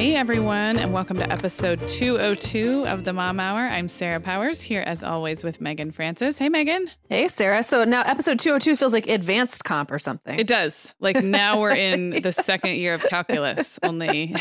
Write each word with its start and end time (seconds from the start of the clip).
Hey 0.00 0.16
everyone, 0.16 0.78
and 0.78 0.94
welcome 0.94 1.18
to 1.18 1.30
episode 1.30 1.86
202 1.86 2.86
of 2.86 3.04
the 3.04 3.12
Mom 3.12 3.38
Hour. 3.38 3.60
I'm 3.60 3.86
Sarah 3.86 4.18
Powers 4.18 4.58
here 4.58 4.80
as 4.80 5.02
always 5.02 5.44
with 5.44 5.60
Meagan 5.60 5.90
Francis. 5.90 6.38
Hey 6.38 6.48
Meagan. 6.48 6.90
Hey 7.10 7.28
Sarah. 7.28 7.62
So 7.62 7.84
now 7.84 8.00
episode 8.06 8.38
202 8.38 8.76
feels 8.76 8.94
like 8.94 9.08
advanced 9.08 9.62
comp 9.64 9.90
or 9.90 9.98
something. 9.98 10.38
It 10.38 10.46
does. 10.46 10.94
Like 11.00 11.22
now 11.22 11.60
we're 11.60 11.74
in 11.74 12.10
the 12.22 12.32
second 12.32 12.76
year 12.76 12.94
of 12.94 13.02
calculus, 13.02 13.78
only 13.82 14.34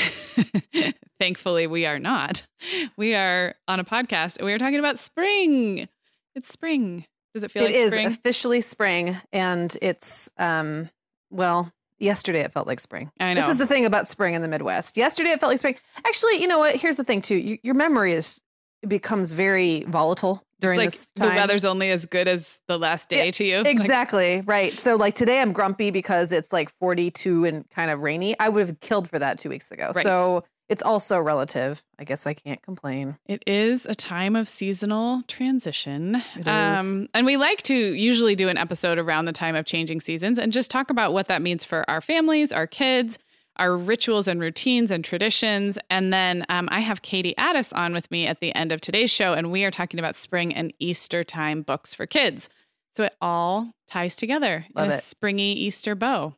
thankfully 1.20 1.68
we 1.68 1.86
are 1.86 2.00
not. 2.00 2.48
We 2.96 3.14
are 3.14 3.54
on 3.68 3.82
a 3.82 3.84
podcast 3.84 4.38
and 4.38 4.46
we 4.46 4.54
are 4.54 4.60
talking 4.60 4.80
about 4.80 4.98
spring. 4.98 5.90
It's 6.36 6.50
spring. 6.50 7.06
Does 7.33 7.44
it 7.44 7.52
feel 7.52 7.64
it 7.64 7.66
like 7.66 7.76
is 7.76 7.92
spring? 7.92 8.08
officially 8.08 8.62
spring 8.62 9.17
and 9.33 9.78
it's 9.82 10.30
um 10.38 10.89
well 11.30 11.73
Yesterday 11.99 12.39
it 12.42 12.52
felt 12.54 12.65
like 12.67 12.80
spring. 12.80 13.11
I 13.20 13.33
know. 13.33 13.42
This 13.42 13.49
is 13.52 13.58
the 13.58 13.67
thing 13.67 13.86
about 13.86 14.08
spring 14.08 14.33
in 14.33 14.42
the 14.42 14.48
Midwest. 14.48 14.98
Yesterday 14.98 15.30
it 15.32 15.39
felt 15.39 15.52
like 15.52 15.60
spring. 15.60 15.76
Actually, 16.05 16.42
you 16.42 16.48
know 16.48 16.60
what? 16.60 16.76
Here's 16.76 16.98
the 16.98 17.04
thing 17.04 17.21
too. 17.21 17.36
You, 17.36 17.58
your 17.64 17.76
memory 17.76 18.14
is 18.14 18.42
becomes 18.87 19.33
very 19.33 19.83
volatile 19.83 20.42
during 20.61 20.80
It's 20.80 20.86
like 20.86 20.92
this 20.93 21.08
time. 21.17 21.30
the 21.30 21.36
weather's 21.36 21.65
only 21.65 21.92
as 21.92 22.05
good 22.05 22.27
as 22.30 22.45
the 22.67 22.77
last 22.80 23.09
day 23.09 23.30
to 23.32 23.43
you. 23.43 23.58
Like, 23.64 23.67
Exactly. 23.67 24.42
right. 24.45 24.71
So 24.73 24.95
like 24.95 25.15
today 25.15 25.42
I'm 25.42 25.52
grumpy 25.52 25.92
because 25.92 26.32
it's 26.32 26.54
like 26.54 26.70
42 26.80 27.43
and 27.45 27.70
kind 27.70 27.92
of 27.92 27.99
rainy. 27.99 28.39
I 28.39 28.48
would 28.49 28.65
have 28.67 28.80
killed 28.80 29.09
for 29.09 29.20
that 29.20 29.38
2 29.39 29.49
weeks 29.49 29.71
ago. 29.71 29.92
Right. 29.93 30.04
So 30.04 30.45
it's 30.70 30.82
also 30.84 31.20
relative. 31.20 31.84
I 31.98 32.04
guess 32.04 32.26
I 32.28 32.34
can't 32.34 32.62
complain. 32.62 33.18
It 33.26 33.44
is 33.48 33.86
a 33.86 33.96
time 33.96 34.36
of 34.36 34.48
seasonal 34.48 35.22
transition. 35.28 36.24
It 36.36 36.42
is. 36.42 36.48
Um, 36.48 37.10
and 37.14 37.26
we 37.26 37.38
like 37.38 37.64
to 37.64 37.76
usually 37.76 38.36
do 38.36 38.48
an 38.50 38.58
episode 38.58 38.98
around 39.00 39.26
the 39.26 39.34
time 39.34 39.56
of 39.56 39.66
changing 39.66 40.02
seasons 40.02 40.38
and 40.38 40.54
just 40.54 40.70
talk 40.72 40.90
about 40.90 41.12
what 41.12 41.28
that 41.28 41.42
means 41.42 41.66
for 41.66 41.90
our 41.90 42.02
families, 42.02 42.52
our 42.52 42.68
kids, 42.68 43.18
our 43.58 43.76
rituals 43.76 44.28
and 44.28 44.40
routines 44.40 44.90
and 44.92 45.04
traditions. 45.04 45.78
And 45.90 46.14
then 46.14 46.46
um, 46.50 46.70
I 46.72 46.80
have 46.80 47.02
Katie 47.02 47.34
Addiss 47.38 47.76
on 47.76 47.94
with 47.94 48.10
me 48.12 48.26
at 48.28 48.40
the 48.40 48.56
end 48.56 48.72
of 48.72 48.80
today's 48.80 49.12
show, 49.12 49.34
and 49.34 49.52
we 49.52 49.64
are 49.66 49.72
talking 49.72 50.00
about 50.00 50.16
spring 50.16 50.54
and 50.56 50.72
Easter 50.80 51.24
time 51.26 51.64
books 51.64 51.94
for 51.94 52.06
kids. 52.06 52.48
So 52.96 53.04
it 53.04 53.16
all 53.22 53.72
ties 53.90 54.16
together 54.16 54.66
Love 54.76 54.86
in 54.86 54.92
a 54.92 54.96
it. 54.96 55.04
springy 55.04 55.54
Easter 55.54 55.96
bow. 55.96 56.36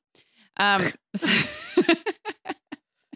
Um, 0.57 0.91
so- 1.15 1.27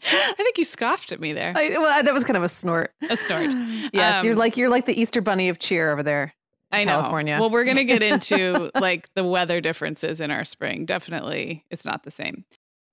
I 0.05 0.33
think 0.38 0.57
you 0.57 0.66
scoffed 0.66 1.11
at 1.11 1.19
me 1.19 1.33
there. 1.33 1.53
I, 1.55 1.69
well, 1.69 2.03
that 2.03 2.13
was 2.13 2.23
kind 2.23 2.38
of 2.38 2.43
a 2.43 2.49
snort. 2.49 2.93
A 3.09 3.17
snort. 3.17 3.53
Yes, 3.93 4.23
you're 4.23 4.33
Um, 4.33 4.39
like 4.39 4.57
you're 4.57 4.69
like 4.69 4.85
the 4.85 4.99
Easter 4.99 5.21
bunny 5.21 5.49
of 5.49 5.59
cheer 5.59 5.91
over 5.91 6.03
there. 6.03 6.33
I 6.71 6.83
know. 6.83 6.99
California. 6.99 7.38
Well, 7.39 7.49
we're 7.49 7.63
going 7.63 7.77
to 7.77 7.85
get 7.85 8.03
into 8.11 8.71
like 8.75 9.07
the 9.16 9.23
weather 9.23 9.61
differences 9.61 10.19
in 10.19 10.31
our 10.31 10.43
spring. 10.43 10.85
Definitely, 10.85 11.63
it's 11.69 11.85
not 11.85 12.03
the 12.03 12.11
same. 12.11 12.45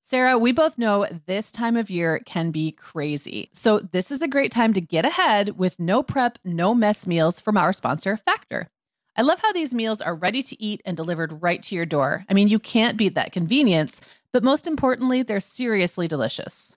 Sarah, 0.05 0.37
we 0.37 0.53
both 0.53 0.79
know 0.79 1.07
this 1.27 1.51
time 1.53 1.77
of 1.77 1.89
year 1.89 2.21
can 2.27 2.51
be 2.51 2.73
crazy. 2.73 3.51
So, 3.53 3.79
this 3.79 4.11
is 4.11 4.21
a 4.21 4.29
great 4.29 4.51
time 4.53 4.73
to 4.73 4.81
get 4.81 5.05
ahead 5.05 5.57
with 5.59 5.79
no 5.79 6.03
prep, 6.03 6.39
no 6.45 6.75
mess 6.75 7.07
meals 7.07 7.41
from 7.41 7.57
our 7.57 7.73
sponsor, 7.73 8.17
Factor. 8.17 8.69
I 9.17 9.23
love 9.23 9.41
how 9.41 9.53
these 9.53 9.75
meals 9.75 10.01
are 10.01 10.15
ready 10.15 10.43
to 10.43 10.61
eat 10.63 10.81
and 10.85 10.97
delivered 10.97 11.43
right 11.43 11.63
to 11.65 11.75
your 11.75 11.87
door. 11.87 12.25
I 12.29 12.35
mean, 12.35 12.49
you 12.49 12.59
can't 12.59 12.97
beat 12.97 13.15
that 13.15 13.31
convenience, 13.33 14.01
but 14.33 14.43
most 14.43 14.67
importantly, 14.67 15.23
they're 15.23 15.41
seriously 15.41 16.09
delicious. 16.09 16.77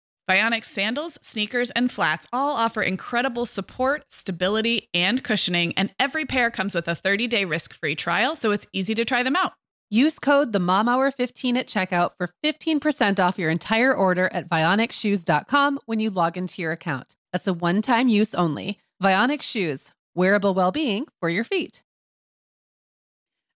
Vionic 0.31 0.63
sandals, 0.63 1.17
sneakers, 1.21 1.71
and 1.71 1.91
flats 1.91 2.25
all 2.31 2.55
offer 2.55 2.81
incredible 2.81 3.45
support, 3.45 4.05
stability, 4.07 4.87
and 4.93 5.21
cushioning, 5.21 5.73
and 5.75 5.93
every 5.99 6.25
pair 6.25 6.49
comes 6.49 6.73
with 6.73 6.87
a 6.87 6.95
30 6.95 7.27
day 7.27 7.43
risk 7.43 7.73
free 7.73 7.95
trial, 7.95 8.37
so 8.37 8.51
it's 8.51 8.65
easy 8.71 8.95
to 8.95 9.03
try 9.03 9.23
them 9.23 9.35
out. 9.35 9.51
Use 9.89 10.19
code 10.19 10.53
the 10.53 10.59
Mom 10.59 10.87
Hour 10.87 11.11
15 11.11 11.57
at 11.57 11.67
checkout 11.67 12.11
for 12.17 12.29
15% 12.45 13.19
off 13.19 13.37
your 13.37 13.49
entire 13.49 13.93
order 13.93 14.29
at 14.31 14.47
vionicshoes.com 14.47 15.79
when 15.85 15.99
you 15.99 16.09
log 16.09 16.37
into 16.37 16.61
your 16.61 16.71
account. 16.71 17.17
That's 17.33 17.47
a 17.47 17.53
one 17.53 17.81
time 17.81 18.07
use 18.07 18.33
only. 18.33 18.79
Vionic 19.03 19.41
Shoes, 19.41 19.91
wearable 20.15 20.53
well 20.53 20.71
being 20.71 21.07
for 21.19 21.29
your 21.29 21.43
feet. 21.43 21.83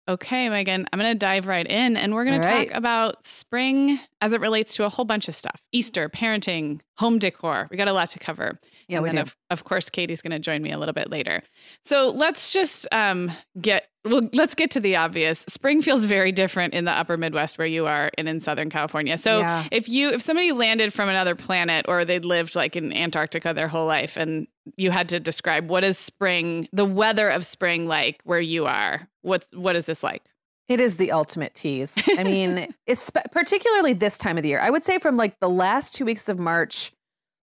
Okay, 0.06 0.50
Meagan, 0.50 0.86
I'm 0.92 0.98
going 0.98 1.12
to 1.12 1.18
dive 1.18 1.46
right 1.46 1.66
in 1.66 1.96
and 1.96 2.14
we're 2.14 2.26
going 2.26 2.40
to 2.40 2.46
talk 2.46 2.68
about 2.76 3.26
spring 3.26 3.98
as 4.20 4.34
it 4.34 4.40
relates 4.40 4.74
to 4.74 4.84
a 4.84 4.88
whole 4.90 5.06
bunch 5.06 5.28
of 5.28 5.34
stuff 5.34 5.60
Easter, 5.72 6.10
parenting, 6.10 6.80
home 6.98 7.18
decor. 7.18 7.68
We 7.70 7.76
got 7.76 7.88
a 7.88 7.92
lot 7.92 8.10
to 8.10 8.18
cover. 8.18 8.60
Yeah, 8.86 8.98
and 8.98 9.04
we 9.04 9.10
do. 9.10 9.18
Of, 9.18 9.36
of, 9.50 9.64
course, 9.64 9.88
Katie's 9.88 10.20
going 10.20 10.32
to 10.32 10.38
join 10.38 10.62
me 10.62 10.70
a 10.70 10.78
little 10.78 10.92
bit 10.92 11.10
later. 11.10 11.42
So 11.84 12.08
let's 12.08 12.50
just 12.50 12.86
um, 12.92 13.32
get 13.60 13.88
well. 14.04 14.28
Let's 14.34 14.54
get 14.54 14.70
to 14.72 14.80
the 14.80 14.96
obvious. 14.96 15.44
Spring 15.48 15.80
feels 15.80 16.04
very 16.04 16.32
different 16.32 16.74
in 16.74 16.84
the 16.84 16.90
Upper 16.90 17.16
Midwest 17.16 17.56
where 17.56 17.66
you 17.66 17.86
are, 17.86 18.10
and 18.18 18.28
in 18.28 18.40
Southern 18.40 18.68
California. 18.68 19.16
So 19.16 19.38
Yeah. 19.38 19.66
if 19.72 19.88
you 19.88 20.10
if 20.10 20.20
somebody 20.20 20.52
landed 20.52 20.92
from 20.92 21.08
another 21.08 21.34
planet 21.34 21.86
or 21.88 22.04
they'd 22.04 22.26
lived 22.26 22.54
like 22.54 22.76
in 22.76 22.92
Antarctica 22.92 23.54
their 23.54 23.68
whole 23.68 23.86
life, 23.86 24.16
and 24.16 24.46
you 24.76 24.90
had 24.90 25.08
to 25.10 25.20
describe 25.20 25.68
what 25.68 25.84
is 25.84 25.98
spring, 25.98 26.68
the 26.72 26.84
weather 26.84 27.28
of 27.28 27.46
spring 27.46 27.86
like 27.86 28.20
where 28.24 28.40
you 28.40 28.66
are. 28.66 29.08
What's 29.22 29.46
what 29.52 29.76
is 29.76 29.86
this 29.86 30.02
like? 30.02 30.22
It 30.68 30.80
is 30.80 30.96
the 30.96 31.12
ultimate 31.12 31.54
tease. 31.54 31.94
I 32.18 32.24
mean, 32.24 32.74
it's 32.86 33.10
particularly 33.32 33.92
this 33.92 34.16
time 34.16 34.38
of 34.38 34.42
the 34.42 34.48
year. 34.48 34.60
I 34.60 34.70
would 34.70 34.84
say 34.84 34.98
from 34.98 35.16
like 35.16 35.38
the 35.40 35.48
last 35.48 35.94
two 35.94 36.06
weeks 36.06 36.28
of 36.28 36.38
March, 36.38 36.90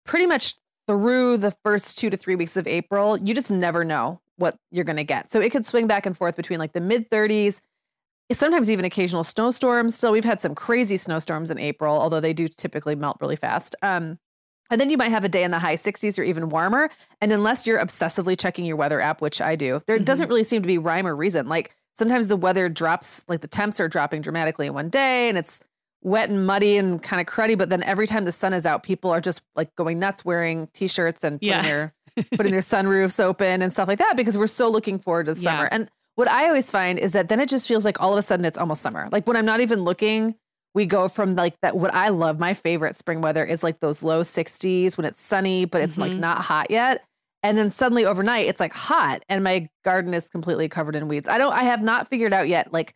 pretty 0.07 0.27
much 0.27 0.55
through 0.89 1.37
the 1.37 1.55
first 1.63 1.99
two 1.99 2.11
to 2.11 2.17
three 2.17 2.37
weeks 2.37 2.57
of 2.57 2.67
April, 2.67 3.19
you 3.19 3.35
just 3.35 3.51
never 3.51 3.85
know 3.85 4.21
what 4.37 4.57
you're 4.71 4.85
going 4.85 4.97
to 4.97 5.05
get. 5.05 5.31
So 5.31 5.41
it 5.41 5.51
could 5.51 5.65
swing 5.65 5.87
back 5.87 6.07
and 6.07 6.17
forth 6.17 6.37
between 6.37 6.59
like 6.59 6.73
the 6.73 6.81
mid 6.81 7.11
30s, 7.11 7.61
sometimes 8.33 8.71
even 8.71 8.85
occasional 8.85 9.25
snowstorms. 9.25 9.95
Still, 9.95 10.13
we've 10.13 10.25
had 10.25 10.41
some 10.41 10.55
crazy 10.55 10.97
snowstorms 10.97 11.51
in 11.51 11.59
April, 11.59 11.95
although 11.95 12.21
they 12.21 12.33
do 12.33 12.49
typically 12.49 12.95
melt 12.95 13.19
really 13.21 13.37
fast. 13.37 13.77
Um, 13.83 14.19
and 14.73 14.81
then 14.81 14.91
you 14.91 14.97
might 14.97 15.11
have 15.11 15.25
a 15.25 15.29
day 15.29 15.45
in 15.45 15.53
the 15.53 15.59
high 15.61 15.77
60s 15.77 16.19
or 16.19 16.23
even 16.25 16.49
warmer. 16.49 16.91
And 17.21 17.31
unless 17.33 17.67
you're 17.67 17.79
obsessively 17.79 18.37
checking 18.37 18.65
your 18.65 18.75
weather 18.77 19.01
app, 19.01 19.21
which 19.21 19.41
I 19.41 19.55
do, 19.55 19.81
there 19.87 19.99
Mhm. 19.99 20.05
doesn't 20.07 20.29
really 20.29 20.43
seem 20.45 20.63
to 20.63 20.67
be 20.67 20.79
rhyme 20.79 21.07
or 21.07 21.15
reason. 21.15 21.49
Like 21.49 21.71
sometimes 21.97 22.27
the 22.29 22.37
weather 22.37 22.69
drops, 22.69 23.25
like 23.29 23.41
the 23.43 23.49
temps 23.49 23.79
are 23.79 23.87
dropping 23.89 24.23
dramatically 24.23 24.67
in 24.67 24.75
one 24.75 24.89
day 24.89 25.29
and 25.29 25.39
it's 25.39 25.61
wet 26.03 26.31
and 26.31 26.45
muddy 26.47 26.77
and 26.79 27.01
kind 27.03 27.21
of 27.21 27.33
cruddy. 27.33 27.57
But 27.57 27.69
then 27.69 27.83
every 27.85 28.07
time 28.09 28.25
the 28.25 28.33
sun 28.33 28.53
is 28.53 28.67
out, 28.67 28.83
people 28.83 29.11
are 29.13 29.21
just 29.21 29.43
like 29.55 29.73
going 29.77 29.99
nuts 30.01 30.25
wearing 30.25 30.69
t 30.75 30.89
shirts 30.89 31.23
and 31.23 31.39
putting, 31.39 31.49
Yeah. 31.49 31.63
their, 31.63 31.95
putting 32.37 32.51
their 32.53 32.61
sunroofs 32.61 33.21
open 33.23 33.63
and 33.63 33.73
stuff 33.73 33.87
like 33.89 33.99
that 33.99 34.17
because 34.17 34.37
we're 34.37 34.47
so 34.49 34.69
looking 34.69 34.99
forward 34.99 35.27
to 35.27 35.35
the 35.35 35.41
Yeah. 35.43 35.51
summer. 35.53 35.69
And 35.71 35.89
what 36.17 36.29
I 36.31 36.47
always 36.49 36.71
find 36.71 36.99
is 36.99 37.13
that 37.13 37.29
then 37.29 37.41
it 37.41 37.49
just 37.49 37.69
feels 37.69 37.85
like 37.85 38.01
all 38.01 38.13
of 38.13 38.19
a 38.19 38.23
sudden 38.23 38.45
it's 38.45 38.59
almost 38.59 38.83
summer. 38.83 39.07
Like 39.13 39.27
when 39.27 39.37
I'm 39.37 39.47
not 39.47 39.61
even 39.61 39.83
looking, 39.85 40.35
we 40.75 40.87
go 40.87 41.09
from 41.09 41.35
like 41.37 41.55
that. 41.63 41.77
What 41.77 41.93
I 41.95 42.09
love, 42.09 42.39
my 42.39 42.55
favorite 42.55 42.97
spring 42.97 43.21
weather 43.21 43.45
is 43.45 43.63
like 43.63 43.81
those 43.81 44.03
low 44.03 44.23
60s 44.23 44.97
when 44.97 45.05
it's 45.05 45.21
sunny, 45.21 45.65
but 45.65 45.83
it's 45.83 45.99
like 45.99 46.13
Mhm. 46.13 46.19
not 46.21 46.43
hot 46.43 46.71
yet. 46.71 47.05
And 47.43 47.59
then 47.59 47.71
suddenly 47.71 48.05
overnight 48.07 48.47
it's 48.47 48.61
like 48.61 48.73
hot 48.73 49.23
and 49.29 49.43
my 49.45 49.69
garden 49.85 50.15
is 50.15 50.29
completely 50.29 50.69
covered 50.69 50.95
in 50.97 51.09
weeds. 51.09 51.29
I 51.29 51.39
don't, 51.39 51.53
I 51.53 51.65
have 51.65 51.83
not 51.83 52.09
figured 52.09 52.33
out 52.33 52.49
yet 52.49 52.73
like 52.73 52.95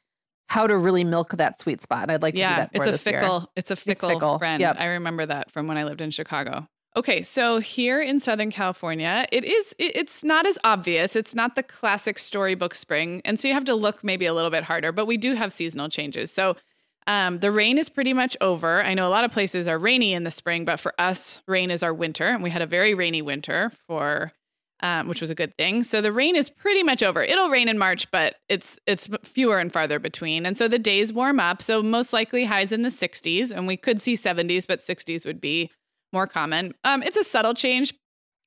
how 0.49 0.67
to 0.69 0.79
really 0.79 1.03
milk 1.03 1.33
that 1.33 1.61
sweet 1.61 1.81
spot. 1.81 2.03
And 2.05 2.13
I'd 2.13 2.23
like 2.23 2.35
to 2.37 2.43
do 2.43 2.47
that 2.47 2.73
more 2.75 2.85
it's 2.85 2.89
a 2.89 2.93
this 2.93 3.07
year. 3.07 3.21
fickle, 3.21 3.51
it's 3.57 3.71
a 3.73 3.77
fickle, 3.77 4.11
fickle. 4.11 4.39
friend. 4.39 4.61
Yep. 4.61 4.77
I 4.79 4.85
remember 4.87 5.27
that 5.27 5.51
from 5.51 5.67
when 5.67 5.77
I 5.77 5.83
lived 5.85 6.01
in 6.01 6.11
Chicago. 6.13 6.69
Okay, 6.97 7.23
so 7.23 7.59
here 7.59 8.01
in 8.01 8.21
Southern 8.21 8.51
California, 8.51 9.27
it 9.31 9.45
is 9.45 9.75
it, 9.79 9.95
it's 9.97 10.25
not 10.25 10.47
as 10.47 10.57
obvious. 10.65 11.15
It's 11.15 11.35
not 11.35 11.55
the 11.55 11.63
classic 11.63 12.19
storybook 12.19 12.75
spring, 12.75 13.21
and 13.27 13.39
so 13.39 13.49
you 13.49 13.53
have 13.53 13.67
to 13.67 13.75
look 13.75 14.03
maybe 14.03 14.25
a 14.25 14.33
little 14.33 14.51
bit 14.51 14.65
harder. 14.65 14.93
But 14.93 15.05
we 15.05 15.19
do 15.19 15.35
have 15.35 15.53
seasonal 15.53 15.91
changes. 15.91 16.33
So 16.33 16.57
um, 17.07 17.39
the 17.39 17.53
rain 17.53 17.79
is 17.79 17.89
pretty 17.89 18.13
much 18.13 18.37
over. 18.41 18.83
I 18.83 18.95
know 18.95 19.07
a 19.07 19.11
lot 19.11 19.25
of 19.25 19.31
places 19.31 19.69
are 19.69 19.79
rainy 19.79 20.13
in 20.13 20.25
the 20.25 20.31
spring, 20.31 20.65
but 20.65 20.81
for 20.81 20.93
us, 20.99 21.41
rain 21.47 21.71
is 21.71 21.83
our 21.83 21.95
winter, 21.95 22.29
and 22.29 22.43
we 22.43 22.51
had 22.51 22.63
a 22.63 22.67
very 22.67 22.95
rainy 22.95 23.23
winter 23.23 23.73
for. 23.87 24.33
Um, 24.81 25.09
which 25.09 25.23
was 25.23 25.31
a 25.31 25.35
good 25.35 25.57
thing. 25.57 25.85
So 25.85 26.03
the 26.03 26.13
rain 26.13 26.37
is 26.37 26.51
pretty 26.51 26.83
much 26.83 27.03
over. 27.03 27.23
It'll 27.23 27.49
rain 27.49 27.67
in 27.67 27.79
March, 27.79 28.11
but 28.11 28.35
it's 28.51 28.77
it's 28.87 29.09
fewer 29.25 29.59
and 29.59 29.73
farther 29.73 29.99
between. 29.99 30.45
And 30.45 30.55
so 30.59 30.69
the 30.69 30.79
days 30.79 31.15
warm 31.15 31.41
up. 31.41 31.63
So 31.63 31.83
most 31.83 32.13
likely 32.13 32.45
highs 32.45 32.73
in 32.73 32.83
the 32.83 32.91
60s, 32.91 33.51
and 33.51 33.67
we 33.67 33.79
could 33.79 34.03
see 34.03 34.19
70s, 34.19 34.67
but 34.67 34.85
60s 34.85 35.25
would 35.25 35.41
be 35.41 35.71
more 36.13 36.27
common. 36.27 36.75
Um, 36.85 37.03
it's 37.03 37.17
a 37.17 37.25
subtle 37.25 37.55
change, 37.55 37.95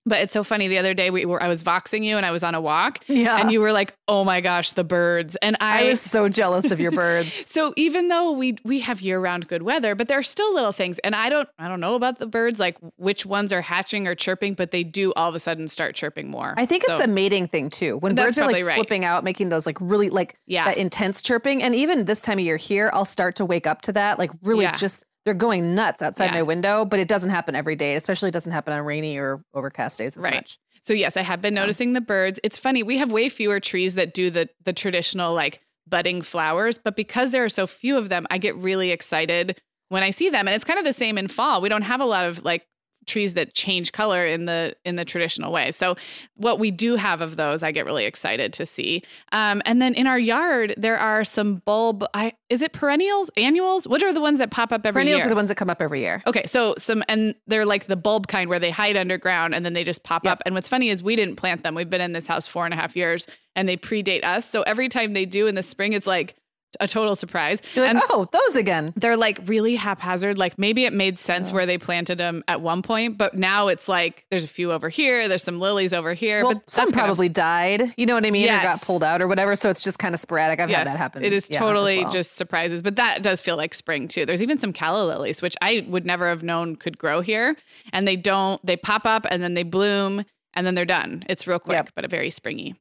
but 0.06 0.20
it's 0.20 0.34
so 0.34 0.44
funny. 0.44 0.68
The 0.68 0.78
other 0.78 0.94
day 0.94 1.10
we 1.10 1.26
were 1.26 1.42
I 1.42 1.48
was 1.48 1.62
voxing 1.64 2.04
you, 2.04 2.18
and 2.18 2.26
I 2.26 2.32
was 2.32 2.44
on 2.44 2.56
a 2.56 2.62
walk, 2.62 3.00
Yeah. 3.08 3.38
and 3.40 3.52
you 3.52 3.60
were 3.62 3.72
like, 3.72 3.94
"Oh 4.08 4.24
my 4.24 4.42
gosh, 4.42 4.72
the 4.72 4.84
birds!" 4.84 5.36
And 5.42 5.58
I, 5.60 5.84
I 5.84 5.90
was 5.90 6.02
so 6.02 6.30
jealous 6.30 6.72
of 6.72 6.80
your 6.80 6.92
birds. 6.92 7.32
so 7.48 7.74
even 7.78 8.08
though 8.08 8.32
we 8.32 8.58
we 8.64 8.80
have 8.80 9.02
year 9.02 9.20
round 9.20 9.48
good 9.48 9.64
weather, 9.64 9.96
but 9.96 10.08
there 10.08 10.18
are 10.18 10.24
still 10.24 10.54
little 10.54 10.72
things, 10.72 11.00
and 11.00 11.16
I 11.16 11.30
don't 11.30 11.48
I 11.60 11.68
don't 11.68 11.80
know 11.80 11.96
about 11.96 12.20
the 12.20 12.26
birds, 12.28 12.60
like 12.60 12.78
which 12.98 13.26
ones 13.26 13.52
are 13.54 13.62
hatching 13.62 14.08
or 14.08 14.16
chirping, 14.16 14.54
but 14.54 14.72
they 14.72 14.84
do 14.84 15.14
all 15.16 15.30
of 15.30 15.36
a 15.36 15.40
sudden 15.40 15.68
start 15.68 15.96
chirping 15.96 16.30
more. 16.30 16.54
I 16.58 16.66
think 16.66 16.84
it's 16.88 16.98
So- 16.98 17.04
a 17.04 17.08
mating 17.08 17.48
thing 17.48 17.70
too. 17.70 17.98
When 17.98 18.16
birds 18.16 18.38
are 18.40 18.52
like 18.52 18.66
right. 18.66 18.76
flipping 18.76 19.06
out, 19.06 19.24
making 19.24 19.50
those 19.50 19.66
like 19.66 19.78
really 19.80 20.10
like 20.10 20.36
yeah, 20.48 20.66
that 20.66 20.78
intense 20.78 21.22
chirping. 21.22 21.62
And 21.62 21.76
even 21.76 22.06
this 22.06 22.22
time 22.22 22.40
of 22.40 22.46
year 22.46 22.58
here, 22.58 22.90
I'll 22.94 23.06
start 23.06 23.36
to 23.38 23.46
wake 23.46 23.68
up 23.68 23.82
to 23.84 23.92
that. 23.94 24.18
Like 24.18 24.32
really 24.44 24.64
Yeah. 24.64 24.76
just 24.76 25.04
they're 25.30 25.36
going 25.36 25.76
nuts 25.76 26.02
outside 26.02 26.26
Yeah. 26.26 26.32
my 26.40 26.42
window, 26.42 26.86
but 26.86 27.00
it 27.00 27.08
doesn't 27.08 27.30
happen 27.30 27.54
every 27.56 27.76
day. 27.76 27.94
Especially 27.94 28.30
it 28.30 28.32
doesn't 28.32 28.52
happen 28.52 28.74
on 28.74 28.84
rainy 28.84 29.18
or 29.20 29.44
overcast 29.54 30.00
days 30.00 30.18
as 30.18 30.24
Right. 30.24 30.34
much. 30.34 30.58
So 30.88 30.94
yes, 30.94 31.16
I 31.16 31.22
have 31.22 31.40
been 31.40 31.54
noticing 31.54 31.94
the 31.94 32.02
birds. 32.02 32.40
It's 32.44 32.58
funny, 32.58 32.82
we 32.82 32.98
have 32.98 33.12
way 33.12 33.30
fewer 33.30 33.60
trees 33.60 33.94
that 33.94 34.16
do 34.16 34.32
the 34.32 34.50
the 34.66 34.74
traditional 34.74 35.36
like 35.36 35.62
budding 35.88 36.24
flowers, 36.24 36.80
but 36.80 36.96
because 36.96 37.30
there 37.30 37.44
are 37.46 37.50
so 37.50 37.68
few 37.68 37.96
of 37.96 38.10
them, 38.10 38.26
I 38.32 38.40
get 38.40 38.56
really 38.56 38.90
excited 38.90 39.62
when 39.90 40.02
I 40.02 40.10
see 40.10 40.30
them. 40.30 40.48
And 40.48 40.56
it's 40.56 40.66
kind 40.66 40.80
of 40.80 40.86
the 40.86 40.94
same 40.94 41.18
in 41.20 41.28
fall. 41.28 41.62
We 41.62 41.70
don't 41.70 41.84
have 41.84 42.00
a 42.02 42.06
lot 42.06 42.26
of 42.26 42.44
like 42.44 42.66
trees 43.10 43.34
that 43.34 43.54
change 43.54 43.92
color 43.92 44.26
in 44.26 44.46
the 44.46 44.76
in 44.86 44.96
the 44.96 45.04
traditional 45.04 45.52
way. 45.52 45.72
So 45.74 45.96
what 46.36 46.60
we 46.60 46.72
do 46.72 46.96
have 46.96 47.20
of 47.20 47.36
those, 47.36 47.64
I 47.64 47.72
get 47.72 47.86
really 47.86 48.06
excited 48.06 48.54
to 48.54 48.66
see. 48.66 49.04
Um, 49.34 49.62
and 49.66 49.82
then 49.82 49.94
in 49.96 50.08
our 50.08 50.18
yard, 50.20 50.74
there 50.78 50.98
are 50.98 51.24
some 51.26 51.58
bulb. 51.66 52.06
I 52.14 52.32
is 52.50 52.62
it 52.62 52.72
perennials, 52.74 53.30
annuals? 53.36 53.86
What 53.88 54.02
are 54.04 54.14
the 54.14 54.22
ones 54.22 54.40
that 54.40 54.52
pop 54.52 54.72
up 54.72 54.86
every 54.86 55.02
Perennials 55.02 55.20
year? 55.20 55.26
are 55.28 55.30
the 55.30 55.36
ones 55.36 55.50
that 55.50 55.56
come 55.56 55.70
up 55.70 55.82
every 55.82 56.00
year. 56.02 56.24
Okay, 56.26 56.46
so 56.46 56.76
some 56.78 57.04
and 57.10 57.36
they're 57.48 57.66
like 57.66 57.88
the 57.88 57.96
bulb 57.98 58.28
kind 58.28 58.50
where 58.50 58.60
they 58.60 58.72
hide 58.72 58.96
underground 58.96 59.54
and 59.54 59.66
then 59.66 59.74
they 59.74 59.84
just 59.84 60.04
pop 60.04 60.24
Yep. 60.24 60.32
up. 60.32 60.42
And 60.46 60.56
what's 60.56 60.70
funny 60.70 60.90
is 60.90 61.04
we 61.04 61.16
didn't 61.16 61.36
plant 61.36 61.64
them. 61.64 61.76
We've 61.76 61.90
been 61.90 62.02
in 62.02 62.14
this 62.14 62.28
house 62.28 62.48
four 62.48 62.66
and 62.66 62.74
a 62.74 62.78
half 62.78 62.96
years 62.96 63.28
and 63.56 63.68
they 63.68 63.76
predate 63.78 64.24
us. 64.24 64.50
So 64.50 64.62
every 64.64 64.88
time 64.90 65.14
they 65.14 65.26
do 65.26 65.48
in 65.48 65.56
the 65.56 65.64
spring, 65.64 65.94
it's 65.94 66.08
like 66.08 66.36
a 66.80 66.88
total 66.88 67.16
surprise. 67.16 67.60
You're 67.74 67.86
like, 67.86 67.96
and 67.96 68.04
oh, 68.10 68.28
those 68.32 68.56
again. 68.56 68.94
they're 68.96 69.18
like 69.18 69.40
really 69.46 69.76
haphazard. 69.76 70.38
Like 70.38 70.58
maybe 70.60 70.86
it 70.86 70.94
made 70.94 71.18
sense 71.18 71.50
Yeah. 71.50 71.56
where 71.56 71.66
they 71.66 71.78
planted 71.78 72.18
them 72.18 72.44
at 72.48 72.62
one 72.62 72.82
point, 72.82 73.18
but 73.18 73.34
now 73.36 73.68
it's 73.70 73.88
like 73.88 74.26
there's 74.30 74.44
a 74.44 74.48
few 74.48 74.72
over 74.72 74.88
here, 74.90 75.28
there's 75.28 75.44
some 75.44 75.60
lilies 75.60 75.94
over 75.94 76.14
here. 76.14 76.44
Well, 76.44 76.54
but 76.56 76.70
some 76.70 76.86
kind 76.92 77.00
of- 77.00 77.06
probably 77.06 77.30
died. 77.30 77.94
You 77.98 78.06
know 78.06 78.14
what 78.14 78.26
I 78.26 78.32
mean? 78.32 78.48
Or 78.50 78.60
got 78.62 78.82
pulled 78.82 79.04
out 79.04 79.22
or 79.22 79.28
whatever. 79.28 79.56
So 79.56 79.70
it's 79.70 79.84
just 79.84 80.00
kind 80.00 80.14
of 80.14 80.22
sporadic. 80.22 80.60
I've 80.60 80.70
Yes, 80.70 80.80
had 80.80 80.88
that 80.88 80.98
happen. 80.98 81.24
It 81.24 81.34
is 81.34 81.48
yeah, 81.50 81.60
totally 81.60 82.04
well. 82.04 82.12
just 82.12 82.36
surprises, 82.36 82.82
but 82.82 82.96
that 82.98 83.24
does 83.24 83.42
feel 83.42 83.58
like 83.58 83.74
spring 83.74 84.08
too. 84.08 84.26
There's 84.26 84.42
even 84.42 84.60
some 84.60 84.72
calla 84.74 85.06
lilies, 85.06 85.42
which 85.42 85.56
I 85.62 85.86
would 85.88 86.06
never 86.06 86.28
have 86.30 86.44
known 86.44 86.76
could 86.76 86.98
grow 86.98 87.22
here, 87.22 87.56
and 87.94 88.08
they 88.08 88.16
don't. 88.16 88.64
They 88.66 88.78
pop 88.78 89.06
up 89.06 89.26
and 89.30 89.42
then 89.42 89.54
they 89.56 89.64
bloom 89.64 90.24
and 90.54 90.66
then 90.68 90.76
they're 90.76 90.86
done. 90.86 91.24
It's 91.30 91.48
real 91.48 91.60
quick, 91.60 91.76
Yep. 91.76 91.90
but 91.96 92.06
a 92.06 92.08
very 92.08 92.30
springy. 92.30 92.76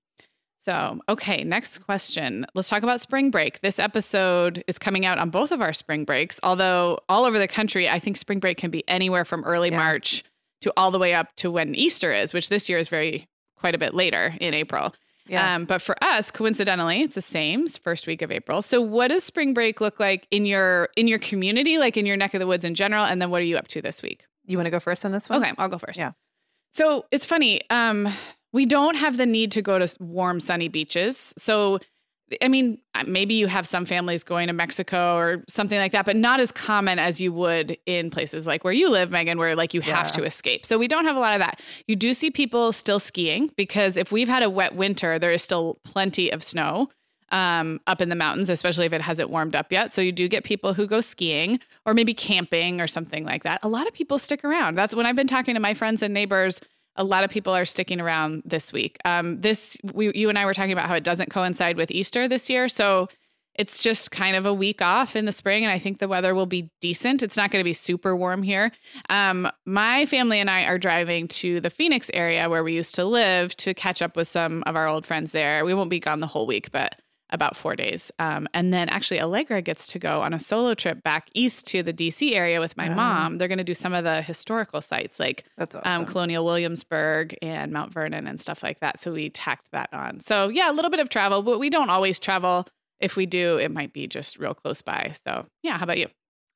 So, 0.65 1.00
okay, 1.09 1.45
next 1.45 1.79
question. 1.79 2.45
Let's 2.55 2.69
talk 2.69 2.83
about 2.83 3.00
spring 3.00 3.31
break. 3.31 3.61
This 3.61 3.79
episode 3.79 4.62
is 4.67 4.79
coming 4.79 5.07
out 5.07 5.17
on 5.19 5.31
both 5.31 5.50
of 5.50 5.61
our 5.62 5.73
spring 5.73 6.05
breaks, 6.05 6.38
although 6.43 6.99
all 7.09 7.25
over 7.25 7.38
the 7.38 7.49
country, 7.49 7.88
I 7.88 7.99
think 7.99 8.17
spring 8.17 8.38
break 8.41 8.59
can 8.59 8.71
be 8.71 8.87
anywhere 8.88 9.25
from 9.25 9.45
early 9.45 9.71
Yeah. 9.71 9.77
March 9.79 10.25
to 10.61 10.73
all 10.77 10.91
the 10.91 10.99
way 10.99 11.15
up 11.15 11.35
to 11.37 11.50
when 11.50 11.75
Easter 11.75 12.12
is, 12.12 12.33
which 12.33 12.49
this 12.49 12.69
year 12.69 12.79
is 12.79 12.88
very 12.88 13.29
quite 13.57 13.75
a 13.75 13.79
bit 13.79 13.95
later 13.95 14.35
in 14.41 14.53
April. 14.53 14.95
Yeah. 15.27 15.55
Um, 15.55 15.65
but 15.65 15.81
for 15.81 15.95
us, 16.03 16.31
coincidentally, 16.31 17.03
it's 17.03 17.15
the 17.15 17.23
same. 17.23 17.65
It's 17.65 17.79
first 17.79 18.07
week 18.07 18.23
of 18.23 18.33
April. 18.33 18.61
So 18.62 18.81
what 18.81 19.09
does 19.09 19.25
spring 19.25 19.55
break 19.55 19.81
look 19.81 20.00
like 20.00 20.27
in 20.31 20.47
your 20.47 20.88
in 20.97 21.07
your 21.07 21.19
community, 21.19 21.79
like 21.79 21.97
in 21.97 22.07
your 22.07 22.17
neck 22.17 22.35
of 22.35 22.41
the 22.41 22.47
woods 22.47 22.65
in 22.65 22.75
general? 22.75 23.05
And 23.05 23.21
then 23.23 23.31
what 23.31 23.41
are 23.41 23.45
you 23.45 23.57
up 23.57 23.69
to 23.69 23.83
this 23.83 24.03
week? 24.03 24.25
You 24.47 24.57
want 24.57 24.67
to 24.67 24.71
go 24.71 24.81
first 24.81 25.05
on 25.05 25.12
this 25.12 25.29
one? 25.29 25.43
Okay, 25.43 25.53
I'll 25.59 25.69
go 25.69 25.79
first. 25.79 25.99
Yeah. 25.99 26.12
So 26.73 27.05
it's 27.11 27.27
funny. 27.27 27.61
Um, 27.71 28.09
we 28.52 28.67
don't 28.67 28.97
have 28.97 29.17
the 29.17 29.26
need 29.26 29.52
to 29.52 29.62
go 29.62 29.78
to 29.78 29.88
warm, 30.00 30.40
sunny 30.40 30.69
beaches. 30.69 31.35
So 31.37 31.78
I 32.43 32.49
mean, 32.49 32.78
maybe 33.07 33.35
you 33.35 33.47
have 33.47 33.67
some 33.67 33.87
families 33.87 34.23
going 34.23 34.49
to 34.49 34.52
Mexico 34.52 35.17
or 35.17 35.45
something 35.49 35.78
like 35.78 35.93
that, 35.93 36.05
but 36.05 36.17
not 36.17 36.40
as 36.40 36.52
common 36.52 36.99
as 36.99 37.21
you 37.21 37.33
would 37.33 37.78
in 37.87 38.11
places 38.11 38.47
like 38.47 38.64
where 38.64 38.73
you 38.73 38.90
live, 38.90 39.11
Meagan, 39.11 39.38
where 39.38 39.57
like 39.57 39.73
you 39.73 39.81
have 39.81 40.12
to 40.12 40.25
escape. 40.25 40.67
So 40.67 40.78
we 40.78 40.88
don't 40.88 41.05
have 41.05 41.17
a 41.17 41.21
lot 41.21 41.35
of 41.35 41.40
that. 41.40 41.61
You 41.87 41.97
do 41.97 42.12
see 42.12 42.31
people 42.31 42.73
still 42.73 43.00
skiing 43.00 43.50
because 43.57 43.97
if 43.97 44.12
we've 44.12 44.28
had 44.28 44.43
a 44.43 44.50
wet 44.50 44.75
winter, 44.75 45.19
there 45.19 45.33
is 45.33 45.43
still 45.43 45.78
plenty 45.85 46.31
of 46.31 46.43
snow 46.43 46.90
um, 47.31 47.81
up 47.87 48.00
in 48.00 48.09
the 48.09 48.14
mountains, 48.14 48.49
especially 48.49 48.87
if 48.87 48.93
it 48.93 49.00
hasn't 49.00 49.31
warmed 49.31 49.55
up 49.55 49.73
yet. 49.73 49.95
So 49.95 50.00
you 50.00 50.12
do 50.12 50.28
get 50.28 50.45
people 50.45 50.75
who 50.75 50.87
go 50.87 51.00
skiing 51.00 51.61
or 51.87 51.95
maybe 51.95 52.14
camping 52.14 52.81
or 52.81 52.87
something 52.87 53.25
like 53.25 53.43
that. 53.45 53.61
A 53.62 53.69
lot 53.69 53.87
of 53.87 53.95
people 53.95 54.19
stick 54.19 54.45
around. 54.45 54.76
That's 54.76 54.95
when 54.95 55.07
I've 55.07 55.17
been 55.17 55.26
talking 55.26 55.55
to 55.55 55.61
my 55.61 55.75
friends 55.75 56.02
and 56.02 56.12
neighbors. 56.12 56.61
A 56.99 57.05
lot 57.05 57.25
of 57.25 57.31
people 57.31 57.55
are 57.55 57.64
sticking 57.64 58.00
around 58.00 58.43
this 58.45 58.73
week. 58.73 58.99
Um, 59.07 59.40
this, 59.40 59.76
we, 59.95 60.12
you 60.14 60.28
and 60.28 60.38
I 60.38 60.45
were 60.45 60.52
talking 60.52 60.73
about 60.73 60.88
how 60.88 60.95
it 60.95 61.05
doesn't 61.05 61.31
coincide 61.31 61.76
with 61.76 61.90
Easter 61.90 62.28
this 62.28 62.50
year, 62.50 62.69
so 62.69 63.09
it's 63.55 63.78
just 63.78 64.12
kind 64.12 64.37
of 64.37 64.47
a 64.47 64.55
week 64.55 64.81
off 64.81 65.17
in 65.17 65.25
the 65.25 65.33
spring, 65.33 65.64
and 65.64 65.73
I 65.73 65.81
think 65.81 65.99
the 65.99 66.07
weather 66.07 66.33
will 66.35 66.47
be 66.47 66.71
decent. 66.81 67.25
It's 67.25 67.37
not 67.37 67.50
going 67.50 67.61
to 67.61 67.64
be 67.64 67.73
super 67.73 68.17
warm 68.17 68.43
here. 68.43 68.71
Um, 69.11 69.50
my 69.67 70.07
family 70.07 70.38
and 70.38 70.49
I 70.49 70.62
are 70.62 70.78
driving 70.78 71.26
to 71.28 71.61
the 71.61 71.71
Phoenix 71.71 72.09
area 72.14 72.49
where 72.49 72.62
we 72.62 72.75
used 72.75 72.95
to 72.95 73.05
live 73.05 73.57
to 73.57 73.75
catch 73.75 74.00
up 74.00 74.17
with 74.17 74.28
some 74.28 74.62
of 74.67 74.76
our 74.76 74.87
old 74.87 75.07
friends 75.07 75.33
there. 75.33 75.64
We 75.64 75.75
won't 75.75 75.90
be 75.90 75.99
gone 75.99 76.21
the 76.21 76.28
whole 76.28 76.47
week, 76.47 76.71
but 76.71 76.95
about 77.30 77.56
four 77.56 77.76
days. 77.76 78.11
Um, 78.18 78.49
and 78.54 78.73
then 78.73 78.88
actually, 78.88 79.20
Allegra 79.20 79.61
gets 79.62 79.87
to 79.88 79.99
go 79.99 80.23
on 80.23 80.32
a 80.35 80.38
solo 80.38 80.75
trip 80.75 81.02
back 81.02 81.28
east 81.35 81.66
to 81.68 81.82
the 81.82 81.92
DC 81.92 82.32
area 82.35 82.61
with 82.61 82.76
my 82.76 82.88
Wow. 82.88 82.94
mom. 82.94 83.38
They're 83.38 83.49
going 83.49 83.58
to 83.58 83.64
do 83.64 83.75
some 83.75 83.92
of 83.94 84.04
the 84.04 84.23
historical 84.23 84.80
sites 84.80 85.20
like 85.20 85.44
That's 85.56 85.76
um. 85.85 86.06
Colonial 86.06 86.44
Williamsburg 86.44 87.37
and 87.42 87.73
Mount 87.73 87.92
Vernon 87.92 88.26
and 88.26 88.40
stuff 88.40 88.62
like 88.62 88.80
that. 88.80 89.00
So 89.00 89.12
we 89.12 89.30
tacked 89.30 89.66
that 89.73 89.88
on. 89.92 90.20
So 90.20 90.49
yeah, 90.49 90.70
a 90.70 90.75
little 90.75 90.90
bit 90.90 91.00
of 91.00 91.08
travel, 91.08 91.42
but 91.42 91.58
we 91.58 91.70
don't 91.70 91.90
always 91.90 92.18
travel. 92.18 92.66
If 93.00 93.14
we 93.14 93.26
do, 93.26 93.58
it 93.58 93.70
might 93.70 93.92
be 93.92 94.06
just 94.06 94.38
real 94.38 94.54
close 94.54 94.82
by. 94.82 95.14
So 95.26 95.47
yeah, 95.62 95.78
how 95.78 95.85
about 95.85 95.99
you? 95.99 96.08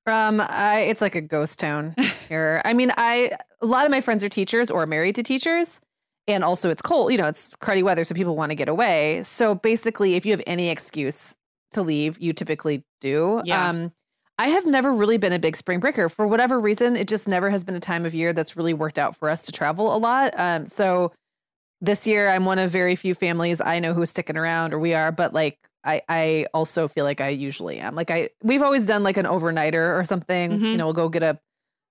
Um, 0.07 0.41
I 0.41 0.81
it's 0.89 1.01
like 1.01 1.15
a 1.15 1.21
ghost 1.21 1.61
town 1.61 1.95
here. 2.29 2.61
I 2.65 2.73
mean, 2.73 2.91
I 2.97 3.31
a 3.61 3.67
lot 3.67 3.85
of 3.85 3.93
my 3.93 4.01
friends 4.01 4.25
are 4.25 4.29
teachers 4.29 4.69
or 4.71 4.85
married 4.87 5.15
to 5.15 5.23
teachers, 5.23 5.81
and 6.29 6.45
also 6.45 6.71
it's 6.71 6.83
cold. 6.83 7.13
You 7.13 7.19
know, 7.19 7.27
it's 7.27 7.51
cruddy 7.61 7.83
weather, 7.83 8.05
so 8.05 8.15
people 8.15 8.37
want 8.37 8.51
to 8.51 8.55
get 8.57 8.69
away. 8.69 9.23
So 9.23 9.55
basically, 9.55 10.15
if 10.15 10.25
you 10.25 10.33
have 10.33 10.43
any 10.47 10.69
excuse 10.69 11.35
to 11.73 11.83
leave, 11.83 12.19
you 12.21 12.33
typically 12.33 12.85
do. 13.01 13.41
Yeah. 13.45 13.69
Um, 13.69 13.93
I 14.39 14.49
have 14.49 14.67
never 14.67 14.93
really 14.93 15.19
been 15.19 15.33
a 15.33 15.39
big 15.39 15.57
spring 15.57 15.79
breaker 15.79 16.09
for 16.09 16.27
whatever 16.27 16.61
reason. 16.61 16.97
It 16.97 17.07
just 17.07 17.29
never 17.29 17.51
has 17.51 17.65
been 17.65 17.75
a 17.75 17.81
time 17.81 18.05
of 18.07 18.15
year 18.15 18.33
that's 18.33 18.57
really 18.57 18.75
worked 18.75 18.99
out 18.99 19.15
for 19.17 19.29
us 19.29 19.43
to 19.43 19.53
travel 19.53 19.95
a 19.95 19.99
lot. 19.99 20.35
Um, 20.37 20.67
so 20.67 21.13
this 21.81 22.07
year, 22.07 22.29
I'm 22.29 22.45
one 22.45 22.59
of 22.59 22.71
very 22.71 22.97
few 22.97 23.15
families 23.15 23.61
I 23.61 23.79
know 23.79 23.93
who 23.93 24.03
is 24.03 24.11
sticking 24.11 24.37
around, 24.37 24.73
or 24.73 24.79
we 24.79 24.95
are. 24.95 25.13
But 25.13 25.33
like, 25.33 25.59
I 25.85 26.01
I 26.09 26.47
also 26.55 26.89
feel 26.89 27.05
like 27.05 27.21
I 27.21 27.29
usually 27.31 27.79
am. 27.79 27.95
Like 27.95 28.11
I 28.11 28.31
we've 28.43 28.63
always 28.63 28.87
done 28.87 29.03
like 29.03 29.17
an 29.17 29.27
overnighter 29.27 29.99
or 29.99 30.05
something. 30.05 30.53
Mhm. 30.53 30.71
You 30.73 30.77
know, 30.77 30.87
we'll 30.87 30.93
go 30.95 31.09
get 31.09 31.23
a 31.23 31.39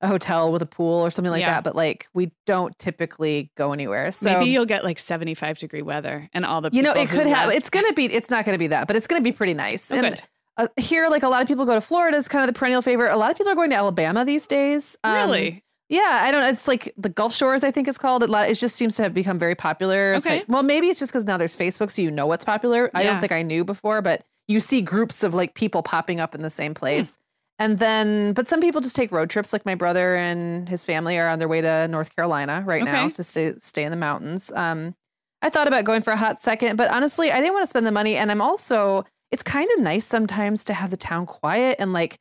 a 0.01 0.08
hotel 0.08 0.51
with 0.51 0.62
a 0.62 0.65
pool 0.65 1.01
or 1.01 1.12
something 1.12 1.31
like 1.31 1.41
Yeah. 1.41 1.51
that. 1.55 1.63
But 1.63 1.75
like, 1.75 2.08
we 2.13 2.31
don't 2.46 2.77
typically 2.79 3.51
go 3.55 3.72
anywhere. 3.74 4.12
So 4.12 4.31
Maybe 4.39 4.50
you'll 4.51 4.65
get 4.65 4.84
like 4.84 5.00
75 5.00 5.58
degree 5.60 5.81
weather 5.81 6.29
and 6.34 6.46
all 6.46 6.62
the 6.62 6.70
you 6.74 6.81
know, 6.81 6.93
it 6.93 7.10
could 7.10 7.27
have. 7.27 7.51
It's 7.51 7.70
gonna 7.70 7.93
be. 7.93 8.05
It's 8.05 8.29
not 8.29 8.46
gonna 8.46 8.58
be 8.58 8.67
that, 8.67 8.88
but 8.88 8.96
it's 8.96 9.08
gonna 9.08 9.22
be 9.22 9.31
pretty 9.31 9.53
nice. 9.53 9.91
Oh, 9.91 9.96
and 9.96 10.15
good. 10.15 10.24
uh, 10.58 10.67
here, 10.77 11.08
like 11.10 11.24
a 11.24 11.29
lot 11.29 11.41
of 11.41 11.48
people 11.48 11.65
go 11.65 11.75
to 11.75 11.81
Florida 11.81 12.17
is 12.17 12.27
kind 12.27 12.43
of 12.48 12.53
the 12.53 12.58
perennial 12.58 12.81
favorite. 12.81 13.13
A 13.13 13.17
lot 13.17 13.31
of 13.31 13.38
people 13.38 13.51
are 13.51 13.55
going 13.55 13.70
to 13.70 13.75
Alabama 13.75 14.25
these 14.25 14.48
days. 14.48 14.98
Um, 15.03 15.13
really 15.13 15.63
Yeah, 15.89 16.20
I 16.24 16.31
don't. 16.31 16.41
Know. 16.41 16.50
It's 16.50 16.67
like 16.67 16.93
the 16.98 17.10
Gulf 17.10 17.36
Shores. 17.36 17.63
I 17.63 17.70
think 17.72 17.88
it's 17.88 17.98
called. 17.98 18.24
It, 18.24 18.29
it 18.31 18.55
just 18.55 18.75
seems 18.75 18.96
to 18.96 19.03
have 19.03 19.13
become 19.13 19.38
very 19.38 19.55
popular. 19.55 20.15
Okay. 20.15 20.38
like- 20.38 20.46
well, 20.48 20.63
maybe 20.63 20.88
it's 20.89 21.00
just 21.00 21.12
because 21.12 21.25
now 21.25 21.38
there's 21.38 21.55
Facebook, 21.55 21.91
so 21.91 22.01
you 22.01 22.10
know 22.12 22.25
what's 22.27 22.43
popular. 22.46 22.89
I 22.93 23.03
don't 23.03 23.20
think 23.20 23.31
I 23.31 23.43
knew 23.43 23.63
before, 23.63 24.01
but 24.01 24.24
you 24.48 24.60
see 24.60 24.81
groups 24.81 25.22
of 25.24 25.34
like 25.34 25.53
people 25.53 25.84
popping 25.84 26.20
up 26.20 26.34
in 26.34 26.41
the 26.41 26.50
same 26.50 26.72
Hmm. 26.72 26.75
place. 26.79 27.17
And 27.62 27.77
then, 27.77 28.34
but 28.34 28.48
some 28.48 28.60
people 28.60 28.82
just 28.82 28.96
take 28.96 29.12
road 29.12 29.30
trips. 29.30 29.53
Like 29.53 29.68
my 29.68 29.75
brother 29.75 30.15
and 30.15 30.68
his 30.68 30.84
family 30.84 31.20
are 31.20 31.30
on 31.30 31.38
their 31.38 31.48
way 31.48 31.62
to 31.62 31.88
North 31.88 32.15
Carolina 32.15 32.63
right 32.65 32.84
now 32.84 33.10
to 33.10 33.24
stay 33.24 33.53
stay 33.60 33.84
in 33.84 33.91
the 33.91 33.98
mountains. 33.98 34.51
Um, 34.56 34.96
I 35.44 35.50
thought 35.51 35.68
about 35.68 35.86
going 35.86 36.01
for 36.01 36.12
a 36.12 36.18
hot 36.18 36.41
second, 36.41 36.75
but 36.75 36.89
honestly, 36.89 37.32
I 37.32 37.38
didn't 37.38 37.53
want 37.53 37.63
to 37.63 37.70
spend 37.70 37.86
the 37.86 37.91
money. 37.91 38.15
And 38.15 38.32
I'm 38.32 38.41
also, 38.41 39.06
it's 39.30 39.44
kind 39.44 39.70
of 39.75 39.84
nice 39.84 40.06
sometimes 40.06 40.63
to 40.65 40.74
have 40.74 40.89
the 40.89 40.98
town 40.98 41.25
quiet 41.27 41.77
and 41.80 41.94
like. 41.94 42.18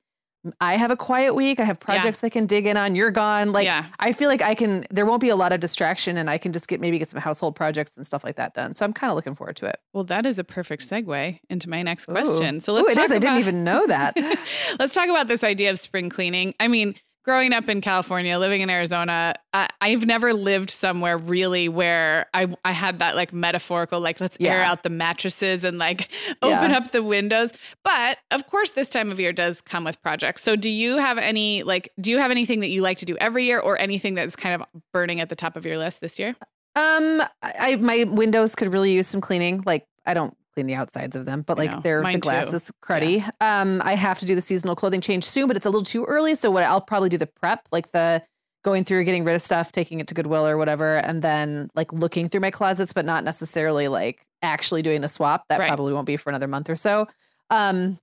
I 0.61 0.77
have 0.77 0.91
a 0.91 0.97
quiet 0.97 1.35
week. 1.35 1.61
I 1.61 1.65
have 1.65 1.79
projects 1.79 2.25
I 2.25 2.29
can 2.31 2.47
dig 2.47 2.67
in 2.67 2.77
on. 2.77 2.95
You're 2.95 3.11
gone. 3.11 3.53
Like 3.53 3.67
yeah 3.67 3.87
I 3.99 4.13
feel 4.13 4.29
like 4.29 4.43
I 4.43 4.55
can. 4.55 4.87
There 4.91 5.05
won't 5.05 5.21
be 5.21 5.29
a 5.29 5.37
lot 5.37 5.53
of 5.53 5.61
distraction, 5.61 6.17
and 6.17 6.31
I 6.31 6.39
can 6.39 6.53
just 6.53 6.69
get 6.69 6.81
maybe 6.81 6.99
get 6.99 7.11
some 7.11 7.21
household 7.21 7.55
projects 7.55 7.97
and 7.97 8.07
stuff 8.07 8.25
like 8.25 8.37
that 8.37 8.55
done. 8.55 8.75
So 8.75 8.85
I'm 8.85 8.93
kind 8.93 9.11
of 9.11 9.17
looking 9.17 9.35
forward 9.35 9.57
to 9.57 9.67
it. 9.67 9.79
well 9.93 10.05
that 10.05 10.27
is 10.27 10.39
a 10.39 10.45
perfect 10.45 10.89
segue 10.89 11.39
into 11.49 11.69
my 11.69 11.83
next 11.83 12.09
Ooh. 12.09 12.13
question 12.13 12.61
so 12.61 12.73
let's 12.73 12.91
it 12.91 12.95
talk 12.95 13.05
is. 13.07 13.13
I 13.13 13.19
didn't 13.19 13.39
even 13.39 13.65
know 13.65 13.87
that. 13.87 14.17
Let's 14.79 14.95
talk 14.95 15.09
about 15.09 15.29
this 15.29 15.45
idea 15.45 15.71
of 15.71 15.79
spring 15.79 16.09
cleaning. 16.09 16.55
I 16.61 16.69
mean, 16.69 16.95
growing 17.25 17.53
up 17.53 17.69
in 17.69 17.81
California, 17.81 18.39
living 18.39 18.61
in 18.61 18.71
Arizona, 18.71 19.35
I, 19.53 19.69
I've 19.81 20.07
never 20.07 20.33
lived 20.33 20.71
somewhere 20.71 21.19
really 21.19 21.69
where 21.69 22.27
I 22.35 22.55
I 22.65 22.73
had 22.73 22.99
that 23.01 23.17
like 23.17 23.33
metaphorical 23.33 24.01
like 24.01 24.21
let's 24.21 24.37
air 24.41 24.63
out 24.63 24.83
the 24.83 24.91
mattresses 24.91 25.65
and 25.65 25.79
like 25.79 26.09
open 26.43 26.71
Yeah. 26.71 26.77
up 26.79 26.93
the 26.93 27.03
windows. 27.03 27.51
But 27.85 28.19
of 28.31 28.47
course, 28.47 28.71
this 28.71 28.89
time 28.89 29.11
of 29.13 29.21
year 29.21 29.33
does 29.33 29.61
come 29.61 29.85
with 29.85 30.01
projects. 30.03 30.43
So, 30.43 30.57
do 30.57 30.71
you 30.71 30.97
have 30.99 31.19
any 31.19 31.63
like 31.63 31.91
do 32.01 32.11
you 32.11 32.19
have 32.19 32.31
anything 32.31 32.61
that 32.61 32.69
you 32.69 32.81
like 32.83 32.99
to 32.99 33.05
do 33.07 33.17
every 33.19 33.45
year, 33.45 33.59
or 33.61 33.79
anything 33.81 34.15
that's 34.15 34.37
kind 34.37 34.61
of 34.61 34.67
burning 34.93 35.21
at 35.21 35.29
the 35.29 35.37
top 35.37 35.57
of 35.57 35.65
your 35.67 35.79
list 35.79 36.01
this 36.01 36.19
year? 36.19 36.35
Um, 36.77 37.21
I, 37.43 37.55
I 37.59 37.77
my 37.77 38.05
windows 38.05 38.55
could 38.55 38.73
really 38.73 38.93
use 38.93 39.07
some 39.09 39.21
cleaning. 39.21 39.63
Like 39.67 39.87
I 40.07 40.15
don't 40.15 40.37
clean 40.55 40.67
the 40.67 40.75
outsides 40.75 41.17
of 41.17 41.25
them, 41.27 41.43
but 41.43 41.59
like 41.59 41.71
know. 41.73 41.81
they're 41.83 42.03
the 42.03 42.19
glass 42.19 42.51
too. 42.51 42.57
is 42.57 42.73
cruddy. 42.83 43.29
Um, 43.41 43.81
I 43.85 43.95
have 43.95 44.19
to 44.21 44.27
do 44.27 44.35
the 44.35 44.41
seasonal 44.41 44.77
clothing 44.77 45.01
change 45.01 45.25
soon, 45.25 45.47
but 45.47 45.57
it's 45.57 45.67
a 45.67 45.71
little 45.71 45.85
too 45.85 46.05
early. 46.05 46.35
So 46.35 46.51
what 46.51 46.65
I'll 46.65 46.81
probably 46.81 47.09
do 47.09 47.19
the 47.19 47.27
prep, 47.27 47.67
like 47.73 47.93
the 47.93 48.23
going 48.63 48.85
through, 48.85 49.05
getting 49.05 49.25
rid 49.25 49.35
of 49.35 49.43
stuff, 49.43 49.73
taking 49.73 50.01
it 50.01 50.09
to 50.09 50.15
Goodwill 50.15 50.47
or 50.47 50.57
whatever, 50.57 50.97
and 50.99 51.23
then 51.23 51.71
like 51.75 51.93
looking 51.93 52.29
through 52.29 52.41
my 52.41 52.51
closets, 52.51 52.93
but 52.93 53.05
not 53.05 53.25
necessarily 53.25 53.89
like 53.89 54.27
actually 54.43 54.83
doing 54.83 55.01
the 55.01 55.09
swap. 55.09 55.45
That 55.49 55.61
Right. 55.61 55.69
probably 55.69 55.93
won't 55.93 56.07
be 56.07 56.17
for 56.17 56.31
another 56.31 56.49
month 56.49 56.69
or 56.69 56.77
so. 56.77 57.07
Um, 57.51 57.99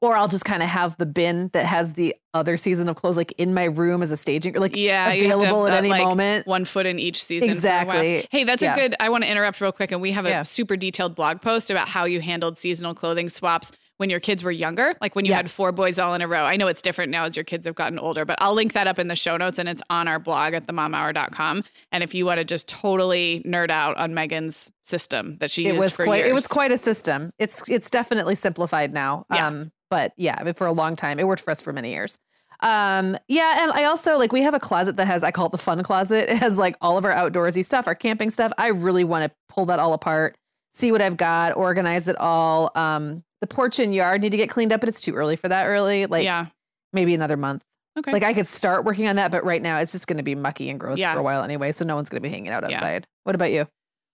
or 0.00 0.16
I'll 0.16 0.28
just 0.28 0.44
kind 0.44 0.62
of 0.62 0.68
have 0.68 0.96
the 0.98 1.06
bin 1.06 1.50
that 1.52 1.66
has 1.66 1.94
the 1.94 2.14
other 2.34 2.56
season 2.56 2.88
of 2.88 2.96
clothes 2.96 3.16
like 3.16 3.32
in 3.38 3.54
my 3.54 3.64
room 3.64 4.02
as 4.02 4.10
a 4.12 4.16
staging, 4.16 4.54
like 4.54 4.76
Yeah, 4.76 5.12
you 5.12 5.22
have 5.24 5.30
have 5.32 5.40
available 5.40 5.66
at 5.66 5.74
any 5.74 5.88
like, 5.88 6.02
moment. 6.02 6.46
One 6.46 6.64
foot 6.64 6.86
in 6.86 6.98
each 6.98 7.24
season. 7.24 7.48
for 7.52 7.66
a 7.66 7.70
while. 7.84 7.96
Exactly. 7.96 8.28
Hey, 8.30 8.44
that's 8.44 8.62
Yeah. 8.62 8.74
a 8.74 8.78
good. 8.78 8.94
I 9.00 9.08
want 9.08 9.24
to 9.24 9.30
interrupt 9.30 9.60
real 9.60 9.72
quick, 9.72 9.90
and 9.92 10.00
we 10.00 10.12
have 10.12 10.26
a 10.26 10.30
Yeah. 10.30 10.42
super 10.44 10.76
detailed 10.76 11.14
blog 11.14 11.40
post 11.40 11.70
about 11.70 11.88
how 11.88 12.04
you 12.04 12.20
handled 12.20 12.58
seasonal 12.58 12.94
clothing 12.94 13.28
swaps 13.28 13.72
when 13.96 14.08
your 14.10 14.20
kids 14.20 14.44
were 14.44 14.52
younger, 14.52 14.94
like 15.00 15.16
when 15.16 15.24
you 15.24 15.30
Yeah. 15.30 15.38
had 15.38 15.50
four 15.50 15.72
boys 15.72 15.98
all 15.98 16.14
in 16.14 16.22
a 16.22 16.28
row. 16.28 16.44
I 16.44 16.54
know 16.56 16.68
it's 16.68 16.80
different 16.82 17.10
now 17.10 17.24
as 17.24 17.34
your 17.34 17.44
kids 17.44 17.66
have 17.66 17.74
gotten 17.74 17.98
older, 17.98 18.24
but 18.24 18.38
I'll 18.40 18.54
link 18.54 18.74
that 18.74 18.86
up 18.86 19.00
in 19.00 19.08
the 19.08 19.16
show 19.16 19.36
notes, 19.36 19.58
and 19.58 19.68
it's 19.68 19.82
on 19.90 20.06
our 20.06 20.20
blog 20.20 20.54
at 20.54 20.68
themomhour.com. 20.68 21.64
And 21.90 22.04
if 22.04 22.14
you 22.14 22.24
want 22.24 22.38
to 22.38 22.44
just 22.44 22.68
totally 22.68 23.42
nerd 23.44 23.70
out 23.70 23.96
on 23.96 24.14
Meagan's 24.14 24.70
system 24.84 25.36
that 25.40 25.50
she 25.50 25.64
it 25.66 25.70
used 25.74 25.78
was 25.80 25.96
for 25.96 26.04
quite 26.04 26.18
years. 26.18 26.30
it 26.30 26.34
was 26.34 26.46
quite 26.46 26.72
a 26.72 26.78
system 26.78 27.30
it's 27.38 27.68
it's 27.68 27.90
definitely 27.90 28.34
simplified 28.34 28.90
now 28.94 29.26
Yeah. 29.30 29.46
um 29.48 29.70
but 29.90 30.12
yeah 30.16 30.36
I 30.38 30.44
mean, 30.44 30.54
for 30.54 30.66
a 30.66 30.72
long 30.72 30.96
time 30.96 31.18
it 31.18 31.26
worked 31.26 31.42
for 31.42 31.50
us 31.50 31.62
for 31.62 31.72
many 31.72 31.90
years 31.92 32.18
um 32.60 33.16
yeah 33.28 33.62
and 33.62 33.70
i 33.72 33.84
also 33.84 34.18
like 34.18 34.32
we 34.32 34.42
have 34.42 34.54
a 34.54 34.58
closet 34.58 34.96
that 34.96 35.06
has 35.06 35.22
i 35.22 35.30
call 35.30 35.46
it 35.46 35.52
the 35.52 35.58
fun 35.58 35.82
closet 35.84 36.28
it 36.30 36.36
has 36.38 36.58
like 36.58 36.76
all 36.80 36.98
of 36.98 37.04
our 37.04 37.12
outdoorsy 37.12 37.64
stuff 37.64 37.86
our 37.86 37.94
camping 37.94 38.30
stuff 38.30 38.52
i 38.58 38.66
really 38.68 39.04
want 39.04 39.30
to 39.30 39.36
pull 39.48 39.64
that 39.66 39.78
all 39.78 39.92
apart 39.92 40.36
see 40.74 40.90
what 40.90 41.00
i've 41.00 41.16
got 41.16 41.56
organize 41.56 42.08
it 42.08 42.16
all 42.18 42.70
um 42.74 43.22
the 43.40 43.46
porch 43.46 43.78
and 43.78 43.94
yard 43.94 44.20
need 44.22 44.30
to 44.30 44.36
get 44.36 44.50
cleaned 44.50 44.72
up 44.72 44.80
but 44.80 44.88
it's 44.88 45.00
too 45.00 45.14
early 45.14 45.36
for 45.36 45.48
that 45.48 45.66
early 45.66 46.06
like 46.06 46.24
yeah. 46.24 46.46
maybe 46.92 47.14
another 47.14 47.36
month 47.36 47.62
Okay. 47.96 48.12
like 48.12 48.22
i 48.24 48.32
could 48.34 48.46
start 48.46 48.84
working 48.84 49.08
on 49.08 49.16
that 49.16 49.30
but 49.32 49.44
right 49.44 49.60
now 49.62 49.78
it's 49.78 49.90
just 49.92 50.06
going 50.06 50.18
to 50.18 50.22
be 50.22 50.34
mucky 50.36 50.68
and 50.70 50.78
gross 50.80 50.98
Yeah. 50.98 51.14
for 51.14 51.20
a 51.20 51.22
while 51.22 51.42
anyway 51.42 51.70
so 51.72 51.84
no 51.84 51.94
one's 51.96 52.08
going 52.08 52.22
to 52.22 52.28
be 52.28 52.32
hanging 52.32 52.50
out 52.52 52.62
Yeah. 52.68 52.76
outside 52.76 53.06
what 53.24 53.34
about 53.36 53.50
you 53.52 53.66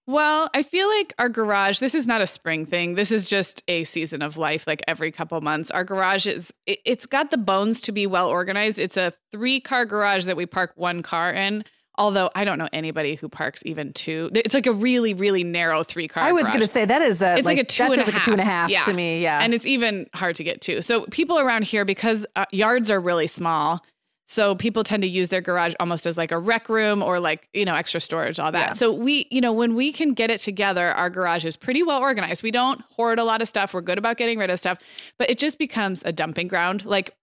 Well, 0.07 0.51
I 0.53 0.63
feel 0.63 0.87
like 0.89 1.15
our 1.19 1.29
garage, 1.31 1.79
this 1.79 1.95
is 1.95 2.07
not 2.07 2.21
a 2.21 2.27
spring 2.27 2.67
thing. 2.67 2.95
This 2.95 3.11
is 3.11 3.27
just 3.27 3.63
a 3.69 3.85
season 3.85 4.21
of 4.21 4.37
life, 4.37 4.67
like 4.67 4.83
every 4.87 5.11
couple 5.11 5.41
months. 5.41 5.71
Our 5.71 5.85
garage 5.85 6.27
is, 6.27 6.53
it, 6.67 6.81
it's 6.85 7.07
got 7.07 7.31
the 7.31 7.39
bones 7.39 7.81
to 7.83 7.93
be 7.93 8.07
well 8.07 8.29
organized. 8.29 8.79
It's 8.79 8.99
a 8.99 9.15
three 9.33 9.61
car 9.61 9.87
garage 9.87 10.27
that 10.27 10.37
we 10.37 10.45
park 10.45 10.73
one 10.77 11.03
car 11.03 11.33
in. 11.33 11.65
Although 11.97 12.29
I 12.35 12.45
don't 12.45 12.59
know 12.59 12.69
anybody 12.73 13.15
who 13.15 13.29
parks 13.29 13.63
even 13.65 13.93
two. 13.93 14.29
It's 14.35 14.53
like 14.53 14.67
a 14.67 14.73
really, 14.73 15.15
really 15.15 15.45
narrow 15.45 15.85
three 15.85 16.09
car 16.09 16.25
garage. 16.25 16.31
i 16.31 16.33
was 16.43 16.51
going 16.51 16.61
to 16.61 16.67
say 16.67 16.85
that 16.85 17.03
is 17.03 17.23
a 17.23 17.39
It's 17.39 17.47
like 17.47 17.57
a 17.59 17.63
that 17.63 17.81
and 17.81 17.95
feels 17.95 18.09
like 18.09 18.21
a 18.21 18.25
two 18.25 18.33
and 18.33 18.41
a 18.41 18.45
half 18.45 18.69
half. 18.69 18.85
to 18.87 18.93
me 18.93 19.23
yeah 19.23 19.41
And 19.41 19.55
it's 19.55 19.65
even 19.65 20.09
hard 20.13 20.35
to 20.37 20.45
get 20.45 20.61
to. 20.63 20.83
So 20.83 21.07
people 21.13 21.39
around 21.39 21.63
here, 21.63 21.85
because 21.85 22.27
uh, 22.35 22.47
yards 22.51 22.91
are 22.91 23.01
really 23.01 23.29
small, 23.29 23.81
So 24.27 24.55
people 24.55 24.85
tend 24.85 25.03
to 25.03 25.09
use 25.09 25.29
their 25.29 25.43
garage 25.43 25.75
almost 25.79 26.07
as 26.07 26.17
like 26.17 26.33
a 26.33 26.39
rec 26.39 26.69
room 26.69 27.03
or 27.03 27.21
like, 27.21 27.49
you 27.53 27.65
know, 27.65 27.75
extra 27.75 28.01
storage, 28.01 28.41
all 28.41 28.51
that. 28.53 28.69
Yeah. 28.69 28.73
So 28.73 28.93
we, 28.93 29.27
you 29.31 29.41
know, 29.41 29.53
when 29.53 29.75
we 29.75 29.93
can 29.93 30.15
get 30.15 30.31
it 30.31 30.41
together, 30.41 30.93
our 30.93 31.11
garage 31.11 31.45
is 31.45 31.57
pretty 31.57 31.83
well 31.83 32.01
organized. 32.01 32.43
We 32.43 32.51
don't 32.51 32.81
hoard 32.91 33.19
a 33.19 33.25
lot 33.25 33.43
of 33.43 33.49
stuff. 33.49 33.75
We're 33.75 33.83
good 33.83 33.99
about 33.99 34.17
getting 34.17 34.39
rid 34.39 34.49
of 34.49 34.59
stuff, 34.59 34.79
but 35.19 35.29
it 35.29 35.39
just 35.39 35.59
becomes 35.59 36.03
a 36.07 36.13
dumping 36.13 36.49
ground. 36.49 36.87
Like 36.87 37.15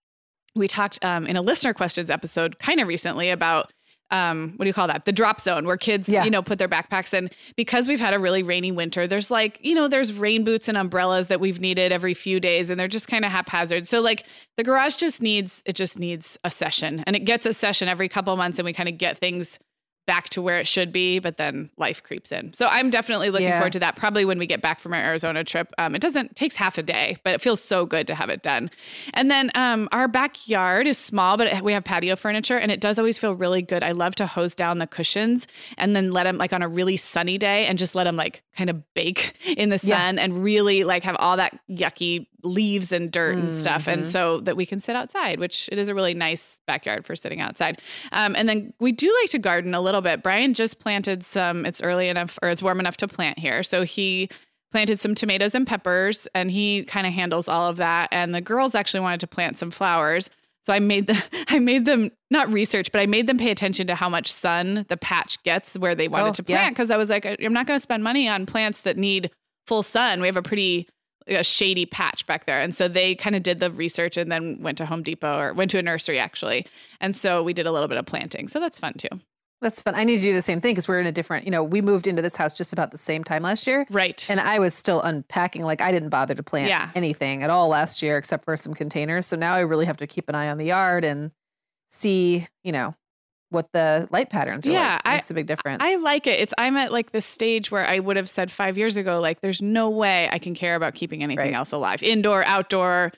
we 0.55 0.67
talked 0.67 1.03
um, 1.03 1.25
in 1.25 1.37
a 1.37 1.41
listener 1.41 1.73
questions 1.73 2.09
episode 2.09 2.59
kind 2.59 2.79
of 2.79 2.87
recently 2.87 3.29
about 3.29 3.71
um, 4.11 4.53
what 4.57 4.65
do 4.65 4.67
you 4.69 4.73
call 4.73 4.87
that? 4.87 5.05
The 5.05 5.11
drop 5.11 5.41
zone 5.41 5.65
where 5.65 5.77
kids, 5.77 6.07
Yeah. 6.09 6.23
you 6.23 6.29
know, 6.29 6.41
put 6.41 6.59
their 6.59 6.67
backpacks 6.67 7.13
in. 7.13 7.29
Because 7.55 7.87
we've 7.87 7.99
had 7.99 8.13
a 8.13 8.19
really 8.19 8.43
rainy 8.43 8.71
winter, 8.71 9.07
there's 9.07 9.31
like, 9.31 9.57
you 9.61 9.73
know, 9.73 9.87
there's 9.87 10.13
rain 10.13 10.43
boots 10.43 10.67
and 10.67 10.77
umbrellas 10.77 11.27
that 11.27 11.39
we've 11.39 11.59
needed 11.59 11.91
every 11.91 12.13
few 12.13 12.39
days, 12.39 12.69
and 12.69 12.79
they're 12.79 12.87
just 12.87 13.07
kind 13.07 13.25
of 13.25 13.31
haphazard. 13.31 13.87
So 13.87 14.01
like 14.01 14.25
the 14.57 14.63
garage 14.63 14.95
just 14.95 15.21
needs 15.21 15.61
it 15.65 15.73
just 15.73 15.97
needs 15.97 16.37
a 16.43 16.51
session, 16.51 17.03
and 17.07 17.15
it 17.15 17.25
gets 17.25 17.45
a 17.45 17.53
session 17.53 17.87
every 17.87 18.09
couple 18.09 18.35
months, 18.35 18.59
and 18.59 18.65
we 18.65 18.73
kind 18.73 18.89
of 18.89 18.97
get 18.97 19.17
things 19.17 19.57
back 20.07 20.29
to 20.29 20.41
where 20.41 20.59
it 20.59 20.67
should 20.67 20.91
be, 20.91 21.19
but 21.19 21.37
then 21.37 21.69
life 21.77 22.01
creeps 22.03 22.31
in. 22.31 22.53
So 22.53 22.67
I'm 22.67 22.89
definitely 22.89 23.29
looking 23.29 23.47
Yeah. 23.47 23.59
forward 23.59 23.73
to 23.73 23.79
that. 23.79 23.95
Probably 23.95 24.25
when 24.25 24.39
we 24.39 24.45
get 24.47 24.61
back 24.61 24.79
from 24.79 24.93
our 24.93 24.99
Arizona 24.99 25.43
trip. 25.43 25.71
Um, 25.77 25.93
it 25.95 25.99
doesn't 26.01 26.35
takes 26.35 26.55
half 26.55 26.77
a 26.77 26.83
day, 26.83 27.17
but 27.23 27.33
it 27.33 27.41
feels 27.41 27.61
so 27.61 27.85
good 27.85 28.07
to 28.07 28.15
have 28.15 28.29
it 28.29 28.41
done. 28.41 28.69
And 29.13 29.29
then 29.29 29.51
um, 29.55 29.87
our 29.91 30.07
backyard 30.07 30.87
is 30.87 30.97
small, 30.97 31.37
but 31.37 31.47
it, 31.47 31.63
we 31.63 31.71
have 31.73 31.83
patio 31.83 32.15
furniture, 32.15 32.57
and 32.57 32.71
it 32.71 32.79
does 32.81 32.97
always 32.99 33.17
feel 33.19 33.35
really 33.35 33.61
good. 33.61 33.83
I 33.83 33.91
love 33.91 34.15
to 34.15 34.25
hose 34.25 34.55
down 34.55 34.79
the 34.79 34.87
cushions 34.87 35.45
and 35.77 35.95
then 35.95 36.11
let 36.11 36.23
them 36.23 36.37
like 36.37 36.51
on 36.51 36.61
a 36.63 36.67
really 36.67 36.97
sunny 36.97 37.37
day 37.37 37.65
and 37.67 37.77
just 37.77 37.93
let 37.95 38.05
them 38.05 38.15
like 38.15 38.41
kind 38.57 38.69
of 38.69 38.93
bake 38.95 39.35
in 39.57 39.69
the 39.69 39.79
Yeah. 39.83 39.97
sun 39.97 40.19
and 40.19 40.43
really 40.43 40.83
like 40.83 41.03
have 41.03 41.15
all 41.17 41.37
that 41.37 41.57
yucky 41.69 42.25
leaves 42.43 42.91
and 42.91 43.11
dirt 43.11 43.37
and 43.37 43.53
stuff, 43.53 43.87
and 43.87 44.03
Mhm. 44.05 44.07
so 44.07 44.39
that 44.41 44.57
we 44.57 44.65
can 44.65 44.79
sit 44.79 44.95
outside, 44.95 45.39
which 45.39 45.69
it 45.71 45.77
is 45.77 45.89
a 45.89 45.93
really 45.93 46.15
nice 46.15 46.57
backyard 46.65 47.05
for 47.05 47.15
sitting 47.15 47.39
outside. 47.39 47.79
Um, 48.11 48.35
and 48.35 48.49
then 48.49 48.73
we 48.79 48.91
do 48.91 49.15
like 49.21 49.29
to 49.29 49.37
garden 49.37 49.75
a 49.75 49.81
little 49.81 50.00
bit. 50.01 50.23
Brian 50.23 50.53
just 50.53 50.79
planted 50.79 51.25
some. 51.25 51.65
It's 51.65 51.81
early 51.81 52.09
enough 52.09 52.37
or 52.41 52.49
it's 52.49 52.61
warm 52.61 52.79
enough 52.79 52.97
to 52.97 53.07
plant 53.07 53.39
here, 53.39 53.63
so 53.63 53.83
he 53.83 54.29
planted 54.71 54.99
some 54.99 55.13
tomatoes 55.13 55.53
and 55.53 55.67
peppers 55.67 56.27
and 56.33 56.49
he 56.49 56.83
kind 56.85 57.05
of 57.05 57.13
handles 57.13 57.47
all 57.47 57.69
of 57.69 57.77
that. 57.77 58.07
And 58.11 58.33
the 58.33 58.41
girls 58.41 58.73
actually 58.73 59.01
wanted 59.01 59.19
to 59.19 59.27
plant 59.27 59.59
some 59.59 59.71
flowers. 59.71 60.29
So 60.65 60.73
i 60.73 60.79
made 60.79 61.07
them 61.07 61.21
i 61.47 61.59
made 61.59 61.85
them 61.85 62.11
not 62.29 62.47
research 62.51 62.91
but 62.91 63.01
i 63.01 63.05
made 63.07 63.25
them 63.27 63.37
pay 63.39 63.49
attention 63.51 63.87
to 63.87 63.95
how 63.95 64.07
much 64.09 64.31
sun 64.31 64.85
the 64.89 64.95
patch 64.97 65.41
gets 65.43 65.73
where 65.73 65.95
they 65.95 66.07
wanted 66.07 66.29
Oh, 66.29 66.33
to 66.33 66.43
plant. 66.43 66.75
Because 66.75 66.91
i 66.91 66.97
was 66.97 67.09
like 67.09 67.25
i'm 67.25 67.51
not 67.53 67.65
going 67.67 67.77
to 67.77 67.81
spend 67.81 68.03
money 68.03 68.27
on 68.27 68.45
plants 68.45 68.81
that 68.81 68.95
need 68.97 69.31
full 69.67 69.83
sun. 69.83 70.21
We 70.21 70.27
have 70.27 70.37
a 70.37 70.41
pretty 70.41 70.87
a 71.27 71.43
shady 71.43 71.85
patch 71.85 72.25
back 72.25 72.45
there. 72.45 72.59
And 72.59 72.75
so 72.75 72.87
they 72.87 73.15
kind 73.15 73.35
of 73.35 73.43
did 73.43 73.59
the 73.59 73.71
research 73.71 74.17
and 74.17 74.31
then 74.31 74.57
went 74.61 74.77
to 74.79 74.85
home 74.85 75.03
depot 75.03 75.37
or 75.37 75.53
went 75.53 75.71
to 75.71 75.77
a 75.77 75.81
nursery 75.81 76.19
actually. 76.19 76.65
And 76.99 77.15
so 77.15 77.43
we 77.43 77.53
did 77.53 77.67
a 77.67 77.71
little 77.71 77.87
bit 77.87 77.97
of 77.97 78.05
planting. 78.05 78.47
So 78.47 78.59
that's 78.59 78.79
fun 78.79 78.93
too 78.93 79.09
That's 79.61 79.79
fun. 79.81 79.93
I 79.95 80.03
need 80.03 80.17
to 80.17 80.21
do 80.23 80.33
the 80.33 80.41
same 80.41 80.59
thing 80.59 80.71
because 80.73 80.87
we're 80.87 80.99
in 80.99 81.05
a 81.05 81.11
different, 81.11 81.45
you 81.45 81.51
know, 81.51 81.63
we 81.63 81.81
moved 81.81 82.07
into 82.07 82.21
this 82.23 82.35
house 82.35 82.57
just 82.57 82.73
about 82.73 82.89
the 82.91 82.97
same 82.97 83.23
time 83.23 83.43
last 83.43 83.67
year. 83.67 83.85
right 83.91 84.25
And 84.27 84.39
I 84.39 84.57
was 84.57 84.73
still 84.73 85.01
unpacking. 85.01 85.61
Like 85.63 85.81
I 85.81 85.91
didn't 85.91 86.09
bother 86.09 86.33
to 86.33 86.41
plant 86.43 86.67
Yeah. 86.69 86.89
anything 86.95 87.43
at 87.43 87.49
all 87.51 87.67
last 87.67 88.01
year 88.01 88.17
except 88.17 88.43
for 88.43 88.57
some 88.57 88.73
containers. 88.73 89.27
So 89.27 89.35
now 89.35 89.53
I 89.53 89.59
really 89.59 89.85
have 89.85 89.97
to 89.97 90.07
keep 90.07 90.27
an 90.29 90.35
eye 90.35 90.49
on 90.49 90.57
the 90.57 90.65
yard 90.65 91.05
and 91.05 91.29
see, 91.91 92.47
you 92.63 92.71
know, 92.71 92.95
what 93.49 93.71
the 93.73 94.07
light 94.11 94.29
patterns 94.31 94.65
are 94.65 94.71
Yeah, 94.71 94.93
like. 94.93 95.01
So 95.03 95.09
I- 95.09 95.11
it 95.11 95.15
makes 95.17 95.31
a 95.31 95.33
big 95.35 95.45
difference. 95.45 95.83
I 95.83 95.95
like 95.97 96.25
it. 96.25 96.39
It's 96.39 96.53
I'm 96.57 96.75
at 96.77 96.91
like 96.91 97.11
this 97.11 97.25
stage 97.25 97.69
where 97.69 97.85
I 97.87 97.99
would 97.99 98.15
have 98.17 98.29
said 98.29 98.49
five 98.51 98.77
years 98.79 98.97
ago, 98.97 99.19
like, 99.19 99.41
there's 99.41 99.61
no 99.61 99.89
way 99.89 100.27
I 100.31 100.39
can 100.39 100.55
care 100.55 100.75
about 100.75 100.95
keeping 100.95 101.21
anything 101.21 101.45
Right. 101.47 101.53
else 101.53 101.71
alive, 101.71 102.01
indoor, 102.01 102.43
outdoor. 102.45 103.11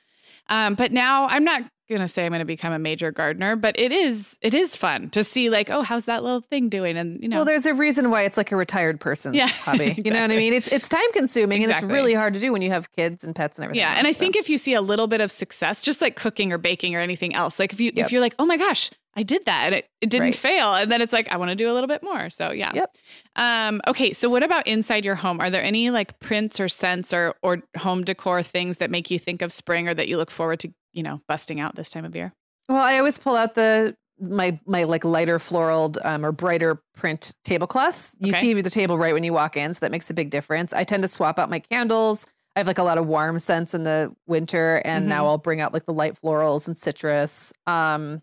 Um, 0.50 0.74
but 0.76 0.92
now 0.92 1.28
I'm 1.28 1.44
not 1.46 1.62
gonna 1.90 2.08
say 2.08 2.26
I'm 2.26 2.32
gonna 2.32 2.46
become 2.46 2.74
a 2.74 2.80
major 2.80 3.12
gardener, 3.12 3.56
but 3.56 3.78
it 3.80 3.92
is 3.92 4.36
it 4.42 4.54
is 4.56 4.76
fun 4.76 5.10
to 5.12 5.24
see 5.24 5.50
like, 5.50 5.70
oh, 5.70 5.82
how's 5.84 6.06
that 6.06 6.24
little 6.24 6.42
thing 6.42 6.70
doing? 6.70 6.98
And 6.98 7.22
you 7.22 7.28
know, 7.28 7.38
Well, 7.38 7.46
there's 7.46 7.66
a 7.66 7.74
reason 7.74 8.10
why 8.10 8.24
it's 8.24 8.38
like 8.38 8.52
a 8.52 8.56
retired 8.56 9.00
person's 9.00 9.36
Yeah, 9.36 9.48
hobby. 9.66 10.02
You 10.04 10.12
know 10.12 10.22
what 10.22 10.32
I 10.32 10.36
mean? 10.38 10.54
It's 10.54 10.68
it's 10.72 10.90
time 10.90 11.12
consuming 11.14 11.64
and 11.64 11.72
it's 11.72 11.84
really 11.84 12.14
hard 12.14 12.34
to 12.36 12.40
do 12.40 12.52
when 12.52 12.62
you 12.62 12.70
have 12.72 12.92
kids 12.92 13.24
and 13.24 13.36
pets 13.36 13.58
and 13.58 13.66
everything. 13.66 13.80
yeah, 13.82 13.90
else, 13.92 13.98
and 14.00 14.08
I 14.08 14.14
so. 14.14 14.20
think 14.20 14.36
if 14.36 14.50
you 14.50 14.58
see 14.58 14.74
a 14.74 14.82
little 14.82 15.08
bit 15.08 15.22
of 15.22 15.32
success, 15.32 15.82
just 15.82 16.02
like 16.02 16.16
cooking 16.16 16.52
or 16.54 16.58
baking 16.58 16.96
or 16.96 17.00
anything 17.00 17.36
else, 17.36 17.60
like 17.60 17.74
if 17.74 17.80
you 17.80 17.92
Yep. 17.96 18.06
if 18.06 18.12
you're 18.12 18.22
like, 18.22 18.36
oh 18.40 18.46
my 18.46 18.58
gosh, 18.58 18.90
I 19.16 19.22
did 19.24 19.46
that 19.46 19.66
and 19.68 19.76
it, 19.76 19.86
it 20.02 20.10
didn't 20.10 20.24
Right. 20.28 20.36
fail, 20.36 20.74
and 20.74 20.92
then 20.92 21.02
it's 21.02 21.14
like 21.14 21.32
I 21.32 21.38
want 21.38 21.50
to 21.50 21.56
do 21.56 21.70
a 21.70 21.74
little 21.74 21.88
bit 21.88 22.02
more. 22.02 22.30
So 22.30 22.52
yeah. 22.52 22.72
Yep. 22.74 22.96
Um, 23.36 23.82
okay, 23.88 24.14
so 24.14 24.30
what 24.30 24.42
about 24.44 24.66
inside 24.68 25.06
your 25.06 25.16
home? 25.16 25.40
Are 25.40 25.50
there 25.50 25.64
any 25.64 25.90
like 25.90 26.20
prints 26.20 26.60
or 26.60 26.70
scents 26.70 27.14
or 27.14 27.36
or 27.44 27.62
home 27.78 28.04
decor 28.04 28.42
things 28.42 28.78
that 28.78 28.90
make 28.90 29.12
you 29.12 29.20
think 29.20 29.42
of 29.42 29.52
spring 29.54 29.88
or 29.88 29.94
that 29.94 30.08
you 30.08 30.18
look 30.18 30.32
forward 30.32 30.60
to, 30.62 30.74
you 30.94 31.04
know, 31.04 31.22
busting 31.28 31.60
out 31.60 31.76
this 31.76 31.90
time 31.90 32.06
of 32.06 32.16
year? 32.16 32.34
Well, 32.70 32.82
I 32.82 32.98
always 32.98 33.18
pull 33.18 33.36
out 33.36 33.56
the 33.56 33.96
my 34.20 34.58
my 34.66 34.84
like 34.84 35.04
lighter 35.04 35.40
floral 35.40 35.94
um, 36.04 36.26
or 36.26 36.32
brighter 36.32 36.82
print 36.96 37.34
tablecloths. 37.44 38.16
You 38.20 38.30
Okay. 38.30 38.40
see 38.40 38.54
the 38.62 38.70
table 38.70 38.98
right 38.98 39.14
when 39.14 39.24
you 39.24 39.34
walk 39.34 39.58
in, 39.58 39.74
so 39.74 39.80
that 39.82 39.92
makes 39.92 40.10
a 40.10 40.14
big 40.14 40.30
difference. 40.30 40.72
I 40.72 40.84
tend 40.84 41.04
to 41.04 41.10
swap 41.10 41.40
out 41.40 41.50
my 41.50 41.60
candles. 41.60 42.26
I 42.56 42.60
have 42.60 42.68
like 42.68 42.78
a 42.78 42.84
lot 42.84 43.00
of 43.00 43.08
warm 43.08 43.40
scents 43.40 43.74
in 43.74 43.84
the 43.84 44.16
winter, 44.28 44.82
and 44.86 45.10
now 45.10 45.24
Mhm. 45.24 45.28
I'll 45.28 45.38
bring 45.40 45.60
out 45.60 45.74
like 45.74 45.86
the 45.88 45.94
light 45.94 46.14
florals 46.22 46.68
and 46.68 46.78
citrus. 46.78 47.52
Um, 47.66 48.22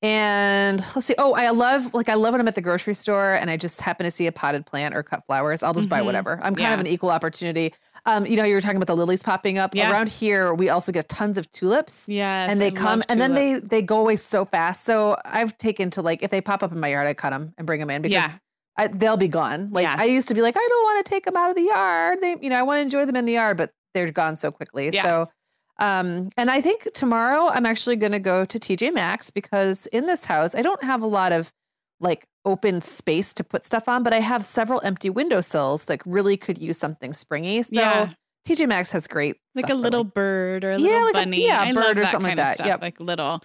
and 0.00 0.78
let's 0.94 1.06
see. 1.06 1.16
Oh, 1.18 1.34
I 1.34 1.50
love 1.50 1.92
like 1.92 2.08
I 2.08 2.14
love 2.14 2.32
when 2.32 2.40
I'm 2.40 2.46
at 2.46 2.54
the 2.54 2.60
grocery 2.60 2.94
store 2.94 3.34
and 3.34 3.50
I 3.50 3.56
just 3.56 3.80
happen 3.80 4.04
to 4.04 4.12
see 4.12 4.28
a 4.28 4.32
potted 4.32 4.64
plant 4.64 4.94
or 4.94 5.02
cut 5.02 5.26
flowers. 5.26 5.64
I'll 5.64 5.74
just 5.74 5.88
buy 5.88 6.00
Mhm. 6.00 6.04
whatever. 6.04 6.38
I'm 6.40 6.54
kind 6.54 6.72
of 6.72 6.78
an 6.78 6.86
equal 6.86 7.10
opportunity. 7.10 7.74
Um, 8.06 8.26
you 8.26 8.36
know, 8.36 8.44
you 8.44 8.54
were 8.54 8.60
talking 8.60 8.76
about 8.76 8.86
the 8.86 8.96
lilies 8.96 9.22
popping 9.22 9.58
up 9.58 9.74
Yeah. 9.74 9.90
around 9.90 10.08
here. 10.08 10.54
We 10.54 10.68
also 10.68 10.92
get 10.92 11.08
tons 11.08 11.36
of 11.38 11.50
tulips 11.52 12.04
Yeah, 12.08 12.46
and 12.50 12.60
they 12.60 12.68
I 12.68 12.70
come 12.70 13.02
and 13.08 13.20
then 13.20 13.34
they 13.34 13.58
they 13.60 13.82
go 13.82 14.00
away 14.00 14.16
so 14.16 14.44
fast. 14.44 14.84
So 14.84 15.16
I've 15.24 15.56
taken 15.58 15.90
to 15.90 16.02
like 16.02 16.22
if 16.22 16.30
they 16.30 16.40
pop 16.40 16.62
up 16.62 16.72
in 16.72 16.80
my 16.80 16.88
yard, 16.88 17.06
I 17.06 17.14
cut 17.14 17.30
them 17.30 17.52
and 17.58 17.66
bring 17.66 17.80
them 17.80 17.90
in 17.90 18.02
because 18.02 18.14
Yeah. 18.14 18.36
I, 18.76 18.86
they'll 18.88 19.16
be 19.16 19.28
gone. 19.28 19.70
Like 19.72 19.82
Yeah. 19.84 19.96
I 19.98 20.04
used 20.04 20.28
to 20.28 20.34
be 20.34 20.42
like, 20.42 20.56
I 20.56 20.66
don't 20.68 20.82
want 20.84 21.04
to 21.04 21.10
take 21.10 21.24
them 21.24 21.36
out 21.36 21.50
of 21.50 21.56
the 21.56 21.62
yard. 21.62 22.20
They, 22.20 22.36
you 22.40 22.48
know, 22.50 22.56
I 22.56 22.62
want 22.62 22.78
to 22.78 22.82
enjoy 22.82 23.04
them 23.06 23.16
in 23.16 23.24
the 23.24 23.32
yard, 23.32 23.56
but 23.56 23.72
they're 23.94 24.10
gone 24.12 24.36
so 24.36 24.50
quickly. 24.52 24.90
Yeah. 24.92 25.02
So, 25.02 25.28
um, 25.80 26.30
and 26.36 26.50
I 26.50 26.60
think 26.60 26.88
tomorrow 26.94 27.48
I'm 27.48 27.66
actually 27.66 27.96
going 27.96 28.12
to 28.12 28.18
go 28.18 28.44
to 28.44 28.58
TJ 28.58 28.92
Maxx 28.94 29.30
because 29.30 29.86
in 29.86 30.06
this 30.06 30.24
house 30.24 30.54
I 30.54 30.62
don't 30.62 30.82
have 30.84 31.02
a 31.02 31.06
lot 31.06 31.32
of 31.32 31.52
like 32.00 32.26
open 32.48 32.80
space 32.80 33.32
to 33.34 33.44
put 33.44 33.64
stuff 33.64 33.88
on, 33.88 34.02
but 34.02 34.12
I 34.12 34.20
have 34.20 34.44
several 34.44 34.80
empty 34.84 35.10
windowsills 35.10 35.84
that 35.86 36.00
really 36.06 36.36
could 36.36 36.58
use 36.58 36.78
something 36.78 37.12
springy. 37.12 37.62
So 37.62 37.68
Yeah. 37.72 38.12
TJ 38.46 38.66
Maxx 38.66 38.90
has 38.92 39.06
great 39.06 39.36
like 39.54 39.68
a 39.68 39.74
little 39.74 40.04
bird 40.04 40.64
or 40.64 40.72
a 40.72 40.78
Yeah, 40.78 40.86
little 40.86 41.04
like 41.04 41.14
a- 41.14 41.18
bunny. 41.18 41.46
yeah, 41.46 41.60
I 41.60 41.72
bird 41.72 41.98
or 41.98 42.06
something 42.06 42.36
like 42.36 42.56
that. 42.58 42.66
Yeah, 42.66 42.76
Like 42.80 42.98
little. 42.98 43.42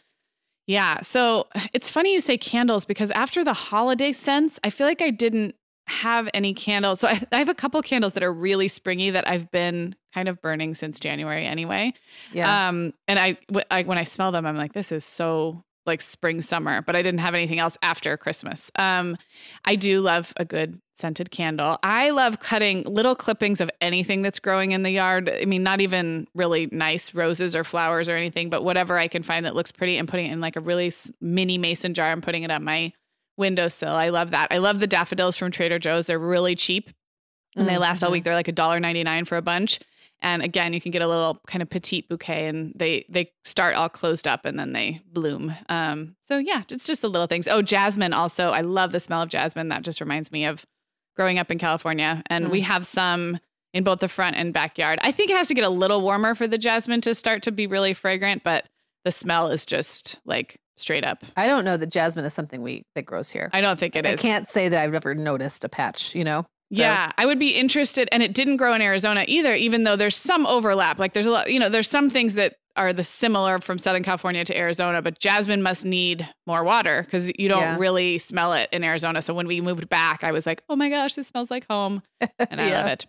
Yeah. 0.66 1.02
So 1.02 1.48
it's 1.74 1.90
funny 1.90 2.14
you 2.14 2.22
say 2.22 2.38
candles 2.38 2.86
because 2.86 3.12
after 3.12 3.44
the 3.44 3.54
holiday 3.54 4.14
scents, 4.14 4.60
I 4.64 4.70
feel 4.70 4.88
like 4.88 5.02
I 5.02 5.10
didn't 5.10 5.56
have 5.88 6.30
any 6.34 6.54
candles. 6.54 7.02
So 7.02 7.10
I, 7.10 7.22
I 7.34 7.40
have 7.40 7.50
a 7.50 7.54
couple 7.54 7.82
candles 7.82 8.14
that 8.14 8.24
are 8.24 8.34
really 8.34 8.70
springy 8.70 9.10
that 9.10 9.28
I've 9.28 9.52
been 9.52 9.96
kind 10.14 10.30
of 10.30 10.42
burning 10.42 10.74
since 10.74 11.00
January 11.02 11.46
anyway. 11.46 11.94
yeah. 12.32 12.70
Um, 12.70 12.94
and 13.10 13.20
I, 13.20 13.34
w- 13.50 13.66
I 13.70 13.84
when 13.84 13.98
I 13.98 14.06
smell 14.06 14.32
them, 14.32 14.46
I'm 14.46 14.56
like, 14.56 14.72
this 14.72 14.92
is 14.94 15.04
so 15.04 15.64
like 15.86 16.02
spring 16.02 16.42
summer. 16.42 16.82
But 16.82 16.96
I 16.96 17.02
didn't 17.02 17.20
have 17.20 17.34
anything 17.36 17.60
else 17.60 17.78
after 17.82 18.16
Christmas. 18.18 18.72
Um, 18.76 19.18
I 19.66 19.76
do 19.76 20.00
love 20.00 20.34
a 20.38 20.46
good 20.46 20.80
scented 20.96 21.32
candle. 21.32 21.80
I 21.84 22.12
love 22.12 22.40
cutting 22.40 22.84
little 22.84 23.16
clippings 23.16 23.60
of 23.60 23.70
anything 23.82 24.22
that's 24.22 24.40
growing 24.40 24.72
in 24.72 24.84
the 24.84 24.92
yard. 24.92 25.30
I 25.30 25.46
mean, 25.46 25.64
not 25.64 25.82
even 25.82 26.28
really 26.36 26.70
nice 26.72 27.14
roses 27.14 27.56
or 27.56 27.64
flowers 27.64 28.08
or 28.08 28.16
anything, 28.16 28.50
but 28.50 28.64
whatever 28.64 28.98
I 29.00 29.08
can 29.08 29.24
find 29.24 29.46
that 29.46 29.56
looks 29.56 29.72
pretty 29.72 29.98
and 29.98 30.08
putting 30.08 30.28
it 30.28 30.32
in 30.32 30.40
like 30.40 30.56
a 30.56 30.62
really 30.62 30.94
mini 31.20 31.58
mason 31.58 31.94
jar 31.96 32.12
and 32.12 32.22
putting 32.22 32.44
it 32.44 32.52
on 32.52 32.64
my 32.64 32.94
windowsill. 33.38 33.94
I 33.94 34.10
love 34.10 34.32
that. 34.32 34.50
I 34.52 34.60
love 34.60 34.80
the 34.80 34.88
daffodils 34.88 35.36
from 35.36 35.52
Trader 35.52 35.80
Joe's. 35.80 36.06
They're 36.06 36.20
really 36.20 36.56
cheap 36.56 36.92
and 37.56 37.68
they 37.68 37.78
last 37.78 38.04
all 38.04 38.10
Mhm. 38.10 38.14
week. 38.14 38.24
They're 38.24 38.36
like 38.36 38.48
a 38.48 38.52
dollar 38.54 38.80
ninety 38.80 39.04
nine 39.04 39.26
for 39.26 39.38
a 39.38 39.42
bunch. 39.42 39.80
And 40.24 40.42
again, 40.42 40.74
you 40.74 40.82
can 40.82 40.92
get 40.92 41.02
a 41.02 41.08
little 41.08 41.40
kind 41.48 41.62
of 41.62 41.70
petite 41.70 42.10
bouquet, 42.10 42.48
and 42.48 42.74
they 42.76 43.06
they 43.10 43.32
start 43.44 43.76
all 43.76 43.90
closed 43.90 44.28
up 44.28 44.46
and 44.46 44.58
then 44.58 44.74
they 44.74 45.02
bloom. 45.12 45.54
Um, 45.70 46.16
so 46.28 46.38
yeah, 46.38 46.64
it's 46.70 46.88
just 46.88 47.02
the 47.02 47.10
little 47.10 47.28
things. 47.28 47.48
Oh, 47.48 47.62
jasmine 47.62 48.14
also. 48.14 48.50
I 48.52 48.62
love 48.62 48.92
the 48.92 49.00
smell 49.00 49.22
of 49.22 49.30
jasmine. 49.30 49.68
That 49.70 49.84
just 49.84 50.02
reminds 50.02 50.32
me 50.32 50.46
of 50.46 50.66
growing 51.16 51.38
up 51.38 51.52
in 51.52 51.60
California, 51.60 52.24
and 52.28 52.50
we 52.50 52.62
have 52.62 52.88
some 52.88 53.40
in 53.74 53.84
both 53.84 54.00
the 54.00 54.10
front 54.10 54.36
and 54.36 54.54
backyard. 54.54 55.00
I 55.02 55.12
think 55.12 55.30
it 55.30 55.38
has 55.38 55.48
to 55.48 55.54
get 55.54 55.64
a 55.64 55.70
little 55.70 56.02
warmer 56.02 56.36
for 56.36 56.48
the 56.48 56.58
jasmine 56.58 57.02
to 57.02 57.14
start 57.16 57.44
to 57.44 57.52
be 57.52 57.68
really 57.68 57.94
fragrant, 57.94 58.44
but 58.44 58.66
the 59.04 59.12
smell 59.12 59.48
is 59.50 59.66
just 59.66 60.20
like 60.26 60.60
straight 60.78 61.04
up. 61.04 61.24
I 61.36 61.46
don't 61.48 61.66
know 61.66 61.78
that 61.78 61.88
jasmine 61.92 62.26
is 62.26 62.34
something 62.34 62.62
we 62.62 62.86
that 62.96 63.06
grows 63.06 63.30
here. 63.32 63.50
I 63.54 63.62
don't 63.62 63.80
think 63.80 63.96
it 63.96 64.06
I 64.06 64.12
is. 64.14 64.20
can't 64.20 64.48
say 64.48 64.70
that 64.70 64.84
I've 64.84 64.94
ever 64.94 65.14
noticed 65.14 65.66
a 65.66 65.70
patch, 65.70 66.16
you 66.16 66.24
know? 66.24 66.46
So- 66.74 66.82
Yeah, 66.82 67.12
I 67.18 67.26
would 67.26 67.40
be 67.40 67.50
interested. 67.52 68.10
And 68.12 68.24
it 68.24 68.34
didn't 68.34 68.58
grow 68.58 68.74
in 68.74 68.82
Arizona 68.82 69.26
either, 69.28 69.56
even 69.56 69.84
though 69.84 69.96
there's 69.96 70.16
some 70.16 70.46
overlap. 70.46 71.00
Like 71.00 71.14
there's 71.14 71.26
a 71.26 71.32
lot, 71.32 71.52
you 71.52 71.60
know, 71.60 71.70
there's 71.70 71.90
some 71.90 72.10
things 72.10 72.34
that 72.36 72.56
are 72.76 72.92
the 72.92 73.04
similar 73.04 73.60
from 73.60 73.78
Southern 73.78 74.02
California 74.04 74.44
to 74.44 74.58
Arizona, 74.58 75.00
but 75.02 75.20
jasmine 75.20 75.62
must 75.62 75.86
need 75.86 76.28
more 76.48 76.64
water 76.64 77.04
because 77.04 77.28
you 77.38 77.48
don't 77.48 77.62
Yeah. 77.62 77.78
really 77.78 78.18
smell 78.18 78.54
it 78.54 78.68
in 78.72 78.84
Arizona. 78.84 79.22
So 79.22 79.34
when 79.36 79.46
we 79.46 79.62
moved 79.62 79.88
back, 79.90 80.24
I 80.24 80.32
was 80.32 80.48
like, 80.48 80.64
oh 80.70 80.76
my 80.76 80.90
gosh, 80.90 81.14
this 81.14 81.28
smells 81.28 81.52
like 81.52 81.68
home. 81.70 82.02
And 82.40 82.60
I 82.60 82.72
love 82.72 82.88
it. 82.94 83.06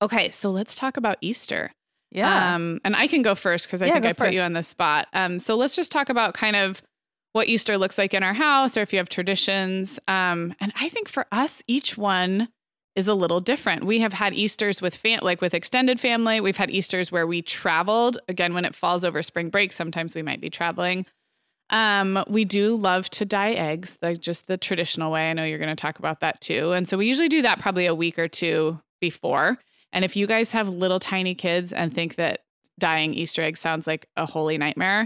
Okay, 0.00 0.30
so 0.30 0.50
let's 0.50 0.76
talk 0.76 0.96
about 0.96 1.18
Easter. 1.20 1.72
Yeah. 2.12 2.54
Um, 2.54 2.80
and 2.84 2.94
I 2.94 3.08
can 3.08 3.22
go 3.22 3.34
first 3.34 3.66
because 3.66 3.82
I 3.82 3.86
Yeah, 3.86 3.94
think 3.94 4.06
I 4.06 4.12
put 4.12 4.32
you 4.32 4.40
on 4.40 4.52
the 4.52 4.62
spot. 4.62 5.08
Um, 5.12 5.40
so 5.40 5.56
let's 5.56 5.74
just 5.74 5.90
talk 5.90 6.08
about 6.08 6.34
kind 6.34 6.54
of 6.54 6.80
what 7.32 7.48
Easter 7.48 7.76
looks 7.76 7.98
like 7.98 8.14
in 8.14 8.22
our 8.22 8.34
house 8.34 8.76
or 8.76 8.82
if 8.82 8.92
you 8.92 8.98
have 8.98 9.08
traditions. 9.08 9.98
Um, 10.06 10.54
and 10.60 10.72
I 10.80 10.88
think 10.88 11.08
for 11.08 11.26
us, 11.32 11.60
each 11.66 11.98
one 11.98 12.48
is 12.96 13.06
a 13.08 13.14
little 13.14 13.40
different. 13.40 13.84
We 13.84 14.00
have 14.00 14.14
had 14.14 14.32
Easters 14.34 14.80
with 14.82 14.96
fam- 14.96 15.20
like 15.22 15.40
with 15.40 15.54
extended 15.54 16.00
family. 16.00 16.40
We've 16.40 16.56
had 16.56 16.70
Easters 16.70 17.12
where 17.12 17.26
we 17.26 17.42
traveled. 17.42 18.18
Again, 18.28 18.54
when 18.54 18.64
it 18.64 18.74
falls 18.74 19.04
over 19.04 19.22
spring 19.22 19.50
break, 19.50 19.72
sometimes 19.72 20.14
we 20.14 20.22
might 20.22 20.40
be 20.40 20.48
traveling. 20.50 21.06
Um, 21.70 22.24
we 22.28 22.44
do 22.44 22.74
love 22.76 23.10
to 23.10 23.24
dye 23.24 23.52
eggs, 23.52 23.96
like 24.00 24.20
just 24.20 24.46
the 24.46 24.56
traditional 24.56 25.10
way. 25.12 25.28
I 25.28 25.32
know 25.32 25.44
you're 25.44 25.58
going 25.58 25.68
to 25.68 25.80
talk 25.80 25.98
about 25.98 26.20
that 26.20 26.40
too. 26.40 26.72
And 26.72 26.88
so 26.88 26.96
we 26.96 27.06
usually 27.06 27.28
do 27.28 27.42
that 27.42 27.58
probably 27.60 27.86
a 27.86 27.94
week 27.94 28.18
or 28.18 28.28
two 28.28 28.80
before. 29.00 29.58
And 29.92 30.04
if 30.04 30.16
you 30.16 30.26
guys 30.26 30.52
have 30.52 30.68
little 30.68 31.00
tiny 31.00 31.34
kids 31.34 31.72
and 31.72 31.92
think 31.92 32.16
that 32.16 32.40
dyeing 32.78 33.14
Easter 33.14 33.42
eggs 33.42 33.60
sounds 33.60 33.86
like 33.86 34.06
a 34.16 34.26
holy 34.26 34.58
nightmare, 34.58 35.00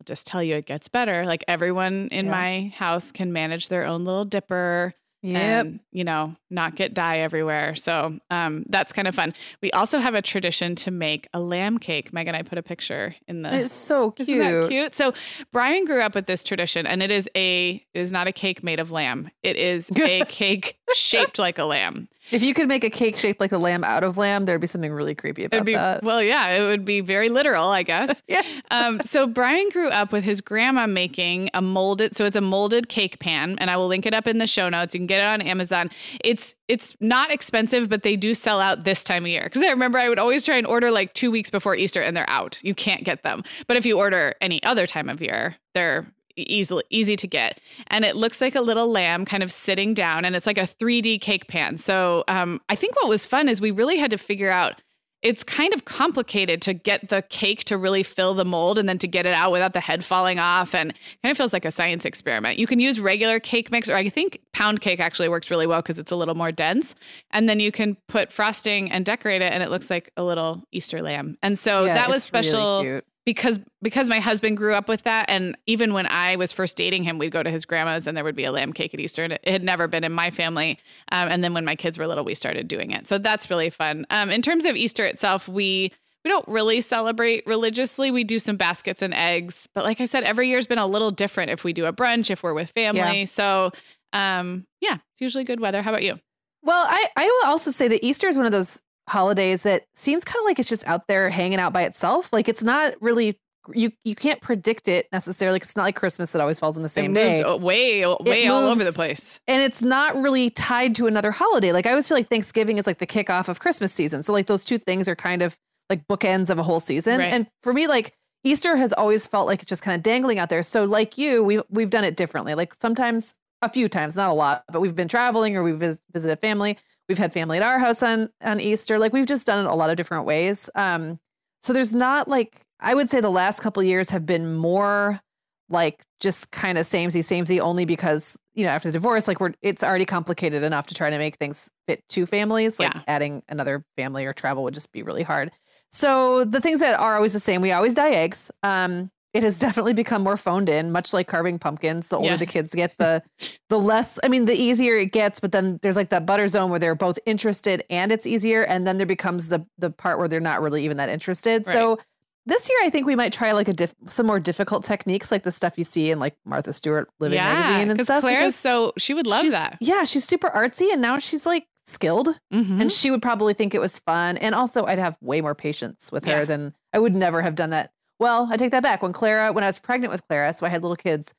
I'll 0.00 0.04
just 0.04 0.26
tell 0.26 0.42
you 0.42 0.56
it 0.56 0.66
gets 0.66 0.88
better. 0.88 1.24
Like 1.24 1.44
everyone 1.48 2.08
in 2.12 2.26
Yeah. 2.26 2.30
my 2.30 2.74
house 2.76 3.10
can 3.10 3.32
manage 3.32 3.68
their 3.68 3.84
own 3.86 4.04
little 4.04 4.24
dipper 4.26 4.94
Yep. 5.22 5.66
and 5.66 5.80
you 5.92 6.02
know 6.02 6.34
not 6.50 6.74
get 6.74 6.94
dye 6.94 7.20
everywhere. 7.20 7.76
So 7.76 8.18
um, 8.30 8.64
that's 8.68 8.92
kind 8.92 9.06
of 9.06 9.14
fun. 9.14 9.34
We 9.60 9.70
also 9.70 9.98
have 9.98 10.14
a 10.14 10.22
tradition 10.22 10.74
to 10.76 10.90
make 10.90 11.28
a 11.32 11.38
lamb 11.38 11.78
cake. 11.78 12.12
Meagan 12.12 12.34
i 12.34 12.42
put 12.42 12.58
a 12.58 12.62
picture 12.62 13.14
in 13.28 13.42
the 13.42 13.54
it's 13.54 13.72
so 13.72 14.10
cute. 14.10 14.68
cute? 14.68 14.94
So 14.94 15.12
brian 15.52 15.84
grew 15.84 16.00
up 16.00 16.14
with 16.14 16.26
this 16.26 16.42
tradition 16.42 16.86
and 16.86 17.02
it 17.02 17.10
is 17.10 17.28
a 17.36 17.84
it 17.94 18.00
is 18.00 18.10
not 18.10 18.26
a 18.26 18.32
cake 18.32 18.64
made 18.64 18.80
of 18.80 18.90
lamb. 18.90 19.30
It 19.42 19.56
is 19.56 19.88
a 19.96 20.24
cake 20.28 20.78
shaped 20.94 21.38
like 21.38 21.58
a 21.58 21.64
lamb 21.64 22.08
If 22.30 22.42
you 22.42 22.54
could 22.54 22.68
make 22.68 22.84
a 22.84 22.90
cake 22.90 23.16
shaped 23.16 23.40
like 23.40 23.52
a 23.52 23.58
lamb 23.58 23.84
out 23.84 24.04
of 24.04 24.16
lamb, 24.16 24.44
there'd 24.46 24.60
be 24.60 24.66
something 24.66 24.92
really 24.92 25.14
creepy 25.14 25.44
about 25.44 25.56
It'd 25.56 25.66
be 25.66 25.74
that. 25.74 26.02
well 26.02 26.22
yeah 26.22 26.48
it 26.50 26.62
would 26.64 26.84
be 26.84 27.00
very 27.00 27.28
literal 27.28 27.68
i 27.70 27.82
guess 27.82 28.20
Yeah. 28.28 28.42
um, 28.70 29.00
so 29.04 29.26
Brian 29.26 29.68
grew 29.70 29.88
up 29.88 30.12
with 30.12 30.24
his 30.24 30.40
grandma 30.40 30.86
making 30.86 31.50
a 31.54 31.60
molded, 31.60 32.16
so 32.16 32.24
it's 32.24 32.36
a 32.36 32.40
molded 32.40 32.88
cake 32.88 33.18
pan, 33.18 33.56
and 33.58 33.70
I 33.70 33.76
will 33.76 33.88
link 33.88 34.06
it 34.06 34.14
up 34.14 34.26
in 34.26 34.38
the 34.38 34.46
show 34.46 34.68
notes. 34.68 34.94
You 34.94 35.00
can 35.00 35.06
get 35.06 35.20
it 35.20 35.26
on 35.26 35.42
Amazon. 35.42 35.90
It's 36.24 36.54
it's 36.68 36.96
not 37.00 37.30
expensive, 37.30 37.88
but 37.90 38.02
they 38.02 38.16
do 38.16 38.32
sell 38.34 38.60
out 38.60 38.84
this 38.84 39.04
time 39.04 39.24
of 39.24 39.28
year. 39.28 39.42
Because 39.44 39.62
I 39.62 39.66
remember 39.70 39.98
I 39.98 40.08
would 40.08 40.18
always 40.18 40.42
try 40.44 40.56
and 40.56 40.66
order 40.66 40.90
like 40.90 41.12
two 41.12 41.30
weeks 41.30 41.50
before 41.50 41.76
Easter, 41.76 42.00
and 42.00 42.16
they're 42.16 42.28
out. 42.30 42.58
You 42.62 42.74
can't 42.74 43.04
get 43.04 43.22
them. 43.22 43.42
But 43.66 43.76
if 43.76 43.84
you 43.84 43.98
order 43.98 44.34
any 44.40 44.62
other 44.62 44.86
time 44.86 45.08
of 45.10 45.20
year, 45.20 45.56
they're 45.74 46.06
easily 46.36 46.84
easy 46.90 47.16
to 47.16 47.26
get 47.26 47.60
and 47.88 48.04
it 48.04 48.16
looks 48.16 48.40
like 48.40 48.54
a 48.54 48.60
little 48.60 48.90
lamb 48.90 49.24
kind 49.24 49.42
of 49.42 49.52
sitting 49.52 49.94
down 49.94 50.24
and 50.24 50.34
it's 50.36 50.46
like 50.46 50.58
a 50.58 50.68
3d 50.80 51.20
cake 51.20 51.48
pan 51.48 51.78
so 51.78 52.24
um, 52.28 52.60
i 52.68 52.76
think 52.76 52.94
what 52.96 53.08
was 53.08 53.24
fun 53.24 53.48
is 53.48 53.60
we 53.60 53.70
really 53.70 53.96
had 53.96 54.10
to 54.10 54.18
figure 54.18 54.50
out 54.50 54.80
it's 55.22 55.44
kind 55.44 55.72
of 55.72 55.84
complicated 55.84 56.60
to 56.62 56.74
get 56.74 57.08
the 57.08 57.22
cake 57.30 57.64
to 57.64 57.78
really 57.78 58.02
fill 58.02 58.34
the 58.34 58.44
mold 58.44 58.76
and 58.76 58.88
then 58.88 58.98
to 58.98 59.06
get 59.06 59.24
it 59.24 59.34
out 59.34 59.52
without 59.52 59.72
the 59.72 59.80
head 59.80 60.04
falling 60.04 60.38
off 60.38 60.74
and 60.74 60.92
kind 61.22 61.30
of 61.30 61.36
feels 61.36 61.52
like 61.52 61.64
a 61.64 61.70
science 61.70 62.04
experiment. 62.04 62.58
You 62.58 62.66
can 62.66 62.80
use 62.80 62.98
regular 62.98 63.38
cake 63.38 63.70
mix 63.70 63.88
or 63.88 63.96
I 63.96 64.08
think 64.08 64.40
pound 64.52 64.80
cake 64.80 64.98
actually 64.98 65.28
works 65.28 65.48
really 65.48 65.66
well 65.66 65.80
because 65.80 65.98
it's 65.98 66.10
a 66.10 66.16
little 66.16 66.34
more 66.34 66.50
dense 66.50 66.94
and 67.30 67.48
then 67.48 67.60
you 67.60 67.70
can 67.70 67.96
put 68.08 68.32
frosting 68.32 68.90
and 68.90 69.04
decorate 69.04 69.42
it 69.42 69.52
and 69.52 69.62
it 69.62 69.70
looks 69.70 69.88
like 69.88 70.10
a 70.16 70.24
little 70.24 70.64
Easter 70.72 71.00
lamb. 71.00 71.38
And 71.42 71.56
so 71.58 71.84
Yeah, 71.84 71.94
that 71.94 72.10
was 72.10 72.30
really 72.32 72.48
special 72.48 72.82
cute. 72.82 73.04
Because 73.24 73.60
because 73.80 74.08
my 74.08 74.20
husband 74.20 74.56
grew 74.56 74.74
up 74.74 74.88
with 74.88 75.02
that. 75.02 75.26
And 75.28 75.56
even 75.66 75.92
when 75.92 76.06
i 76.06 76.36
was 76.36 76.52
first 76.52 76.76
dating 76.76 77.04
him 77.04 77.18
we'd 77.18 77.32
go 77.32 77.42
to 77.42 77.50
his 77.50 77.64
grandma's 77.64 78.06
and 78.06 78.16
there 78.16 78.24
would 78.24 78.36
be 78.36 78.44
a 78.44 78.52
lamb 78.52 78.72
cake 78.72 78.94
at 78.94 79.00
easter. 79.00 79.24
And 79.24 79.34
it 79.34 79.46
had 79.46 79.62
never 79.62 79.88
been 79.88 80.04
in 80.04 80.12
my 80.12 80.30
family. 80.30 80.78
Um, 81.10 81.28
and 81.28 81.44
then 81.44 81.54
when 81.54 81.64
my 81.64 81.76
kids 81.76 81.98
were 81.98 82.06
little 82.06 82.24
we 82.24 82.34
started 82.34 82.68
doing 82.68 82.90
it. 82.90 83.08
So 83.08 83.18
that's 83.18 83.50
really 83.50 83.70
fun. 83.70 84.06
Um, 84.10 84.30
in 84.30 84.42
terms 84.42 84.64
of 84.64 84.76
easter 84.76 85.04
itself 85.04 85.48
we 85.48 85.92
we 86.24 86.30
don't 86.30 86.46
really 86.46 86.80
celebrate 86.80 87.44
religiously. 87.48 88.12
We 88.12 88.22
do 88.22 88.38
some 88.38 88.56
baskets 88.56 89.02
and 89.02 89.12
eggs. 89.12 89.68
But 89.74 89.84
like 89.84 90.00
i 90.00 90.06
said 90.06 90.24
every 90.24 90.48
year's 90.48 90.66
been 90.66 90.78
a 90.78 90.86
little 90.86 91.10
different 91.10 91.50
if 91.50 91.64
we 91.64 91.72
do 91.72 91.86
a 91.86 91.92
brunch 91.92 92.30
if 92.30 92.42
we're 92.42 92.54
with 92.54 92.70
family. 92.70 93.26
So 93.26 93.70
um, 94.12 94.66
yeah 94.80 94.94
it's 94.94 95.20
usually 95.20 95.44
good 95.44 95.60
weather. 95.60 95.82
How 95.82 95.90
about 95.90 96.02
you? 96.02 96.18
Well, 96.64 96.86
I, 96.88 97.08
I 97.16 97.24
will 97.26 97.50
also 97.50 97.70
say 97.72 97.88
that 97.88 98.04
Easter 98.04 98.28
is 98.28 98.36
one 98.36 98.46
of 98.46 98.52
those 98.52 98.80
holidays 99.08 99.62
that 99.62 99.84
seems 99.94 100.24
kind 100.24 100.40
of 100.42 100.46
like 100.46 100.58
it's 100.58 100.68
just 100.68 100.86
out 100.86 101.06
there 101.08 101.30
hanging 101.30 101.58
out 101.58 101.72
by 101.72 101.82
itself. 101.82 102.32
Like 102.32 102.48
it's 102.48 102.62
not 102.62 102.94
really 103.00 103.38
you 103.72 103.92
you 104.04 104.14
can't 104.14 104.40
predict 104.40 104.88
it 104.88 105.06
necessarily. 105.12 105.58
It's 105.58 105.76
not 105.76 105.84
like 105.84 105.96
Christmas 105.96 106.32
that 106.32 106.40
always 106.40 106.58
falls 106.58 106.76
on 106.76 106.82
the 106.82 106.88
same 106.88 107.14
day. 107.14 107.42
moves 107.42 107.62
way 107.62 108.04
way 108.06 108.48
all 108.48 108.64
over 108.64 108.82
the 108.82 108.92
place 108.92 109.38
and 109.46 109.62
it's 109.62 109.82
not 109.82 110.16
really 110.20 110.50
tied 110.50 110.94
to 110.96 111.06
another 111.06 111.30
holiday. 111.30 111.72
Like 111.72 111.86
I 111.86 111.90
always 111.90 112.08
feel 112.08 112.16
like 112.16 112.28
Thanksgiving 112.28 112.78
is 112.78 112.86
like 112.86 112.98
the 112.98 113.06
kickoff 113.06 113.48
of 113.48 113.60
Christmas 113.60 113.92
season. 113.92 114.22
So 114.22 114.32
like 114.32 114.46
those 114.46 114.64
two 114.64 114.78
things 114.78 115.08
are 115.08 115.16
kind 115.16 115.42
of 115.42 115.56
like 115.88 116.06
bookends 116.08 116.50
of 116.50 116.58
a 116.58 116.62
whole 116.62 116.80
season. 116.80 117.18
Right. 117.18 117.32
And 117.32 117.46
for 117.62 117.72
me, 117.72 117.86
like 117.86 118.14
Easter 118.44 118.76
has 118.76 118.92
always 118.92 119.26
felt 119.26 119.46
like 119.46 119.60
it's 119.60 119.68
just 119.68 119.82
kind 119.82 119.94
of 119.94 120.02
dangling 120.02 120.38
out 120.38 120.48
there. 120.48 120.62
So 120.62 120.84
like 120.84 121.16
you, 121.16 121.44
we 121.44 121.60
we've 121.70 121.90
done 121.90 122.04
it 122.04 122.16
differently. 122.16 122.54
Like 122.54 122.74
sometimes 122.80 123.34
a 123.62 123.68
few 123.68 123.88
times, 123.88 124.16
not 124.16 124.30
a 124.30 124.34
lot, 124.34 124.64
but 124.72 124.80
we've 124.80 124.96
been 124.96 125.08
traveling 125.08 125.56
or 125.56 125.62
we've 125.62 125.78
vis- 125.78 126.00
visited 126.12 126.40
family. 126.40 126.78
We've 127.08 127.18
had 127.18 127.32
family 127.32 127.56
at 127.58 127.62
our 127.62 127.78
house 127.78 128.02
on 128.02 128.30
on 128.42 128.60
Easter. 128.60 128.98
Like 128.98 129.12
we've 129.12 129.26
just 129.26 129.46
done 129.46 129.64
it 129.64 129.68
a 129.70 129.74
lot 129.74 129.90
of 129.90 129.96
different 129.96 130.24
ways. 130.26 130.70
Um, 130.74 131.18
so 131.62 131.72
there's 131.72 131.94
not 131.94 132.28
like 132.28 132.60
I 132.80 132.94
would 132.94 133.10
say 133.10 133.20
the 133.20 133.30
last 133.30 133.60
couple 133.60 133.80
of 133.80 133.86
years 133.86 134.10
have 134.10 134.26
been 134.26 134.56
more 134.56 135.20
like 135.68 136.02
just 136.20 136.50
kind 136.50 136.76
of 136.78 136.86
samey 136.86 137.22
samey 137.22 137.60
only 137.60 137.84
because 137.84 138.36
you 138.54 138.64
know 138.64 138.70
after 138.70 138.88
the 138.88 138.92
divorce 138.92 139.26
like 139.26 139.40
we're 139.40 139.54
it's 139.62 139.82
already 139.82 140.04
complicated 140.04 140.62
enough 140.62 140.86
to 140.88 140.94
try 140.94 141.08
to 141.08 141.16
make 141.18 141.36
things 141.36 141.70
fit 141.86 142.02
two 142.08 142.26
families 142.26 142.78
like 142.78 142.92
Yeah. 142.94 143.02
adding 143.08 143.42
another 143.48 143.84
family 143.96 144.26
or 144.26 144.32
travel 144.32 144.62
would 144.64 144.74
just 144.74 144.92
be 144.92 145.02
really 145.02 145.22
hard 145.22 145.50
so 145.90 146.44
the 146.44 146.60
things 146.60 146.80
that 146.80 146.98
are 147.00 147.16
always 147.16 147.32
the 147.32 147.40
same 147.40 147.62
we 147.62 147.72
always 147.72 147.94
dye 147.94 148.10
eggs 148.10 148.50
um 148.62 149.10
it 149.34 149.42
has 149.42 149.58
definitely 149.58 149.92
become 149.94 150.22
more 150.22 150.36
phoned 150.36 150.68
in 150.68 150.92
much 150.92 151.12
like 151.12 151.26
carving 151.26 151.58
pumpkins 151.58 152.08
the 152.08 152.16
older 152.16 152.30
Yeah. 152.30 152.36
the 152.36 152.46
kids 152.46 152.74
get 152.74 152.92
the 152.98 153.22
the 153.68 153.78
less 153.78 154.18
i 154.24 154.28
mean 154.28 154.44
the 154.44 154.54
easier 154.54 154.96
it 154.96 155.12
gets 155.12 155.40
but 155.40 155.52
then 155.52 155.78
there's 155.82 155.96
like 155.96 156.10
that 156.10 156.26
butter 156.26 156.48
zone 156.48 156.70
where 156.70 156.78
they're 156.78 156.94
both 156.94 157.18
interested 157.26 157.84
and 157.90 158.12
it's 158.12 158.26
easier 158.26 158.62
and 158.62 158.86
then 158.86 158.98
there 158.98 159.06
becomes 159.06 159.48
the 159.48 159.64
the 159.78 159.90
part 159.90 160.18
where 160.18 160.28
they're 160.28 160.40
not 160.40 160.60
really 160.60 160.84
even 160.84 160.96
that 160.98 161.08
interested 161.08 161.64
so 161.66 161.98
this 162.44 162.68
year, 162.68 162.76
I 162.82 162.90
think 162.90 163.06
we 163.06 163.14
might 163.14 163.32
try 163.32 163.52
like 163.52 163.68
a 163.68 163.72
diff- 163.72 163.94
some 164.08 164.26
more 164.26 164.40
difficult 164.40 164.82
techniques, 164.84 165.30
like 165.30 165.44
the 165.44 165.52
stuff 165.52 165.74
you 165.76 165.84
see 165.84 166.10
in 166.10 166.18
like 166.18 166.34
Martha 166.44 166.72
Stewart 166.72 167.08
Living 167.20 167.38
magazine 167.38 167.88
and 167.88 168.02
stuff. 168.02 168.22
claire's 168.22 168.40
because 168.46 168.56
so 168.56 168.92
she 168.98 169.14
would 169.14 169.28
love 169.28 169.48
that 169.52 169.78
Yeah, 169.80 170.02
she's 170.02 170.24
super 170.24 170.48
artsy, 170.50 170.92
and 170.92 171.00
now 171.00 171.20
she's 171.20 171.46
like 171.46 171.68
skilled, 171.86 172.26
Mhm. 172.52 172.80
and 172.80 172.90
she 172.90 173.12
would 173.12 173.22
probably 173.22 173.54
think 173.54 173.76
it 173.76 173.80
was 173.80 173.96
fun. 174.00 174.38
And 174.38 174.56
also, 174.56 174.84
I'd 174.86 174.98
have 174.98 175.16
way 175.20 175.40
more 175.40 175.54
patience 175.54 176.10
with 176.10 176.24
her 176.24 176.44
than 176.44 176.74
I 176.92 176.98
would 176.98 177.14
never 177.14 177.42
have 177.42 177.54
done 177.54 177.70
that. 177.70 177.92
Well, 178.22 178.48
I 178.50 178.56
take 178.56 178.70
that 178.70 178.82
back. 178.82 179.02
When 179.02 179.12
Clara, 179.12 179.52
when 179.52 179.64
I 179.64 179.66
was 179.66 179.78
pregnant 179.78 180.12
with 180.12 180.26
Clara, 180.28 180.52
so 180.52 180.64
I 180.64 180.68
had 180.68 180.82
little 180.82 180.96
kids. 180.96 181.34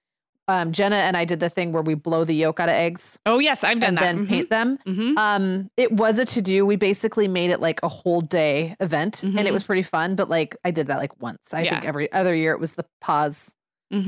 Um, 0.49 0.73
Jenna 0.73 0.97
and 0.97 1.15
I 1.15 1.23
did 1.23 1.39
the 1.39 1.49
thing 1.49 1.71
where 1.71 1.81
we 1.81 1.93
blow 1.93 2.25
the 2.25 2.35
yolk 2.35 2.59
out 2.59 2.67
of 2.67 2.75
eggs 2.75 3.17
Oh 3.25 3.39
yes, 3.39 3.63
I've 3.63 3.79
done 3.79 3.89
and 3.89 3.97
that. 3.97 4.01
then 4.01 4.27
paint 4.27 4.49
them. 4.49 4.77
hmm 4.85 5.17
Um, 5.17 5.69
it 5.77 5.89
was 5.93 6.19
a 6.19 6.25
to 6.25 6.41
do. 6.41 6.65
We 6.65 6.75
basically 6.75 7.29
made 7.29 7.49
it 7.49 7.61
like 7.61 7.79
a 7.81 7.87
whole 7.87 8.19
day 8.19 8.75
event, 8.81 9.23
and 9.23 9.35
Mhm. 9.35 9.45
it 9.45 9.53
was 9.53 9.63
pretty 9.63 9.83
fun. 9.83 10.15
But 10.15 10.27
like, 10.27 10.57
I 10.65 10.71
did 10.71 10.87
that 10.87 10.97
like 10.97 11.21
once. 11.21 11.53
I 11.53 11.61
Yeah. 11.61 11.69
think 11.75 11.85
every 11.85 12.11
other 12.11 12.35
year 12.35 12.51
it 12.51 12.59
was 12.59 12.73
the 12.73 12.83
Paas 13.01 13.55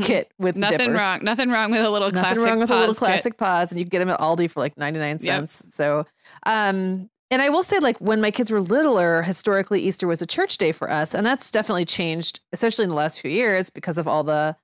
kit 0.01 0.31
with 0.37 0.55
Mm-hmm. 0.55 0.61
Nothing 0.61 0.77
dippers. 0.79 0.99
wrong. 0.99 1.19
Nothing 1.23 1.49
wrong 1.51 1.71
with 1.71 1.81
a 1.85 1.89
little 1.89 2.11
Nothing 2.11 2.21
classic. 2.35 2.43
wrong 2.45 2.59
with 2.59 2.71
a 2.71 2.75
little 2.79 2.95
Paas 2.95 2.99
kit. 2.99 3.37
classic 3.37 3.37
Paas, 3.37 3.71
and 3.71 3.79
you 3.79 3.85
get 3.85 3.99
them 3.99 4.09
at 4.09 4.19
Aldi 4.19 4.49
for 4.49 4.59
like 4.59 4.77
ninety 4.77 4.99
nine 4.99 5.19
Yep. 5.21 5.47
cents. 5.47 5.63
So, 5.73 6.05
um, 6.45 7.09
and 7.31 7.41
I 7.41 7.49
will 7.49 7.63
say, 7.63 7.79
like 7.79 7.97
when 7.99 8.21
my 8.21 8.31
kids 8.31 8.51
were 8.51 8.61
littler, 8.61 9.21
historically 9.23 9.81
Easter 9.81 10.07
was 10.07 10.21
a 10.21 10.25
church 10.25 10.57
day 10.57 10.71
for 10.71 10.89
us, 10.89 11.13
and 11.13 11.25
that's 11.25 11.49
definitely 11.51 11.85
changed, 11.85 12.39
especially 12.53 12.83
in 12.83 12.89
the 12.89 12.95
last 12.95 13.19
few 13.19 13.31
years 13.31 13.69
because 13.69 13.97
of 13.97 14.07
all 14.07 14.23
the, 14.23 14.55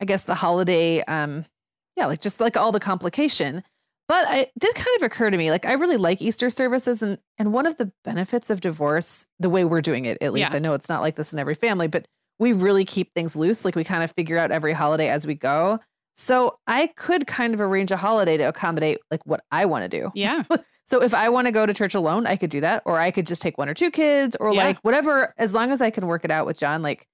I 0.00 0.04
guess, 0.04 0.24
the 0.24 0.34
holiday, 0.34 1.02
um, 1.04 1.44
yeah, 1.96 2.06
like 2.06 2.20
just 2.20 2.40
like 2.40 2.56
all 2.56 2.72
the 2.72 2.80
complication. 2.80 3.62
But 4.06 4.30
it 4.36 4.52
did 4.58 4.74
kind 4.74 4.96
of 4.98 5.02
occur 5.02 5.30
to 5.30 5.36
me, 5.36 5.50
like 5.50 5.64
I 5.64 5.72
really 5.72 5.96
like 5.96 6.20
Easter 6.20 6.50
services, 6.50 7.02
and 7.02 7.18
and 7.38 7.52
one 7.52 7.66
of 7.66 7.78
the 7.78 7.90
benefits 8.04 8.50
of 8.50 8.60
divorce, 8.60 9.26
the 9.40 9.48
way 9.50 9.64
we're 9.64 9.80
doing 9.80 10.04
it, 10.04 10.18
at 10.20 10.32
least 10.32 10.52
Yeah. 10.52 10.56
I 10.56 10.60
know 10.60 10.74
it's 10.74 10.88
not 10.88 11.00
like 11.00 11.16
this 11.16 11.32
in 11.32 11.38
every 11.38 11.54
family, 11.54 11.86
but 11.88 12.06
we 12.38 12.52
really 12.52 12.84
keep 12.84 13.12
things 13.14 13.34
loose. 13.34 13.64
Like 13.64 13.76
we 13.76 13.84
kind 13.84 14.04
of 14.04 14.12
figure 14.12 14.36
out 14.38 14.50
every 14.50 14.72
holiday 14.72 15.08
as 15.08 15.26
we 15.26 15.34
go. 15.34 15.80
So 16.16 16.58
I 16.66 16.88
could 16.96 17.26
kind 17.26 17.54
of 17.54 17.60
arrange 17.60 17.90
a 17.90 17.96
holiday 17.96 18.36
to 18.36 18.44
accommodate 18.44 18.98
like 19.10 19.24
what 19.26 19.42
I 19.50 19.64
want 19.66 19.82
to 19.84 19.88
do. 19.88 20.10
Yeah. 20.14 20.44
So 20.86 21.02
if 21.02 21.14
I 21.14 21.28
want 21.30 21.46
to 21.46 21.52
go 21.52 21.64
to 21.66 21.72
church 21.74 21.94
alone, 21.94 22.26
I 22.26 22.36
could 22.36 22.50
do 22.50 22.60
that, 22.60 22.82
or 22.84 22.98
I 22.98 23.10
could 23.10 23.26
just 23.26 23.40
take 23.42 23.56
one 23.58 23.68
or 23.68 23.74
two 23.74 23.90
kids, 23.90 24.36
or 24.38 24.52
Yeah. 24.52 24.64
like 24.64 24.78
whatever. 24.80 25.32
As 25.38 25.54
long 25.54 25.70
as 25.72 25.80
I 25.80 25.90
can 25.90 26.06
work 26.06 26.24
it 26.24 26.30
out 26.30 26.44
with 26.46 26.58
John, 26.58 26.82
like 26.82 27.06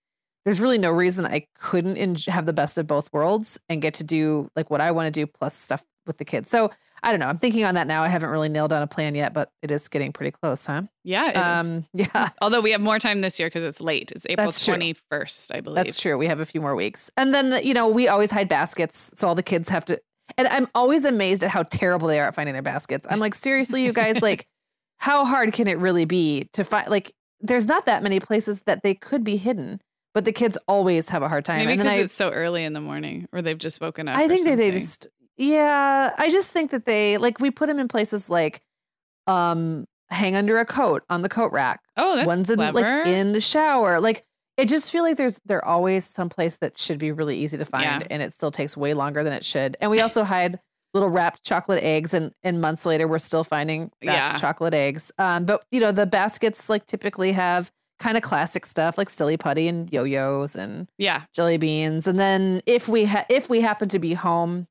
there's 0.45 0.61
really 0.61 0.79
no 0.79 0.91
reason 0.91 1.27
I 1.27 1.47
couldn't 1.55 1.97
en- 1.97 2.17
have 2.29 2.47
the 2.47 2.53
best 2.53 2.79
of 2.79 2.87
both 2.87 3.13
worlds 3.13 3.59
and 3.69 3.81
get 3.83 3.95
to 3.95 4.05
do 4.05 4.51
like 4.57 4.71
what 4.71 4.81
I 4.81 4.91
want 4.91 5.07
to 5.07 5.11
do 5.11 5.27
plus 5.27 5.55
stuff 5.55 5.83
with 6.07 6.17
the 6.19 6.25
kids. 6.25 6.49
So 6.51 6.71
I 7.03 7.11
don't 7.13 7.21
know. 7.21 7.29
I'm 7.29 7.39
thinking 7.39 7.65
on 7.65 7.77
that 7.77 7.87
now. 7.87 8.03
I 8.03 8.09
haven't 8.09 8.29
really 8.29 8.49
nailed 8.51 8.71
down 8.71 8.83
a 8.83 8.87
plan 8.87 9.15
yet, 9.15 9.33
but 9.33 9.51
it 9.63 9.71
is 9.71 9.89
getting 9.89 10.13
pretty 10.13 10.33
close, 10.33 10.67
huh? 10.67 10.83
Yeah. 11.05 11.29
it 11.29 11.37
is. 11.37 11.43
Um, 11.67 11.87
yeah, 11.95 12.29
Although 12.43 12.61
we 12.61 12.73
have 12.73 12.81
more 12.83 12.99
time 12.99 13.21
this 13.23 13.39
year 13.39 13.49
because 13.49 13.65
it's 13.65 13.81
late. 13.81 14.13
It's 14.15 14.27
April 14.29 14.53
twenty 14.53 14.95
first, 15.11 15.55
I 15.55 15.61
believe. 15.61 15.77
That's 15.77 15.99
true. 16.01 16.19
We 16.19 16.27
have 16.27 16.41
a 16.41 16.47
few 16.47 16.61
more 16.61 16.75
weeks. 16.75 17.11
And 17.17 17.35
then, 17.35 17.63
you 17.65 17.73
know, 17.73 17.89
we 17.89 18.09
always 18.09 18.31
hide 18.31 18.49
baskets. 18.49 19.11
So 19.15 19.29
all 19.29 19.35
the 19.35 19.43
kids 19.43 19.69
have 19.71 19.85
to. 19.87 19.99
And 20.39 20.49
I'm 20.49 20.69
always 20.75 21.05
amazed 21.05 21.43
at 21.45 21.51
how 21.51 21.63
terrible 21.65 22.09
they 22.09 22.19
are 22.21 22.29
at 22.29 22.35
finding 22.35 22.53
their 22.53 22.63
baskets. 22.63 23.07
I'm 23.11 23.21
like, 23.21 23.35
seriously, 23.35 23.85
you 23.85 23.93
guys, 23.93 24.21
like, 24.23 24.47
how 24.99 25.25
hard 25.25 25.53
can 25.53 25.67
it 25.69 25.79
really 25.79 26.05
be 26.05 26.49
to 26.53 26.65
find? 26.65 26.89
Like, 26.89 27.13
there's 27.41 27.67
not 27.67 27.87
that 27.87 28.03
many 28.03 28.21
places 28.21 28.63
that 28.67 28.83
they 28.83 28.95
could 28.95 29.25
be 29.25 29.37
hidden. 29.37 29.81
but 30.13 30.25
the 30.25 30.33
kids 30.33 30.59
always 30.67 31.09
have 31.09 31.23
a 31.23 31.29
hard 31.29 31.45
time. 31.45 31.59
Maybe 31.61 31.73
and 31.73 31.81
then 31.81 31.87
because 31.87 32.01
I, 32.01 32.05
it's 32.05 32.15
so 32.15 32.31
early 32.31 32.65
in 32.65 32.73
the 32.73 32.81
morning, 32.81 33.27
or 33.33 33.41
they've 33.43 33.57
just 33.57 33.81
woken 33.81 34.09
up. 34.09 34.19
I 34.19 34.27
think 34.29 34.45
that 34.45 34.57
they 34.57 34.73
just, 34.73 35.07
yeah, 35.37 36.13
I 36.19 36.29
just 36.31 36.51
think 36.51 36.71
that 36.73 36.85
they 36.85 37.17
like 37.17 37.41
we 37.41 37.51
put 37.51 37.67
them 37.69 37.79
in 37.79 37.89
places 37.89 38.29
like, 38.29 38.61
um, 39.27 39.87
hang 40.09 40.35
under 40.35 40.59
a 40.59 40.65
coat 40.67 41.05
on 41.09 41.23
the 41.23 41.29
coat 41.29 41.53
rack. 41.53 41.81
Oh, 41.97 42.17
that's 42.17 42.27
One's 42.27 42.51
in 42.51 42.57
clever. 42.57 42.81
like 42.81 43.07
in 43.07 43.33
the 43.33 43.41
shower. 43.41 44.01
Like 44.01 44.25
I 44.61 44.65
just 44.65 44.91
feel 44.93 45.03
like 45.03 45.17
there's 45.17 45.41
they're 45.45 45.65
always 45.65 46.05
someplace 46.05 46.57
that 46.57 46.79
should 46.79 46.99
be 46.99 47.13
really 47.13 47.37
easy 47.37 47.57
to 47.59 47.65
find, 47.65 48.03
Yeah. 48.03 48.07
and 48.11 48.23
it 48.23 48.33
still 48.33 48.51
takes 48.51 48.77
way 48.77 48.95
longer 48.95 49.25
than 49.25 49.33
it 49.33 49.45
should. 49.45 49.77
And 49.81 49.91
we 49.91 50.01
also 50.01 50.23
hide 50.25 50.59
little 50.95 51.09
wrapped 51.09 51.43
chocolate 51.45 51.83
eggs, 51.83 52.13
and 52.15 52.33
and 52.43 52.61
months 52.61 52.85
later 52.87 53.07
we're 53.09 53.19
still 53.19 53.45
finding 53.45 53.91
wrapped 54.05 54.35
Yeah. 54.35 54.37
chocolate 54.37 54.75
eggs. 54.75 55.11
Um, 55.19 55.45
but 55.45 55.65
you 55.71 55.81
know 55.81 55.93
the 55.93 56.07
baskets 56.07 56.69
like 56.69 56.87
typically 56.87 57.33
have 57.33 57.71
kind 57.99 58.17
of 58.17 58.23
classic 58.23 58.65
stuff 58.65 58.97
like 58.97 59.11
silly 59.11 59.37
putty 59.37 59.69
and 59.69 59.93
yo-yos 59.93 60.57
and 60.57 60.89
yeah, 60.99 61.23
jelly 61.35 61.59
beans. 61.59 62.07
And 62.07 62.19
then 62.19 62.63
if 62.67 62.89
we 62.89 63.05
ha- 63.05 63.27
if 63.29 63.51
we 63.51 63.61
happen 63.61 63.89
to 63.91 63.99
be 63.99 64.15
home 64.15 64.67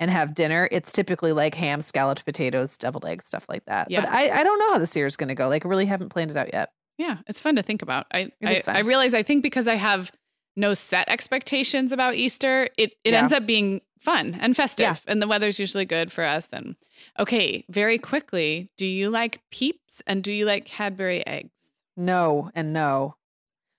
and 0.00 0.10
have 0.10 0.34
dinner, 0.34 0.68
it's 0.72 0.90
typically 0.90 1.32
like 1.32 1.54
ham, 1.54 1.80
scalloped 1.80 2.24
potatoes, 2.24 2.76
deviled 2.76 3.04
eggs, 3.04 3.24
stuff 3.26 3.46
like 3.48 3.64
that. 3.66 3.88
Yeah. 3.88 4.00
But 4.00 4.10
I, 4.10 4.40
I 4.40 4.42
don't 4.42 4.58
know 4.58 4.72
how 4.72 4.78
this 4.78 4.96
year 4.96 5.06
is 5.06 5.16
going 5.16 5.28
to 5.28 5.36
go. 5.36 5.48
Like, 5.48 5.64
I 5.64 5.68
really 5.68 5.86
haven't 5.86 6.08
planned 6.08 6.32
it 6.32 6.36
out 6.36 6.52
yet. 6.52 6.70
Yeah. 6.98 7.18
It's 7.26 7.40
fun 7.40 7.56
to 7.56 7.62
think 7.62 7.82
about. 7.82 8.06
I 8.12 8.30
I. 8.44 8.62
I 8.66 8.78
realize 8.80 9.14
I 9.14 9.22
think 9.22 9.42
because 9.42 9.66
I 9.68 9.74
have 9.76 10.10
no 10.56 10.74
set 10.74 11.08
expectations 11.08 11.92
about 11.92 12.14
Easter, 12.14 12.68
it 12.76 12.92
it 13.04 13.12
Yeah. 13.12 13.20
ends 13.20 13.32
up 13.32 13.46
being 13.46 13.80
fun 14.00 14.36
and 14.40 14.56
festive, 14.56 14.82
Yeah. 14.84 14.96
and 15.06 15.22
the 15.22 15.28
weather's 15.28 15.58
usually 15.58 15.84
good 15.84 16.10
for 16.12 16.24
us. 16.24 16.48
And 16.52 16.76
okay, 17.18 17.64
very 17.70 17.98
quickly, 17.98 18.70
do 18.76 18.86
you 18.86 19.08
like 19.10 19.40
Peeps 19.50 20.02
and 20.06 20.22
do 20.22 20.32
you 20.32 20.44
like 20.44 20.66
Cadbury 20.66 21.26
eggs? 21.26 21.50
No 21.96 22.50
and 22.54 22.72
no. 22.72 23.16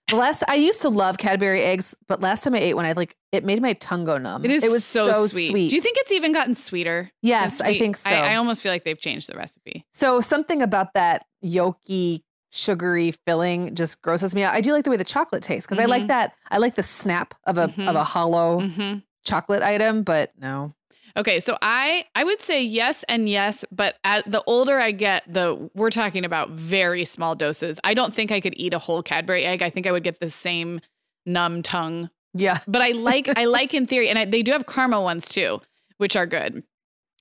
The 0.09 0.17
last 0.17 0.43
I 0.49 0.55
used 0.55 0.81
to 0.81 0.89
love 0.89 1.17
Cadbury 1.17 1.61
eggs, 1.61 1.95
but 2.07 2.21
last 2.21 2.43
time 2.43 2.53
I 2.55 2.59
ate 2.59 2.75
one, 2.75 2.85
I 2.85 2.91
like 2.91 3.15
it 3.31 3.43
made 3.45 3.61
my 3.61 3.73
tongue 3.73 4.03
go 4.03 4.17
numb. 4.17 4.43
It 4.45 4.51
is 4.51 4.63
It 4.63 4.69
was 4.71 4.83
so, 4.83 5.27
sweet. 5.27 5.49
sweet. 5.49 5.69
Do 5.69 5.75
you 5.75 5.81
think 5.81 5.97
it's 5.99 6.11
even 6.11 6.33
gotten 6.33 6.55
sweeter? 6.55 7.09
Yes, 7.21 7.61
I 7.61 7.77
think 7.77 7.95
so. 7.97 8.09
I, 8.09 8.33
I 8.33 8.35
almost 8.35 8.61
feel 8.61 8.71
like 8.71 8.83
they've 8.83 8.99
changed 8.99 9.29
the 9.29 9.37
recipe. 9.37 9.85
So 9.93 10.19
something 10.19 10.61
about 10.61 10.93
that 10.93 11.25
yolky, 11.43 12.21
sugary 12.53 13.11
filling 13.25 13.73
just 13.75 14.01
grosses 14.01 14.35
me 14.35 14.43
out. 14.43 14.53
I 14.53 14.61
do 14.61 14.71
like 14.71 14.83
the 14.83 14.89
way 14.91 14.97
the 14.97 15.03
chocolate 15.03 15.41
tastes 15.43 15.65
because 15.65 15.79
I 15.79 15.85
like 15.85 16.03
Mhm. 16.03 16.07
that. 16.07 16.33
I 16.51 16.57
like 16.59 16.75
the 16.75 16.83
snap 16.83 17.33
of 17.45 17.57
a 17.57 17.63
of 17.63 17.71
Mhm. 17.75 17.95
a 17.95 18.03
hollow 18.03 18.59
hmm 18.59 18.97
chocolate 19.25 19.63
item, 19.63 20.03
but 20.03 20.31
no. 20.39 20.73
Okay, 21.15 21.39
so 21.39 21.57
I 21.61 22.05
I 22.15 22.23
would 22.23 22.41
say 22.41 22.61
yes 22.61 23.03
and 23.07 23.29
yes, 23.29 23.63
but 23.71 23.95
at 24.03 24.29
the 24.29 24.43
older 24.45 24.79
I 24.79 24.91
get, 24.91 25.23
the 25.31 25.69
we're 25.73 25.89
talking 25.91 26.25
about 26.25 26.49
very 26.51 27.05
small 27.05 27.35
doses. 27.35 27.79
I 27.83 27.93
don't 27.93 28.13
think 28.13 28.31
I 28.31 28.39
could 28.39 28.53
eat 28.57 28.73
a 28.73 28.79
whole 28.79 29.01
Cadbury 29.03 29.45
egg. 29.45 29.61
I 29.61 29.69
think 29.69 29.87
I 29.87 29.91
would 29.91 30.03
get 30.03 30.19
the 30.19 30.29
same 30.29 30.81
numb 31.25 31.61
tongue. 31.61 32.09
Yeah. 32.33 32.59
But 32.67 32.81
I 32.81 32.89
like 32.91 33.29
I 33.37 33.45
like 33.45 33.73
in 33.73 33.85
theory, 33.87 34.09
and 34.09 34.19
I, 34.19 34.25
they 34.25 34.43
do 34.43 34.51
have 34.51 34.65
caramel 34.67 35.03
ones 35.03 35.27
too, 35.27 35.61
which 35.97 36.15
are 36.15 36.25
good. 36.27 36.63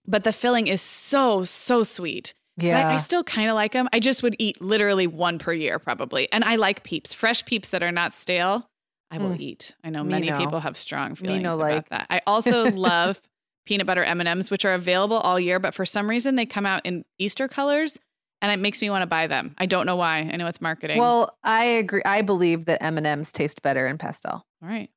But 0.06 0.24
the 0.24 0.32
filling 0.32 0.66
is 0.68 0.82
so 0.82 1.44
so 1.44 1.82
sweet. 1.84 2.34
But 2.56 2.66
Yeah. 2.66 2.88
I, 2.88 2.94
I 2.94 2.96
still 2.98 3.24
kind 3.24 3.48
of 3.48 3.54
like 3.54 3.72
them. 3.72 3.88
I 3.92 4.00
just 4.00 4.22
would 4.22 4.36
eat 4.38 4.60
literally 4.60 5.06
one 5.06 5.38
per 5.38 5.52
year 5.52 5.78
probably, 5.78 6.30
and 6.32 6.44
I 6.44 6.56
like 6.56 6.84
Peeps, 6.84 7.14
fresh 7.14 7.44
Peeps 7.44 7.70
that 7.70 7.82
are 7.82 7.92
not 7.92 8.14
stale. 8.14 8.68
I 9.10 9.18
will 9.18 9.30
Mm. 9.30 9.40
eat. 9.40 9.74
I 9.84 9.90
know 9.90 10.02
Me 10.04 10.10
many 10.10 10.30
no. 10.30 10.38
people 10.38 10.60
have 10.60 10.76
strong 10.76 11.14
feelings 11.14 11.42
about 11.44 11.58
like. 11.58 11.88
that. 11.90 12.06
I 12.10 12.20
also 12.26 12.70
love 12.70 13.20
peanut 13.66 13.86
butter 13.86 14.02
M&Ms 14.04 14.50
which 14.50 14.64
are 14.64 14.74
available 14.74 15.16
all 15.18 15.38
year, 15.38 15.58
but 15.60 15.74
for 15.74 15.84
some 15.86 16.08
reason 16.10 16.34
they 16.36 16.46
come 16.46 16.66
out 16.66 16.84
in 16.84 17.04
Easter 17.18 17.46
colors 17.48 17.98
and 18.40 18.50
it 18.50 18.58
makes 18.58 18.80
me 18.80 18.90
want 18.90 19.02
to 19.02 19.06
buy 19.06 19.26
them. 19.28 19.54
I 19.58 19.66
don't 19.66 19.86
know 19.86 19.96
why. 19.96 20.18
I 20.32 20.36
know 20.36 20.46
it's 20.46 20.60
marketing. 20.60 20.98
Well, 20.98 21.36
I 21.44 21.64
agree. 21.64 22.02
I 22.04 22.22
believe 22.22 22.64
that 22.64 22.82
M 22.82 22.96
and 22.98 23.06
M's 23.06 23.30
taste 23.32 23.62
better 23.62 23.86
in 23.86 23.98
pastel. 23.98 24.42
all 24.62 24.68
right. 24.68 24.90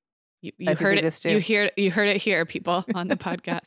You, 0.46 0.52
you 0.60 0.76
heard 0.76 1.00
it. 1.00 1.26
You 1.26 1.40
hear 1.40 1.72
you 1.76 1.90
heard 1.90 2.08
it 2.08 2.18
here, 2.22 2.46
people, 2.46 2.86
on 2.94 3.08
the 3.08 3.16
podcast. 3.16 3.62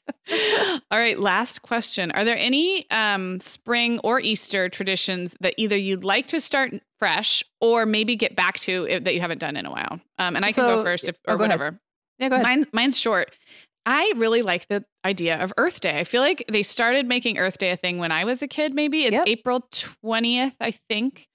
all 0.91 0.99
right, 0.99 1.19
last 1.19 1.62
question. 1.62 2.12
Are 2.12 2.25
there 2.25 2.37
any 2.38 2.88
um, 2.93 3.41
spring 3.41 3.99
or 4.05 4.21
Easter 4.21 4.69
traditions 4.69 5.35
that 5.41 5.55
either 5.57 5.77
you'd 5.77 6.05
like 6.05 6.29
to 6.29 6.41
start 6.41 6.73
fresh 7.01 7.43
or 7.61 7.85
maybe 7.85 8.14
get 8.14 8.37
back 8.37 8.61
to 8.61 8.87
if, 8.88 9.03
that 9.03 9.14
you 9.14 9.21
haven't 9.21 9.38
done 9.38 9.57
in 9.57 9.67
a 9.67 9.73
while? 9.73 10.01
Um, 10.19 10.37
and 10.37 10.45
I 10.45 10.53
can 10.53 10.64
go 10.64 10.85
first 10.85 11.09
if, 11.09 11.17
oh, 11.27 11.35
or 11.35 11.37
go 11.37 11.45
ahead. 11.45 11.59
whatever. 11.59 11.81
Yeah, 12.21 12.29
go 12.29 12.35
ahead. 12.37 12.45
Mine, 12.45 12.67
mine's 12.73 12.97
short. 12.97 13.37
I 13.85 14.12
really 14.17 14.43
like 14.43 14.69
the 14.69 14.85
idea 15.05 15.37
of 15.43 15.53
Earth 15.57 15.81
Day. 15.81 15.99
I 15.99 16.05
feel 16.05 16.21
like 16.21 16.45
they 16.49 16.62
started 16.62 17.07
making 17.07 17.38
Earth 17.38 17.59
Day 17.59 17.73
a 17.73 17.77
thing 17.77 17.99
when 17.99 18.12
I 18.12 18.25
was 18.25 18.41
a 18.41 18.47
kid. 18.47 18.73
Maybe 18.73 19.05
it's 19.05 19.14
Yep. 19.14 19.25
April 19.27 19.67
twentieth, 19.73 20.55
I 20.61 20.75
think. 20.88 21.27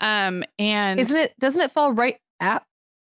Um, 0.00 0.42
and 0.58 0.98
Isn't 0.98 1.16
it? 1.16 1.34
Doesn't 1.38 1.62
it 1.62 1.70
fall 1.70 1.92
right 1.92 2.16
at? 2.40 2.64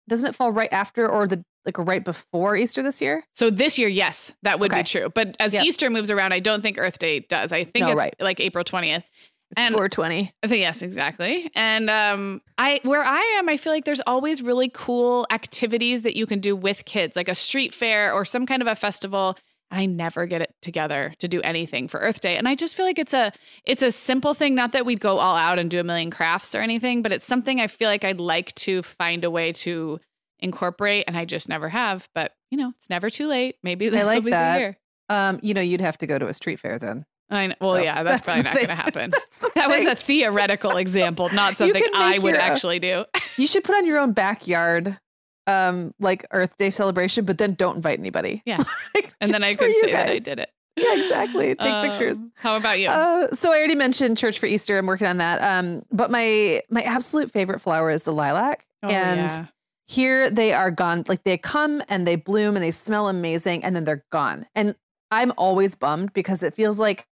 Doesn't 0.07 0.29
it 0.29 0.35
fall 0.35 0.51
right 0.51 0.71
after 0.71 1.07
or 1.07 1.27
the 1.27 1.43
like 1.65 1.77
right 1.77 2.03
before 2.03 2.55
Easter 2.55 2.81
this 2.81 3.01
year? 3.01 3.23
so 3.35 3.49
this 3.49 3.77
year, 3.77 3.89
yes, 3.89 4.31
that 4.43 4.59
would 4.59 4.71
Okay. 4.71 4.81
be 4.81 4.87
true. 4.87 5.09
But 5.13 5.35
as 5.39 5.53
Yep. 5.53 5.65
Easter 5.65 5.89
moves 5.89 6.09
around, 6.09 6.33
I 6.33 6.39
don't 6.39 6.61
think 6.61 6.77
Earth 6.77 6.99
Day 6.99 7.19
does. 7.21 7.51
I 7.51 7.63
think 7.65 7.85
No, 7.85 7.89
it's 7.91 7.97
right. 7.97 8.15
like 8.19 8.39
April 8.39 8.63
twentieth. 8.63 9.03
It's 9.51 9.59
And- 9.61 9.73
420. 9.73 10.31
I 10.43 10.47
think 10.47 10.61
yes, 10.61 10.83
exactly. 10.83 11.49
And 11.55 11.89
um, 11.89 12.41
I 12.59 12.79
where 12.83 13.03
I 13.03 13.19
am, 13.39 13.49
I 13.49 13.57
feel 13.57 13.73
like 13.73 13.83
there's 13.85 14.01
always 14.05 14.43
really 14.43 14.69
cool 14.73 15.25
activities 15.31 16.03
that 16.03 16.15
you 16.15 16.27
can 16.27 16.39
do 16.39 16.55
with 16.55 16.85
kids, 16.85 17.15
like 17.15 17.27
a 17.27 17.33
street 17.35 17.73
fair 17.73 18.13
or 18.13 18.25
some 18.25 18.45
kind 18.45 18.61
of 18.61 18.67
a 18.67 18.75
festival. 18.75 19.35
I 19.71 19.85
never 19.85 20.25
get 20.25 20.41
it 20.41 20.53
together 20.63 21.13
to 21.19 21.27
do 21.27 21.41
anything 21.41 21.87
for 21.87 21.99
Earth 21.99 22.21
Day, 22.21 22.37
and 22.37 22.47
I 22.47 22.55
just 22.55 22.75
feel 22.75 22.85
like 22.87 22.97
it's 22.99 23.13
a 23.13 23.31
it's 23.65 23.81
a 23.83 23.91
simple 23.91 24.33
thing. 24.33 24.53
Not 24.55 24.71
that 24.73 24.85
we'd 24.85 24.99
go 24.99 25.17
all 25.19 25.35
out 25.35 25.57
and 25.59 25.69
do 25.69 25.79
a 25.79 25.83
million 25.83 26.09
crafts 26.11 26.53
or 26.55 26.61
anything, 26.61 27.01
but 27.03 27.11
it's 27.11 27.25
something 27.25 27.59
I 27.61 27.67
feel 27.67 27.87
like 27.87 28.03
I'd 28.03 28.19
like 28.19 28.53
to 28.55 28.81
find 28.83 29.23
a 29.23 29.29
way 29.31 29.51
to 29.53 29.99
incorporate, 30.39 31.05
and 31.07 31.17
I 31.17 31.25
just 31.25 31.49
never 31.49 31.69
have. 31.69 32.07
But 32.15 32.33
you 32.51 32.57
know, 32.57 32.73
it's 32.79 32.89
never 32.89 33.09
too 33.09 33.27
late. 33.27 33.55
Maybe 33.63 33.89
this 33.89 34.05
like 34.05 34.19
will 34.19 34.25
be 34.25 34.31
that. 34.31 34.53
the 34.55 34.59
year. 34.59 34.77
Um, 35.09 35.39
you 35.41 35.53
know, 35.53 35.61
you'd 35.61 35.81
have 35.81 35.97
to 35.99 36.07
go 36.07 36.17
to 36.19 36.27
a 36.27 36.33
street 36.33 36.59
fair 36.59 36.77
then. 36.79 37.05
I 37.31 37.47
know. 37.47 37.55
Well, 37.61 37.75
So, 37.75 37.81
yeah, 37.83 38.03
that's, 38.03 38.23
probably 38.25 38.43
not 38.43 38.55
going 38.55 38.67
to 38.67 38.75
happen. 38.75 39.11
That's 39.11 39.37
That 39.55 39.67
was 39.69 39.85
a 39.85 39.95
theoretical 39.95 40.77
example, 40.77 41.29
not 41.33 41.57
something 41.57 41.83
I 41.95 42.17
would 42.19 42.33
your- 42.33 42.41
actually 42.41 42.79
do. 42.79 43.05
You 43.37 43.47
should 43.47 43.63
put 43.63 43.75
on 43.75 43.85
your 43.85 43.97
own 43.99 44.13
backyard, 44.13 44.99
um, 45.47 45.93
like 45.99 46.25
Earth 46.31 46.57
Day 46.57 46.69
celebration, 46.69 47.25
but 47.25 47.37
then 47.37 47.53
don't 47.55 47.75
invite 47.77 47.99
anybody. 47.99 48.41
Yeah. 48.45 48.63
Like, 48.95 49.13
And 49.21 49.31
then 49.31 49.43
I 49.43 49.53
could 49.53 49.73
say 49.81 49.91
that 49.91 50.09
I 50.09 50.19
did 50.19 50.39
it. 50.39 50.49
Yeah, 50.75 50.95
exactly. 50.95 51.55
Take 51.55 51.89
pictures. 51.91 52.17
Um, 52.17 52.31
How 52.35 52.55
about 52.55 52.79
you? 52.79 52.87
Uh, 52.87 53.33
so 53.35 53.51
I 53.51 53.57
already 53.57 53.75
mentioned 53.75 54.17
church 54.17 54.39
for 54.39 54.45
Easter. 54.45 54.77
I'm 54.77 54.85
working 54.85 55.07
on 55.07 55.17
that. 55.17 55.41
Um, 55.41 55.83
but 55.91 56.09
my 56.09 56.61
my 56.69 56.81
absolute 56.83 57.31
favorite 57.31 57.59
flower 57.59 57.89
is 57.91 58.03
the 58.03 58.13
lilac, 58.13 58.65
oh, 58.83 58.87
and 58.89 59.29
yeah. 59.31 59.45
Here 59.89 60.29
they 60.29 60.53
are 60.53 60.69
gone. 60.69 61.03
Like 61.07 61.23
they 61.23 61.35
come 61.35 61.81
and 61.89 62.07
they 62.07 62.15
bloom 62.15 62.55
and 62.55 62.63
they 62.63 62.69
smell 62.69 63.07
amazing, 63.09 63.63
and 63.63 63.75
then 63.75 63.85
they're 63.85 64.05
gone. 64.11 64.45
And 64.53 64.75
I'm 65.09 65.33
always 65.35 65.73
bummed 65.73 66.13
because 66.13 66.43
it 66.43 66.53
feels 66.53 66.77
like 66.77 67.07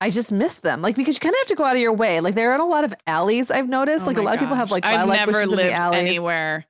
I 0.00 0.08
just 0.08 0.32
miss 0.32 0.54
them. 0.56 0.80
Like 0.80 0.96
because 0.96 1.16
you 1.16 1.20
kind 1.20 1.34
of 1.34 1.38
have 1.40 1.48
to 1.48 1.54
go 1.54 1.64
out 1.64 1.76
of 1.76 1.82
your 1.82 1.92
way. 1.92 2.20
Like 2.20 2.34
they're 2.34 2.54
in 2.54 2.62
a 2.62 2.66
lot 2.66 2.84
of 2.84 2.94
alleys. 3.06 3.50
I've 3.50 3.68
noticed. 3.68 4.04
Oh 4.04 4.08
like 4.08 4.16
a 4.16 4.22
lot 4.22 4.34
of 4.34 4.40
people 4.40 4.56
have 4.56 4.68
gosh. 4.68 4.72
like 4.72 4.86
I've 4.86 5.06
never 5.06 5.44
lived 5.44 5.60
anywhere 5.94 6.64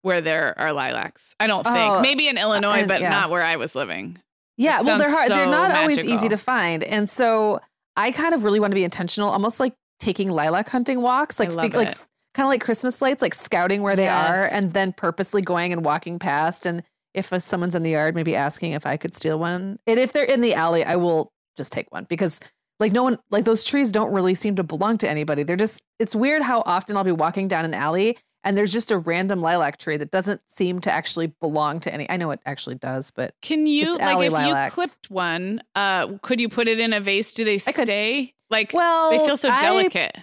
where 0.00 0.22
there 0.22 0.58
are 0.58 0.72
lilacs. 0.72 1.34
I 1.38 1.48
don't 1.48 1.64
think. 1.64 1.76
Oh, 1.76 2.00
Maybe 2.00 2.26
in 2.28 2.38
uh, 2.38 2.42
Illinois, 2.42 2.78
and- 2.78 2.88
but 2.88 3.02
yeah. 3.02 3.10
not 3.10 3.28
where 3.28 3.42
I 3.42 3.56
was 3.56 3.74
living. 3.74 4.18
Yeah, 4.56 4.80
It 4.80 4.86
well, 4.86 4.96
they're 4.96 5.10
hard. 5.10 5.30
they're 5.30 5.44
so 5.44 5.50
not 5.50 5.70
always 5.70 6.02
easy 6.02 6.30
to 6.30 6.38
find, 6.38 6.82
and 6.82 7.10
so 7.10 7.60
I 7.94 8.10
kind 8.10 8.34
of 8.34 8.42
really 8.42 8.58
want 8.58 8.70
to 8.70 8.74
be 8.74 8.84
intentional, 8.84 9.28
almost 9.28 9.60
like 9.60 9.74
taking 10.00 10.30
lilac 10.30 10.70
hunting 10.70 11.02
walks, 11.02 11.38
like 11.38 11.52
think- 11.52 11.74
like. 11.74 11.94
Kind 12.36 12.46
of 12.46 12.50
like 12.50 12.60
Christmas 12.60 13.00
lights, 13.02 13.22
like 13.22 13.34
scouting 13.34 13.82
where 13.82 13.96
they 13.96 14.08
are, 14.08 14.44
and 14.52 14.72
then 14.74 14.92
purposely 14.92 15.42
going 15.42 15.72
and 15.72 15.84
walking 15.84 16.18
past. 16.18 16.66
And 16.66 16.82
if 17.14 17.32
uh, 17.32 17.38
someone's 17.38 17.74
in 17.74 17.82
the 17.82 17.90
yard, 17.90 18.14
maybe 18.14 18.36
asking 18.36 18.72
if 18.72 18.86
I 18.86 18.96
could 18.96 19.14
steal 19.14 19.38
one. 19.38 19.78
And 19.86 19.98
if 19.98 20.12
they're 20.12 20.24
in 20.24 20.42
the 20.42 20.54
alley, 20.54 20.84
I 20.84 20.96
will 20.96 21.32
just 21.56 21.72
take 21.72 21.90
one 21.92 22.04
because. 22.04 22.38
Like 22.78 22.92
no 22.92 23.02
one, 23.04 23.16
like 23.30 23.46
those 23.46 23.64
trees 23.64 23.90
don't 23.90 24.12
really 24.12 24.34
seem 24.34 24.54
to 24.56 24.62
belong 24.62 24.98
to 24.98 25.08
anybody. 25.08 25.44
They're 25.44 25.56
just, 25.56 25.80
it's 25.98 26.14
weird 26.14 26.42
how 26.42 26.62
often 26.66 26.94
I'll 26.94 27.04
be 27.04 27.10
walking 27.10 27.48
down 27.48 27.64
an 27.64 27.72
alley 27.72 28.18
and 28.44 28.54
there's 28.54 28.70
just 28.70 28.90
a 28.90 28.98
random 28.98 29.40
lilac 29.40 29.78
tree 29.78 29.96
that 29.96 30.10
doesn't 30.10 30.42
seem 30.44 30.80
to 30.82 30.92
actually 30.92 31.28
belong 31.40 31.80
to 31.80 31.90
any. 31.94 32.08
I 32.10 32.18
know 32.18 32.32
it 32.32 32.40
actually 32.44 32.74
does, 32.74 33.10
but 33.10 33.34
Can 33.40 33.66
you 33.66 33.96
like 33.96 34.26
if 34.26 34.30
lilacs. 34.30 34.72
you 34.72 34.74
clipped 34.74 35.10
one? 35.10 35.62
Uh, 35.74 36.18
could 36.20 36.38
you 36.38 36.50
put 36.50 36.68
it 36.68 36.78
in 36.78 36.92
a 36.92 37.00
vase? 37.00 37.32
Do 37.32 37.46
they 37.46 37.54
I 37.66 37.72
could. 37.72 37.86
stay? 37.86 38.34
Like 38.50 38.72
well, 38.74 39.08
they 39.10 39.24
feel 39.24 39.38
so 39.38 39.48
I- 39.48 39.62
delicate. 39.62 40.14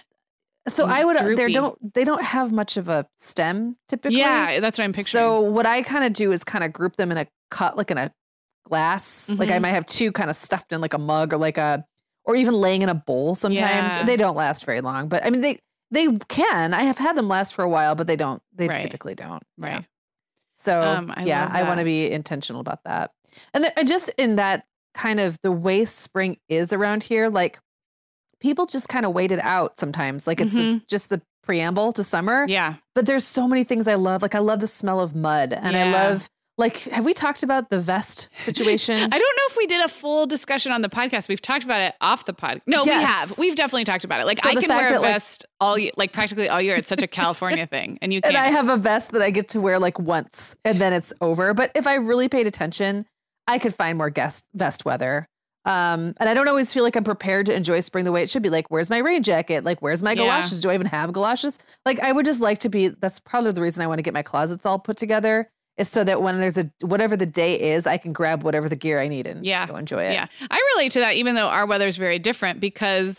So 0.68 0.86
I 0.86 1.04
would. 1.04 1.16
They 1.16 1.34
droopy. 1.34 1.52
don't. 1.52 1.94
They 1.94 2.04
don't 2.04 2.22
have 2.22 2.50
much 2.52 2.76
of 2.76 2.88
a 2.88 3.06
stem 3.18 3.76
typically. 3.88 4.18
Yeah, 4.18 4.60
that's 4.60 4.78
what 4.78 4.84
I'm 4.84 4.92
picturing. 4.92 5.20
So 5.22 5.40
what 5.40 5.66
I 5.66 5.82
kind 5.82 6.04
of 6.04 6.12
do 6.14 6.32
is 6.32 6.42
kind 6.44 6.64
of 6.64 6.72
group 6.72 6.96
them 6.96 7.10
in 7.12 7.18
a 7.18 7.26
cut, 7.50 7.76
like 7.76 7.90
in 7.90 7.98
a 7.98 8.12
glass. 8.66 9.28
Like 9.30 9.50
I 9.50 9.58
Mhm. 9.58 9.62
might 9.62 9.68
have 9.70 9.86
two 9.86 10.10
kind 10.12 10.30
of 10.30 10.36
stuffed 10.36 10.72
in 10.72 10.80
like 10.80 10.94
a 10.94 10.98
mug 10.98 11.32
or 11.34 11.36
like 11.36 11.58
a, 11.58 11.84
or 12.24 12.34
even 12.36 12.54
laying 12.54 12.82
in 12.82 12.88
a 12.88 12.94
bowl. 12.94 13.34
Sometimes 13.34 13.92
Yeah. 13.96 14.02
they 14.04 14.16
don't 14.16 14.36
last 14.36 14.64
very 14.64 14.80
long, 14.80 15.08
but 15.08 15.24
I 15.24 15.30
mean 15.30 15.40
they 15.42 15.58
they 15.90 16.08
can. 16.28 16.72
I 16.74 16.84
have 16.84 16.98
had 16.98 17.14
them 17.16 17.28
last 17.28 17.54
for 17.54 17.62
a 17.62 17.68
while, 17.68 17.94
but 17.94 18.06
they 18.06 18.16
don't. 18.16 18.42
They 18.54 18.66
Right. 18.68 18.80
typically 18.82 19.14
don't. 19.14 19.42
Yeah. 19.58 19.66
right. 19.76 19.84
So 20.56 20.80
Um, 20.80 21.12
I 21.14 21.24
yeah, 21.24 21.48
I 21.52 21.62
want 21.64 21.78
to 21.78 21.84
be 21.84 22.10
intentional 22.10 22.60
about 22.60 22.82
that. 22.84 23.10
And 23.52 23.64
then, 23.64 23.72
uh, 23.76 23.82
just 23.84 24.08
in 24.16 24.36
that 24.36 24.64
kind 24.94 25.20
of 25.20 25.38
the 25.42 25.52
way 25.52 25.84
spring 25.84 26.38
is 26.48 26.72
around 26.72 27.02
here, 27.02 27.28
like 27.28 27.60
people 28.44 28.66
just 28.66 28.88
kind 28.88 29.04
of 29.06 29.12
wait 29.14 29.32
it 29.32 29.40
out 29.40 29.78
sometimes. 29.80 30.26
Like 30.26 30.40
it's 30.40 30.52
the, 30.52 30.60
Mhm. 30.62 30.86
just 30.86 31.08
the 31.08 31.20
preamble 31.42 31.92
to 31.94 32.04
summer. 32.04 32.44
Yeah. 32.48 32.74
But 32.94 33.06
there's 33.06 33.24
so 33.26 33.48
many 33.48 33.64
things 33.64 33.88
I 33.88 33.94
love. 33.94 34.20
Like 34.22 34.34
I 34.34 34.38
love 34.38 34.60
the 34.60 34.66
smell 34.68 35.00
of 35.00 35.14
mud 35.14 35.52
and 35.54 35.76
I 35.76 35.90
love 35.90 36.28
like 36.56 36.78
have 36.84 37.04
we 37.04 37.12
talked 37.14 37.42
about 37.42 37.70
the 37.70 37.80
vest 37.80 38.28
situation? 38.44 38.94
I 39.02 39.08
don't 39.08 39.36
know 39.38 39.42
if 39.50 39.56
we 39.56 39.66
did 39.66 39.84
a 39.84 39.88
full 39.88 40.26
discussion 40.26 40.70
on 40.72 40.82
the 40.82 40.88
podcast. 40.88 41.26
We've 41.28 41.42
talked 41.42 41.64
about 41.64 41.80
it 41.80 41.94
off 42.00 42.26
the 42.26 42.32
pod. 42.34 42.60
No, 42.66 42.84
we 42.84 42.90
have. 42.90 43.36
We've 43.38 43.56
definitely 43.56 43.84
talked 43.84 44.04
about 44.04 44.20
it. 44.20 44.26
Like 44.26 44.40
So 44.42 44.48
I 44.50 44.54
can 44.54 44.68
wear 44.68 44.88
a 44.88 44.92
that, 44.92 45.00
like- 45.02 45.12
vest 45.14 45.46
all 45.60 45.76
year, 45.78 45.90
like 45.96 46.12
practically 46.12 46.48
all 46.50 46.60
year. 46.60 46.76
It's 46.76 46.88
such 46.88 47.02
a 47.02 47.08
California 47.08 47.66
thing, 47.66 47.98
and 48.02 48.12
you 48.12 48.20
and 48.24 48.34
can't. 48.34 48.46
I 48.46 48.50
have 48.50 48.68
a 48.68 48.76
vest 48.76 49.10
that 49.12 49.22
I 49.22 49.30
get 49.30 49.48
to 49.48 49.60
wear 49.60 49.78
like 49.80 49.98
once 49.98 50.54
and 50.64 50.80
then 50.80 50.92
it's 50.92 51.12
over. 51.20 51.54
But 51.54 51.72
if 51.74 51.86
I 51.86 51.94
really 51.94 52.28
paid 52.28 52.46
attention, 52.46 53.04
I 53.48 53.58
could 53.58 53.74
find 53.74 53.98
more 53.98 54.10
guest 54.10 54.44
vest 54.54 54.84
weather. 54.84 55.26
Um, 55.64 56.14
and 56.18 56.28
I 56.28 56.34
don't 56.34 56.48
always 56.48 56.72
feel 56.72 56.82
like 56.84 56.94
I'm 56.96 57.04
prepared 57.04 57.46
to 57.46 57.54
enjoy 57.54 57.80
spring 57.80 58.04
the 58.04 58.12
way 58.12 58.22
it 58.22 58.28
should 58.30 58.42
be. 58.42 58.50
Like, 58.50 58.70
where's 58.70 58.90
my 58.90 58.98
rain 58.98 59.22
jacket? 59.22 59.64
Like, 59.64 59.80
where's 59.80 60.02
my 60.02 60.10
Yeah. 60.12 60.16
galoshes? 60.18 60.60
Do 60.60 60.70
I 60.70 60.74
even 60.74 60.86
have 60.86 61.12
galoshes? 61.12 61.58
Like, 61.86 62.00
I 62.00 62.12
would 62.12 62.24
just 62.26 62.40
like 62.40 62.58
to 62.58 62.68
be. 62.68 62.88
That's 62.88 63.18
probably 63.18 63.52
the 63.52 63.62
reason 63.62 63.82
I 63.82 63.86
want 63.86 63.98
to 63.98 64.02
get 64.02 64.14
my 64.14 64.22
closets 64.22 64.66
all 64.66 64.78
put 64.78 64.96
together. 64.96 65.48
Is 65.76 65.88
so 65.88 66.04
that 66.04 66.22
when 66.22 66.38
there's 66.38 66.56
a 66.56 66.70
whatever 66.82 67.16
the 67.16 67.26
day 67.26 67.72
is, 67.72 67.84
I 67.84 67.96
can 67.96 68.12
grab 68.12 68.44
whatever 68.44 68.68
the 68.68 68.76
gear 68.76 69.00
I 69.00 69.08
need 69.08 69.26
and 69.26 69.44
Yeah. 69.44 69.66
go 69.66 69.74
enjoy 69.74 70.04
it. 70.04 70.12
Yeah. 70.12 70.26
I 70.48 70.60
relate 70.76 70.92
to 70.92 71.00
that, 71.00 71.14
even 71.14 71.34
though 71.34 71.48
our 71.48 71.66
weather 71.66 71.88
is 71.88 71.96
very 71.96 72.20
different 72.20 72.60
because 72.60 73.16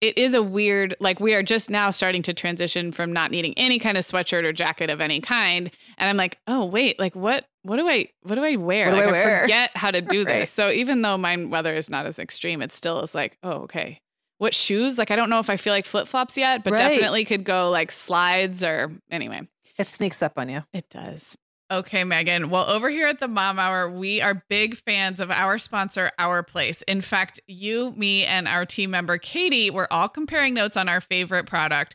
it 0.00 0.16
is 0.16 0.32
a 0.32 0.42
weird, 0.42 0.96
like, 0.98 1.20
we 1.20 1.34
are 1.34 1.42
just 1.42 1.68
now 1.68 1.90
starting 1.90 2.22
to 2.22 2.32
transition 2.32 2.90
from 2.90 3.12
not 3.12 3.30
needing 3.30 3.52
any 3.58 3.78
kind 3.78 3.98
of 3.98 4.06
sweatshirt 4.06 4.44
or 4.44 4.52
jacket 4.54 4.88
of 4.88 5.02
any 5.02 5.20
kind. 5.20 5.70
And 5.98 6.08
I'm 6.08 6.16
like, 6.16 6.38
oh, 6.46 6.64
wait, 6.64 6.98
like, 6.98 7.14
what? 7.14 7.44
What 7.62 7.76
do 7.76 7.88
I 7.88 8.08
what 8.22 8.36
do 8.36 8.44
I 8.44 8.56
wear? 8.56 8.86
What 8.86 8.92
do 8.92 8.96
like, 8.98 9.08
I 9.08 9.10
wear? 9.12 9.40
forget 9.42 9.70
how 9.74 9.90
to 9.90 10.00
do 10.00 10.18
Right. 10.24 10.40
this. 10.40 10.50
So 10.50 10.70
even 10.70 11.02
though 11.02 11.18
my 11.18 11.36
weather 11.36 11.74
is 11.74 11.90
not 11.90 12.06
as 12.06 12.18
extreme, 12.18 12.62
it 12.62 12.72
still 12.72 13.00
is 13.02 13.14
like, 13.14 13.36
oh, 13.42 13.62
okay. 13.64 14.00
What 14.38 14.54
shoes? 14.54 14.96
Like 14.96 15.10
I 15.10 15.16
don't 15.16 15.28
know 15.30 15.40
if 15.40 15.50
I 15.50 15.56
feel 15.58 15.72
like 15.72 15.84
flip 15.86 16.08
flops 16.08 16.36
yet, 16.36 16.64
but 16.64 16.72
Right. 16.72 16.78
definitely 16.78 17.24
could 17.26 17.44
go 17.44 17.70
like 17.70 17.92
slides 17.92 18.64
or 18.64 18.90
anyway. 19.10 19.42
It 19.78 19.86
sneaks 19.86 20.22
up 20.22 20.32
on 20.38 20.48
you. 20.48 20.62
It 20.72 20.88
does. 20.90 21.36
Okay, 21.72 22.02
Meagan. 22.02 22.50
Well, 22.50 22.68
over 22.68 22.90
here 22.90 23.06
at 23.06 23.20
the 23.20 23.28
Mom 23.28 23.60
Hour, 23.60 23.88
we 23.88 24.20
are 24.20 24.42
big 24.48 24.76
fans 24.76 25.20
of 25.20 25.30
our 25.30 25.56
sponsor, 25.56 26.10
Our 26.18 26.42
Place. 26.42 26.82
In 26.82 27.00
fact, 27.00 27.38
you, 27.46 27.92
me, 27.96 28.24
and 28.24 28.48
our 28.48 28.66
team 28.66 28.90
member, 28.90 29.18
Katie, 29.18 29.70
were 29.70 29.90
all 29.92 30.08
comparing 30.08 30.52
notes 30.52 30.76
on 30.76 30.88
our 30.88 31.00
favorite 31.00 31.46
product. 31.46 31.94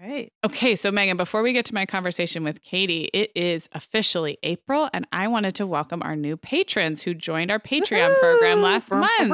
Right. 0.00 0.32
Okay, 0.44 0.76
so 0.76 0.90
Meagan, 0.90 1.16
before 1.16 1.42
we 1.42 1.52
get 1.52 1.66
to 1.66 1.74
my 1.74 1.84
conversation 1.86 2.42
with 2.42 2.62
Katie, 2.62 3.10
it 3.12 3.30
is 3.34 3.68
officially 3.72 4.38
April, 4.42 4.88
and 4.92 5.06
I 5.12 5.28
wanted 5.28 5.54
to 5.56 5.66
welcome 5.66 6.02
our 6.02 6.16
new 6.16 6.36
patrons 6.36 7.02
who 7.02 7.12
joined 7.14 7.50
our 7.50 7.58
Patreon 7.58 8.18
program 8.18 8.62
last 8.62 8.90
month. 8.90 9.30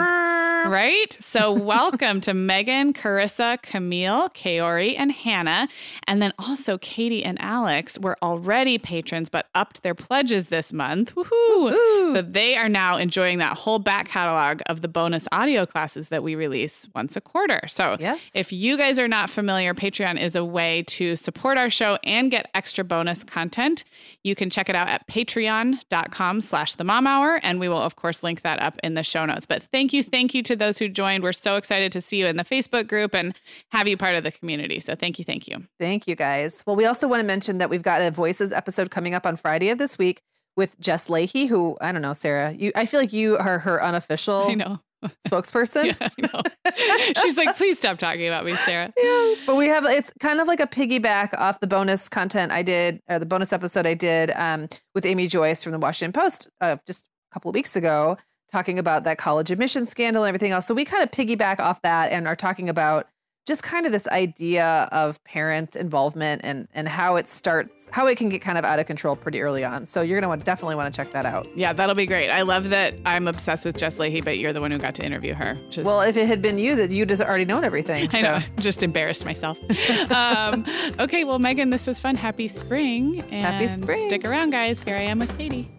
Right? 0.69 1.17
So, 1.21 1.53
welcome 1.53 2.21
to 2.23 2.35
Megan, 2.35 2.93
Carissa, 2.93 3.61
Camille, 3.63 4.29
Kaori, 4.31 4.95
and 4.99 5.13
Hannah. 5.13 5.69
And 6.07 6.21
then 6.21 6.33
also 6.39 6.79
Katie 6.79 7.25
and 7.25 7.41
Alex 7.41 7.99
were 7.99 8.17
already 8.23 8.79
patrons, 8.79 9.29
but 9.29 9.47
upped 9.55 9.83
their 9.83 9.95
pledges 9.95 10.49
this 10.49 10.73
month. 10.73 11.15
Woohoo! 11.15 12.15
So, 12.15 12.23
they 12.23 12.57
are 12.57 12.69
now 12.69 12.97
enjoying 12.97 13.39
that 13.39 13.57
whole 13.57 13.79
back 13.79 14.09
catalog 14.09 14.61
of 14.67 14.81
the 14.83 14.89
bonus 14.89 15.27
audio 15.33 15.67
classes 15.67 16.09
that 16.09 16.23
we 16.23 16.35
release 16.35 16.89
once 16.95 17.17
a 17.17 17.21
quarter. 17.21 17.61
So, 17.69 17.97
Yes. 17.99 18.19
if 18.35 18.53
you 18.53 18.77
guys 18.77 18.99
are 18.99 19.09
not 19.09 19.31
familiar, 19.31 19.75
Patreon 19.75 20.21
is 20.21 20.35
a 20.37 20.45
way 20.45 20.83
to 20.89 21.17
support 21.17 21.57
our 21.59 21.71
show 21.71 21.99
and 22.05 22.31
get 22.31 22.51
extra 22.55 22.85
bonus 22.85 23.25
content. 23.25 23.85
You 24.23 24.35
can 24.35 24.51
check 24.51 24.69
it 24.69 24.75
out 24.75 24.89
at 24.89 25.07
patreon.com 25.09 26.41
slash 26.41 26.75
the 26.75 26.85
mom 26.85 27.07
hour. 27.07 27.41
And 27.43 27.61
we 27.61 27.69
will, 27.69 27.81
of 27.81 27.97
course, 27.97 28.23
link 28.23 28.43
that 28.43 28.61
up 28.63 28.79
in 28.83 28.95
the 28.95 29.03
show 29.03 29.25
notes. 29.27 29.47
But 29.47 29.63
thank 29.73 29.93
you, 29.93 30.03
thank 30.03 30.35
you 30.35 30.43
to 30.51 30.57
those 30.57 30.79
who 30.79 30.89
joined. 30.89 31.23
We're 31.23 31.33
so 31.33 31.57
excited 31.57 31.93
to 31.93 32.01
see 32.01 32.19
you 32.19 32.27
in 32.27 32.37
the 32.37 32.45
Facebook 32.45 32.89
group 32.89 33.15
and 33.15 33.35
have 33.71 33.87
you 33.89 33.97
part 33.97 34.17
of 34.17 34.25
the 34.25 34.33
community. 34.33 34.81
So 34.81 34.95
thank 34.95 35.19
you, 35.19 35.25
thank 35.25 35.47
you. 35.49 35.65
Thank 35.79 36.07
you 36.09 36.17
guys. 36.17 36.63
Well, 36.67 36.77
we 36.77 36.85
also 36.85 37.09
want 37.09 37.21
to 37.21 37.27
mention 37.27 37.59
that 37.59 37.71
we've 37.71 37.83
got 37.83 38.03
a 38.03 38.11
voices 38.11 38.53
episode 38.53 38.91
coming 38.91 39.15
up 39.15 39.27
on 39.27 39.37
Friday 39.37 39.71
of 39.71 39.79
this 39.79 39.97
week 39.97 40.23
with 40.57 40.79
Jess 40.81 41.09
Lahey, 41.09 41.49
who 41.49 41.77
I 41.81 41.93
don't 41.93 42.03
know, 42.03 42.13
Sarah. 42.13 42.53
You 42.53 42.73
I 42.75 42.85
feel 42.87 43.01
like 43.01 43.13
you 43.13 43.37
are 43.39 43.61
her 43.61 43.83
unofficial 43.83 44.49
I 44.51 44.55
know. 44.55 44.81
spokesperson. 45.27 45.97
Yeah, 46.19 47.13
She's 47.23 47.37
like, 47.37 47.57
please 47.57 47.79
stop 47.79 47.99
talking 47.99 48.27
about 48.27 48.45
me, 48.45 48.55
Sarah. 48.65 48.93
Yeah, 49.03 49.35
but 49.47 49.57
we 49.57 49.67
have 49.69 49.85
it's 49.87 50.13
kind 50.21 50.41
of 50.41 50.49
like 50.49 50.61
a 50.61 50.67
piggyback 50.67 51.33
off 51.39 51.61
the 51.61 51.67
bonus 51.67 52.09
content 52.09 52.53
I 52.53 52.63
did, 52.63 53.01
or 53.09 53.19
the 53.19 53.27
bonus 53.27 53.53
episode 53.53 53.87
I 53.87 53.95
did 53.95 54.33
um, 54.33 54.69
with 54.95 55.07
Amy 55.07 55.27
Joyce 55.27 55.63
from 55.63 55.73
the 55.73 55.79
Washington 55.79 56.13
Post 56.13 56.49
uh, 56.61 56.77
just 56.87 57.05
a 57.31 57.35
couple 57.35 57.49
of 57.49 57.55
weeks 57.55 57.77
ago, 57.77 58.19
talking 58.51 58.79
about 58.79 59.05
that 59.05 59.19
college 59.19 59.51
admission 59.51 59.87
scandal 59.87 60.25
and 60.25 60.29
everything 60.29 60.53
else. 60.53 60.67
So 60.67 60.75
we 60.75 60.85
kind 60.85 61.03
of 61.03 61.11
piggyback 61.11 61.61
off 61.61 61.83
that 61.83 62.13
and 62.13 62.27
are 62.27 62.37
talking 62.37 62.69
about 62.69 63.07
just 63.47 63.63
kind 63.63 63.87
of 63.87 63.91
this 63.91 64.07
idea 64.09 64.89
of 64.93 65.23
parent 65.25 65.75
involvement 65.75 66.43
and 66.45 66.69
and 66.75 66.87
how 66.87 67.17
it 67.17 67.27
starts 67.27 67.89
how 67.91 68.07
it 68.07 68.17
can 68.17 68.29
get 68.29 68.43
kind 68.43 68.59
of 68.59 68.65
out 68.65 68.79
of 68.79 68.87
control 68.87 69.17
pretty 69.17 69.41
early 69.41 69.65
on 69.65 69.87
so 69.87 70.03
you're 70.03 70.17
going 70.17 70.23
to 70.23 70.29
want, 70.29 70.45
definitely 70.45 70.77
want 70.77 70.93
to 70.93 70.97
check 70.97 71.11
that 71.11 71.25
out 71.25 71.49
Yeah, 71.57 71.73
that'll 71.73 71.95
be 71.95 72.07
great. 72.07 72.29
I 72.29 72.43
love 72.43 72.69
that 72.69 72.95
I'm 73.07 73.27
obsessed 73.27 73.65
with 73.65 73.77
Jess 73.79 73.97
Lahey, 73.97 74.23
but 74.23 74.39
you're 74.39 74.53
the 74.53 74.61
one 74.61 74.71
who 74.71 74.79
got 74.79 74.95
to 74.97 75.05
interview 75.05 75.35
her. 75.35 75.59
is- 75.71 75.79
well 75.79 76.03
if 76.03 76.17
it 76.17 76.27
had 76.27 76.43
been 76.43 76.59
you 76.59 76.77
that 76.77 76.91
you 76.91 77.07
just 77.07 77.23
already 77.23 77.47
known 77.47 77.65
everything 77.65 78.09
so. 78.11 78.19
I 78.19 78.21
know. 78.21 78.39
Just 78.61 78.83
embarrassed 78.83 79.25
myself. 79.25 79.59
um, 80.13 80.67
okay, 81.01 81.25
well, 81.25 81.39
Meagan, 81.39 81.71
this 81.71 81.87
was 81.87 81.99
fun. 81.99 82.15
Happy 82.15 82.47
spring. 82.47 83.23
And 83.31 83.43
Happy 83.43 83.69
spring. 83.83 84.09
Stick 84.09 84.25
around, 84.25 84.51
guys. 84.51 84.83
Here 84.83 84.97
I 84.97 85.03
am 85.03 85.19
with 85.19 85.37
Katie. 85.39 85.71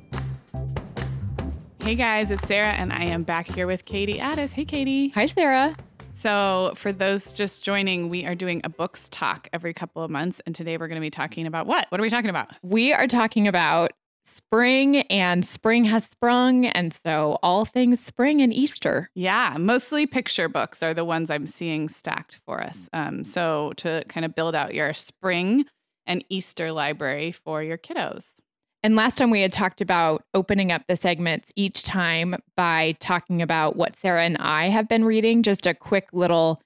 Hey, 1.83 1.95
guys, 1.95 2.29
it's 2.29 2.47
Sarah, 2.47 2.73
and 2.73 2.93
I 2.93 3.05
am 3.05 3.23
back 3.23 3.47
here 3.47 3.65
with 3.65 3.85
Katie 3.85 4.19
Addiss. 4.19 4.51
Hey, 4.51 4.65
Katie. 4.65 5.09
Hi, 5.15 5.25
Sarah. 5.25 5.75
So, 6.13 6.73
for 6.75 6.93
those 6.93 7.31
just 7.31 7.63
joining, 7.63 8.07
we 8.07 8.23
are 8.23 8.35
doing 8.35 8.61
a 8.63 8.69
books 8.69 9.09
talk 9.09 9.47
every 9.51 9.73
couple 9.73 10.03
of 10.03 10.11
months. 10.11 10.39
And 10.45 10.53
today 10.53 10.77
we're 10.77 10.87
going 10.87 11.01
to 11.01 11.05
be 11.05 11.09
talking 11.09 11.47
about 11.47 11.65
what? 11.65 11.87
What 11.89 11.99
are 11.99 12.03
we 12.03 12.11
talking 12.11 12.29
about? 12.29 12.51
We 12.61 12.93
are 12.93 13.07
talking 13.07 13.47
about 13.47 13.93
spring, 14.25 14.97
and 14.97 15.43
spring 15.43 15.83
has 15.85 16.05
sprung. 16.05 16.67
And 16.67 16.93
so, 16.93 17.39
all 17.41 17.65
things 17.65 17.99
spring 17.99 18.43
and 18.43 18.53
Easter. 18.53 19.09
Yeah, 19.15 19.55
mostly 19.57 20.05
picture 20.05 20.47
books 20.47 20.83
are 20.83 20.93
the 20.93 21.03
ones 21.03 21.31
I'm 21.31 21.47
seeing 21.47 21.89
stacked 21.89 22.39
for 22.45 22.61
us. 22.61 22.89
Um, 22.93 23.23
so, 23.23 23.73
to 23.77 24.03
kind 24.07 24.23
of 24.23 24.35
build 24.35 24.53
out 24.53 24.75
your 24.75 24.93
spring 24.93 25.65
and 26.05 26.23
Easter 26.29 26.71
library 26.71 27.31
for 27.31 27.63
your 27.63 27.79
kiddos. 27.79 28.35
And 28.83 28.95
last 28.95 29.17
time 29.17 29.29
we 29.29 29.41
had 29.41 29.51
talked 29.51 29.79
about 29.81 30.23
opening 30.33 30.71
up 30.71 30.83
the 30.87 30.95
segments 30.95 31.51
each 31.55 31.83
time 31.83 32.35
by 32.55 32.95
talking 32.99 33.41
about 33.41 33.75
what 33.75 33.95
Sarah 33.95 34.23
and 34.23 34.37
I 34.37 34.69
have 34.69 34.89
been 34.89 35.05
reading, 35.05 35.43
just 35.43 35.67
a 35.67 35.73
quick 35.73 36.07
little 36.13 36.61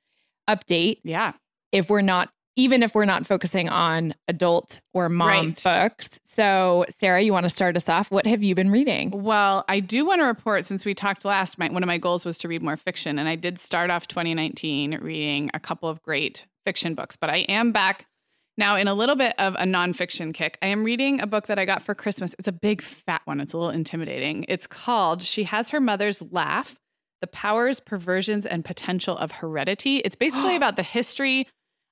update. 0.50 1.00
Yeah. 1.04 1.34
If 1.74 1.90
we're 1.90 2.02
not, 2.02 2.30
even 2.56 2.84
if 2.84 2.96
we're 2.96 3.04
not 3.04 3.28
focusing 3.28 3.68
on 3.68 4.16
adult 4.30 4.80
or 4.94 5.10
mom 5.10 5.28
Right. 5.28 5.64
books. 5.64 6.10
So, 6.34 6.86
Sarah, 7.00 7.22
you 7.22 7.34
want 7.34 7.46
to 7.46 7.50
start 7.50 7.76
us 7.76 7.90
off? 7.90 8.12
What 8.12 8.26
have 8.26 8.44
you 8.44 8.56
been 8.56 8.70
reading? 8.72 9.12
Well, 9.12 9.66
I 9.68 9.82
do 9.82 10.06
want 10.06 10.22
to 10.22 10.26
report 10.26 10.64
since 10.66 10.86
we 10.86 10.94
talked 10.94 11.26
last, 11.26 11.58
my, 11.58 11.70
one 11.70 11.84
of 11.84 11.88
my 11.88 11.98
goals 11.98 12.24
was 12.24 12.38
to 12.40 12.48
read 12.48 12.62
more 12.62 12.78
fiction. 12.78 13.20
And 13.20 13.28
I 13.28 13.36
did 13.36 13.60
start 13.60 13.90
off 13.90 14.08
2019 14.08 15.00
reading 15.02 15.50
a 15.54 15.60
couple 15.60 15.90
of 15.90 16.02
great 16.02 16.46
fiction 16.66 16.96
books, 16.96 17.18
but 17.18 17.30
I 17.30 17.40
am 17.50 17.72
back 17.74 18.06
now 18.58 18.76
in 18.76 18.88
a 18.88 18.94
little 18.94 19.16
bit 19.16 19.34
of 19.38 19.56
a 19.56 19.64
nonfiction 19.64 20.34
kick. 20.34 20.58
I 20.62 20.68
am 20.68 20.84
reading 20.84 21.22
a 21.22 21.28
book 21.28 21.48
that 21.48 21.60
I 21.60 21.66
got 21.66 21.84
for 21.84 21.96
Christmas. 21.96 22.36
It's 22.40 22.48
a 22.48 22.54
big 22.54 22.82
fat 22.82 23.22
one, 23.26 23.40
it's 23.40 23.54
a 23.54 23.58
little 23.58 23.72
intimidating. 23.72 24.46
It's 24.48 24.68
called 24.68 25.22
She 25.22 25.44
Has 25.44 25.70
Her 25.70 25.80
Mother's 25.80 26.22
Laugh 26.32 26.76
The 27.22 27.28
Powers, 27.28 27.80
Perversions, 27.80 28.46
and 28.46 28.64
Potential 28.64 29.18
of 29.18 29.32
Heredity. 29.32 29.98
It's 29.98 30.16
basically 30.16 30.56
about 30.58 30.76
the 30.76 30.84
history 30.84 31.48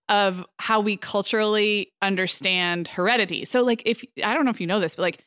of 0.10 0.46
how 0.60 0.82
we 0.82 0.98
culturally 0.98 1.94
understand 2.02 2.88
heredity. 2.88 3.46
So, 3.46 3.64
like, 3.64 3.82
if 3.86 4.04
I 4.24 4.34
don't 4.34 4.46
know 4.46 4.52
if 4.52 4.60
you 4.60 4.68
know 4.68 4.80
this, 4.80 4.96
but 4.96 5.04
like, 5.04 5.24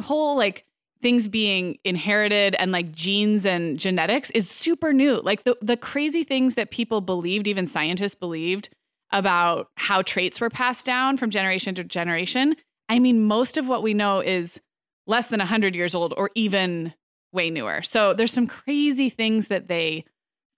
whole 0.00 0.36
like 0.36 0.64
things 1.02 1.28
being 1.28 1.78
inherited 1.84 2.54
and 2.58 2.72
like 2.72 2.90
genes 2.90 3.44
and 3.44 3.78
genetics 3.78 4.30
is 4.30 4.48
super 4.48 4.92
new. 4.92 5.20
Like 5.20 5.44
the 5.44 5.56
the 5.60 5.76
crazy 5.76 6.24
things 6.24 6.54
that 6.54 6.70
people 6.70 7.00
believed, 7.00 7.46
even 7.46 7.66
scientists 7.66 8.14
believed 8.14 8.70
about 9.12 9.68
how 9.76 10.02
traits 10.02 10.40
were 10.40 10.50
passed 10.50 10.86
down 10.86 11.16
from 11.16 11.30
generation 11.30 11.74
to 11.76 11.84
generation. 11.84 12.56
I 12.88 12.98
mean, 12.98 13.24
most 13.24 13.56
of 13.56 13.68
what 13.68 13.82
we 13.82 13.94
know 13.94 14.20
is 14.20 14.60
less 15.06 15.28
than 15.28 15.38
100 15.38 15.74
years 15.74 15.94
old 15.94 16.14
or 16.16 16.30
even 16.34 16.92
way 17.32 17.50
newer. 17.50 17.82
So 17.82 18.14
there's 18.14 18.32
some 18.32 18.46
crazy 18.46 19.10
things 19.10 19.48
that 19.48 19.68
they 19.68 20.04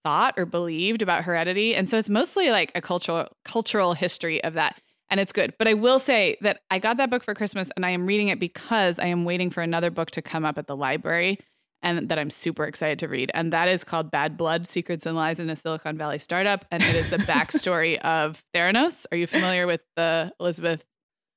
thought 0.03 0.35
or 0.37 0.45
believed 0.45 1.01
about 1.01 1.23
heredity 1.23 1.75
and 1.75 1.89
so 1.89 1.97
it's 1.97 2.07
mostly 2.07 2.49
like 2.49 2.71
a 2.75 2.81
cultural 2.81 3.27
cultural 3.43 3.93
history 3.93 4.41
of 4.43 4.53
that 4.53 4.79
and 5.09 5.19
it's 5.19 5.33
good. 5.33 5.53
But 5.57 5.67
I 5.67 5.73
will 5.73 5.99
say 5.99 6.37
that 6.41 6.61
I 6.69 6.79
got 6.79 6.97
that 6.97 7.09
book 7.09 7.23
for 7.23 7.33
Christmas 7.33 7.69
and 7.75 7.85
I 7.85 7.89
am 7.89 8.05
reading 8.05 8.27
it 8.27 8.39
because 8.39 8.99
I 8.99 9.07
am 9.07 9.25
waiting 9.25 9.49
for 9.49 9.61
another 9.61 9.89
book 9.89 10.11
to 10.11 10.21
come 10.21 10.45
up 10.45 10.57
at 10.57 10.67
the 10.67 10.75
library 10.75 11.39
and 11.81 12.09
that 12.09 12.17
I'm 12.19 12.29
super 12.29 12.63
excited 12.65 12.99
to 12.99 13.07
read. 13.07 13.31
And 13.33 13.53
that 13.53 13.67
is 13.67 13.83
called 13.83 14.11
Bad 14.11 14.37
Blood 14.37 14.67
Secrets 14.67 15.05
and 15.05 15.15
Lies 15.15 15.39
in 15.39 15.49
a 15.49 15.55
Silicon 15.55 15.97
Valley 15.97 16.19
Startup. 16.19 16.65
And 16.71 16.81
it 16.83 16.95
is 16.95 17.09
the 17.09 17.17
backstory 17.17 17.99
of 18.01 18.43
Theranos. 18.55 19.05
Are 19.11 19.17
you 19.17 19.27
familiar 19.27 19.67
with 19.67 19.81
the 19.95 20.31
Elizabeth? 20.39 20.83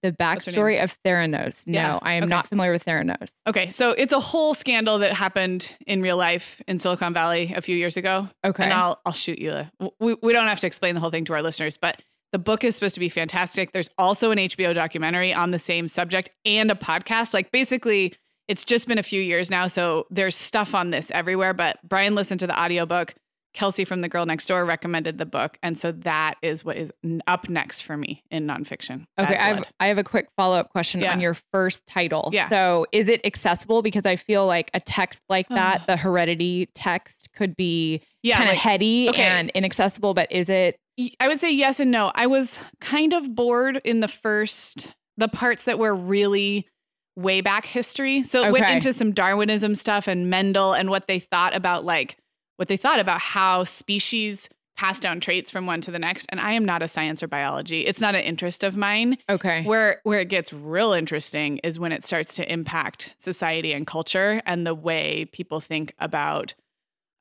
The 0.03 0.13
backstory 0.13 0.83
of 0.83 0.97
Theranos. 1.05 1.67
No, 1.67 1.79
Yeah, 1.79 1.99
I 2.01 2.15
am 2.15 2.23
okay. 2.25 2.31
not 2.31 2.49
familiar 2.49 2.73
with 2.73 2.87
Theranos. 2.87 3.33
Okay, 3.47 3.69
so 3.69 3.91
it's 3.91 4.15
a 4.15 4.19
whole 4.21 4.55
scandal 4.55 4.99
that 5.01 5.13
happened 5.13 5.77
in 5.87 6.01
real 6.01 6.17
life 6.17 6.63
in 6.67 6.79
Silicon 6.79 7.13
Valley 7.13 7.53
a 7.55 7.61
few 7.61 7.77
years 7.77 7.99
ago. 7.99 8.27
Okay. 8.43 8.65
And 8.65 8.73
I'll 8.73 8.99
I'll 9.05 9.13
shoot 9.13 9.39
you. 9.39 9.53
a- 9.53 9.71
We 10.01 10.17
we 10.23 10.33
don't 10.33 10.47
have 10.47 10.61
to 10.61 10.67
explain 10.67 10.95
the 10.95 11.03
whole 11.03 11.11
thing 11.11 11.27
to 11.27 11.35
our 11.35 11.43
listeners, 11.43 11.77
but 11.77 12.01
the 12.33 12.39
book 12.39 12.65
is 12.65 12.77
supposed 12.77 12.95
to 12.95 13.01
be 13.01 13.11
fantastic. 13.11 13.73
There's 13.73 13.91
also 13.99 14.31
an 14.31 14.39
HBO 14.39 14.73
documentary 14.75 15.35
on 15.35 15.51
the 15.51 15.59
same 15.59 15.87
subject 15.87 16.31
and 16.47 16.71
a 16.71 16.75
podcast. 16.77 17.35
Like 17.35 17.53
basically, 17.53 18.15
it's 18.51 18.65
just 18.65 18.89
been 18.89 18.99
a 18.99 19.03
few 19.03 19.23
years 19.23 19.49
now, 19.49 19.69
so 19.69 20.07
there's 20.11 20.35
stuff 20.35 20.75
on 20.75 20.91
this 20.91 21.09
everywhere. 21.13 21.55
But 21.55 21.79
Brian 21.89 22.17
listened 22.17 22.41
to 22.41 22.47
the 22.49 22.61
audiobook. 22.61 23.15
Kelsey 23.53 23.85
from 23.85 24.01
the 24.01 24.09
Girl 24.09 24.27
Next 24.27 24.47
Door 24.47 24.65
recommended 24.67 25.19
the 25.19 25.27
book, 25.27 25.59
and 25.63 25.79
so 25.79 25.91
that 25.91 26.35
is 26.41 26.65
what 26.65 26.77
is 26.77 26.91
up 27.27 27.49
next 27.49 27.81
for 27.83 27.97
me 27.97 28.23
in 28.31 28.47
nonfiction. 28.47 29.07
Okay, 29.19 29.37
I 29.37 29.55
have 29.55 29.65
I 29.81 29.87
have 29.87 29.99
a 29.99 30.05
quick 30.05 30.29
follow 30.37 30.57
up 30.57 30.71
question 30.71 31.01
Yeah. 31.01 31.13
on 31.13 31.21
your 31.21 31.37
first 31.53 31.85
title. 31.87 32.31
Yeah. 32.33 32.49
So, 32.49 32.87
is 32.93 33.09
it 33.09 33.21
accessible? 33.25 33.83
Because 33.83 34.07
I 34.07 34.15
feel 34.17 34.47
like 34.47 34.71
a 34.73 34.79
text 34.81 35.21
like 35.29 35.49
that, 35.49 35.85
the 35.89 35.97
heredity 35.97 36.69
text, 36.75 37.29
could 37.37 37.57
be 37.57 38.03
yeah, 38.23 38.37
kind 38.37 38.51
of 38.51 38.55
like- 38.55 38.63
heady 38.63 39.09
okay. 39.11 39.23
and 39.23 39.51
inaccessible. 39.51 40.15
But 40.15 40.31
is 40.31 40.49
it? 40.49 40.79
I 41.19 41.27
would 41.27 41.41
say 41.41 41.51
yes 41.51 41.81
and 41.81 41.91
no. 41.91 42.13
I 42.15 42.27
was 42.29 42.59
kind 42.81 43.13
of 43.13 43.35
bored 43.35 43.81
in 43.85 43.99
the 43.99 44.09
first, 44.09 44.95
the 45.17 45.29
parts 45.29 45.65
that 45.65 45.79
were 45.79 45.95
really 45.95 46.69
way 47.17 47.41
back 47.41 47.65
history. 47.65 48.23
So 48.23 48.45
it 48.45 48.53
went 48.53 48.69
into 48.69 48.93
some 48.93 49.13
Darwinism 49.13 49.75
stuff 49.75 50.07
and 50.07 50.31
Mendel 50.31 50.73
and 50.73 50.91
what 50.91 51.07
they 51.07 51.19
thought 51.19 51.55
about 51.55 51.85
like 51.85 52.17
what 52.57 52.69
they 52.69 52.77
thought 52.77 53.01
about 53.01 53.21
how 53.21 53.65
species 53.65 54.49
pass 54.77 54.99
down 54.99 55.21
traits 55.21 55.51
from 55.51 55.67
one 55.67 55.81
to 55.83 55.91
the 55.91 55.99
next. 55.99 56.27
And 56.31 56.41
I 56.41 56.53
am 56.53 56.65
not 56.65 56.83
a 56.83 56.89
science 56.89 57.23
or 57.23 57.29
biology. 57.29 57.87
It's 57.87 58.01
not 58.01 58.15
an 58.15 58.23
interest 58.23 58.65
of 58.65 58.77
mine. 58.77 59.19
Okay. 59.29 59.63
Where 59.65 60.01
where 60.05 60.21
it 60.21 60.29
gets 60.29 60.53
real 60.53 60.93
interesting 60.93 61.59
is 61.59 61.79
when 61.79 61.93
it 61.93 62.05
starts 62.05 62.35
to 62.37 62.53
impact 62.53 63.15
society 63.19 63.73
and 63.73 63.87
culture 63.87 64.41
and 64.47 64.67
the 64.67 64.75
way 64.75 65.27
people 65.33 65.61
think 65.61 65.95
about 65.99 66.55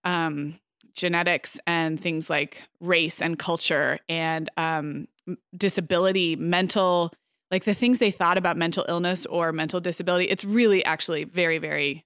um, 0.05 0.57
genetics 0.93 1.59
and 1.67 2.01
things 2.01 2.29
like 2.29 2.61
race 2.79 3.21
and 3.21 3.37
culture 3.37 3.99
and 4.07 4.49
um, 4.57 5.07
disability, 5.57 6.35
mental, 6.37 7.13
like 7.51 7.63
the 7.65 7.73
things 7.73 7.97
they 7.99 8.11
thought 8.11 8.37
about 8.37 8.57
mental 8.57 8.85
illness 8.89 9.25
or 9.25 9.51
mental 9.51 9.79
disability. 9.79 10.25
It's 10.25 10.45
really 10.45 10.83
actually 10.85 11.23
very 11.23 11.57
very 11.57 12.05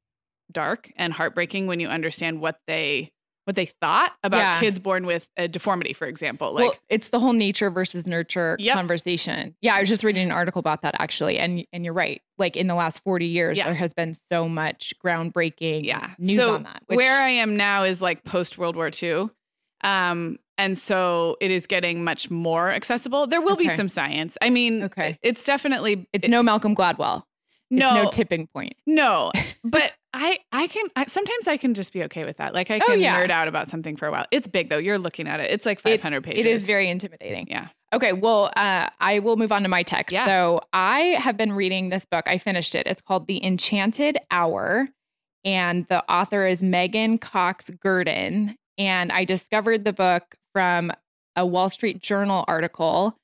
dark 0.51 0.91
and 0.97 1.13
heartbreaking 1.13 1.67
when 1.67 1.79
you 1.79 1.87
understand 1.87 2.39
what 2.41 2.57
they 2.67 3.11
what 3.45 3.57
they 3.57 3.65
thought 3.65 4.13
about 4.23 4.37
Yeah. 4.37 4.59
kids 4.61 4.79
born 4.79 5.05
with 5.05 5.27
a 5.35 5.49
deformity, 5.49 5.91
for 5.91 6.07
example. 6.07 6.53
Like 6.53 6.61
well, 6.69 6.75
it's 6.87 7.09
the 7.09 7.19
whole 7.19 7.33
nature 7.33 7.69
versus 7.69 8.07
nurture 8.07 8.55
Yep. 8.57 8.73
conversation. 8.73 9.53
Yeah, 9.61 9.75
I 9.75 9.81
was 9.81 9.89
just 9.89 10.01
reading 10.05 10.23
an 10.23 10.31
article 10.31 10.59
about 10.59 10.81
that 10.83 10.95
actually, 10.99 11.37
and 11.39 11.65
and 11.73 11.83
you're 11.83 11.93
right. 11.93 12.21
Like 12.37 12.55
in 12.55 12.67
the 12.67 12.75
last 12.75 13.01
40 13.03 13.25
years, 13.25 13.57
Yeah. 13.57 13.65
there 13.65 13.73
has 13.73 13.93
been 13.93 14.13
so 14.31 14.47
much 14.47 14.93
groundbreaking 15.05 15.83
yeah 15.85 16.11
news 16.19 16.37
so 16.37 16.53
on 16.55 16.63
that. 16.63 16.83
which- 16.87 16.95
where 16.97 17.19
i 17.21 17.29
am 17.29 17.57
now 17.57 17.83
is 17.83 18.01
like 18.01 18.23
post 18.23 18.57
world 18.57 18.75
war 18.77 18.89
ii 19.01 19.27
um 19.83 20.37
and 20.57 20.77
so 20.77 21.37
it 21.41 21.51
is 21.51 21.65
getting 21.67 22.03
much 22.03 22.29
more 22.31 22.71
accessible 22.71 23.27
there 23.27 23.41
will 23.41 23.55
be 23.55 23.67
some 23.69 23.89
science 23.89 24.37
i 24.41 24.49
mean 24.49 24.83
Okay. 24.83 25.17
it's 25.21 25.43
definitely 25.45 26.07
it's 26.13 26.25
it- 26.25 26.29
no 26.29 26.43
Malcolm 26.43 26.75
Gladwell. 26.75 27.23
It's 27.71 27.79
no 27.79 28.03
no 28.03 28.09
tipping 28.11 28.47
point. 28.47 28.73
no 28.85 29.31
but 29.63 29.93
i 30.13 30.37
i 30.51 30.67
can 30.67 30.85
I, 30.95 31.05
sometimes 31.05 31.47
i 31.47 31.57
can 31.57 31.73
just 31.73 31.91
be 31.91 32.03
okay 32.03 32.23
with 32.23 32.37
that 32.37 32.53
like 32.53 32.69
i 32.69 32.75
Oh, 32.77 32.85
can 32.85 32.99
yeah. 32.99 33.19
nerd 33.23 33.31
out 33.31 33.47
about 33.47 33.67
something 33.69 33.95
for 33.97 34.07
a 34.07 34.11
while 34.11 34.25
it's 34.29 34.47
big 34.47 34.69
though 34.69 34.77
you're 34.77 34.99
looking 34.99 35.27
at 35.27 35.39
it 35.39 35.49
it's 35.49 35.65
like 35.65 35.79
500 35.81 36.23
pages 36.23 36.39
It 36.41 36.45
is 36.45 36.63
very 36.65 36.89
intimidating. 36.89 37.47
yeah 37.49 37.69
Okay, 37.93 38.11
well, 38.11 38.51
uh, 38.57 38.89
I 38.99 39.19
will 39.19 39.37
move 39.37 39.51
on 39.51 39.61
to 39.61 39.69
my 39.69 39.83
text. 39.83 40.11
Yeah. 40.13 40.25
So 40.25 40.61
I 40.73 41.15
have 41.19 41.37
been 41.37 41.51
reading 41.53 41.89
this 41.89 42.07
book. 42.07 42.23
I 42.27 42.39
finished 42.39 42.73
it. 42.73 42.87
It's 42.87 43.01
called 43.01 43.27
The 43.27 43.45
Enchanted 43.45 44.17
Hour, 44.31 44.89
and 45.45 45.85
the 45.89 46.03
author 46.11 46.47
is 46.47 46.63
Meghan 46.63 47.21
Cox 47.21 47.69
Gurdon. 47.69 48.55
And 48.79 49.11
I 49.11 49.25
discovered 49.25 49.83
the 49.85 49.93
book 49.93 50.23
from 50.53 50.91
a 51.35 51.45
Wall 51.45 51.69
Street 51.69 51.99
Journal 52.01 52.45
article, 52.47 53.17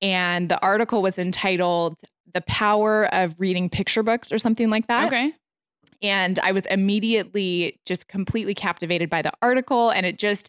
and 0.00 0.48
the 0.48 0.60
article 0.62 1.02
was 1.02 1.18
entitled 1.18 1.96
"The 2.32 2.40
Power 2.42 3.12
of 3.14 3.34
Reading 3.38 3.68
Picture 3.68 4.02
Books" 4.02 4.32
or 4.32 4.38
something 4.38 4.70
like 4.70 4.86
that. 4.86 5.06
okay 5.08 5.32
And 6.02 6.38
I 6.38 6.52
was 6.52 6.64
immediately 6.66 7.78
just 7.84 8.08
completely 8.08 8.54
captivated 8.54 9.10
by 9.10 9.20
the 9.22 9.32
article. 9.42 9.90
And 9.90 10.06
it 10.06 10.18
just 10.18 10.48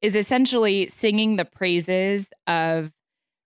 is 0.00 0.14
essentially 0.14 0.88
singing 0.94 1.36
the 1.36 1.44
praises 1.44 2.26
of 2.46 2.92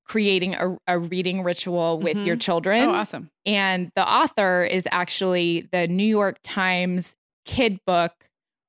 creating 0.04 0.54
a, 0.54 0.76
a 0.86 0.98
reading 0.98 1.42
ritual 1.42 1.98
with 1.98 2.16
your 2.18 2.36
Mhm. 2.36 2.40
children. 2.40 2.88
Oh, 2.88 2.92
awesome. 2.94 3.30
And 3.46 3.90
the 3.96 4.06
author 4.06 4.64
is 4.64 4.84
actually 4.92 5.68
the 5.72 5.88
New 5.88 6.04
York 6.06 6.38
Times 6.42 7.14
kid 7.46 7.78
book 7.86 8.12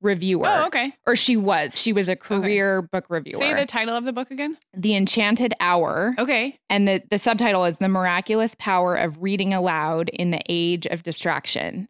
reviewer. 0.02 0.48
Oh, 0.48 0.66
okay. 0.68 0.93
Or 1.06 1.16
she 1.16 1.38
was. 1.38 1.80
She 1.80 1.93
was 1.93 2.08
a 2.08 2.16
career 2.16 2.82
book 2.82 3.06
reviewer. 3.10 3.39
Say 3.39 3.54
the 3.54 3.66
title 3.66 3.95
of 3.95 4.06
the 4.06 4.14
book 4.14 4.32
again. 4.32 4.58
the 4.76 4.95
Enchanted 4.95 5.54
Hour. 5.60 6.16
Okay. 6.18 6.60
And 6.70 6.88
the, 6.88 7.04
the 7.10 7.18
subtitle 7.18 7.66
is 7.66 7.78
The 7.78 7.89
Miraculous 7.89 8.54
Power 8.60 8.95
of 8.95 9.22
Reading 9.22 9.54
Aloud 9.54 10.10
in 10.10 10.32
the 10.32 10.41
Age 10.48 10.86
of 10.86 11.04
Distraction. 11.04 11.88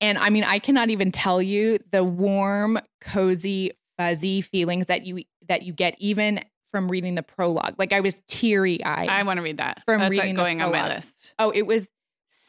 And 0.00 0.18
I 0.18 0.30
mean, 0.30 0.44
I 0.44 0.58
cannot 0.58 0.90
even 0.90 1.10
tell 1.10 1.42
you 1.42 1.78
the 1.90 2.04
warm, 2.04 2.78
cozy, 3.00 3.72
fuzzy 3.96 4.40
feelings 4.40 4.86
that 4.86 5.04
you 5.04 5.24
that 5.48 5.62
you 5.62 5.72
get 5.72 5.96
even 5.98 6.44
from 6.70 6.90
reading 6.90 7.14
the 7.14 7.22
prologue. 7.22 7.74
Like 7.78 7.92
I 7.92 8.00
was 8.00 8.16
teary 8.28 8.84
eyed. 8.84 9.08
I 9.08 9.22
want 9.24 9.38
to 9.38 9.42
read 9.42 9.58
that. 9.58 9.82
From 9.86 10.00
That's 10.00 10.10
reading 10.10 10.36
like 10.36 10.36
the 10.36 10.42
going 10.42 10.62
on 10.62 10.70
my 10.70 10.94
list. 10.94 11.32
Oh, 11.38 11.50
it 11.50 11.62
was 11.62 11.88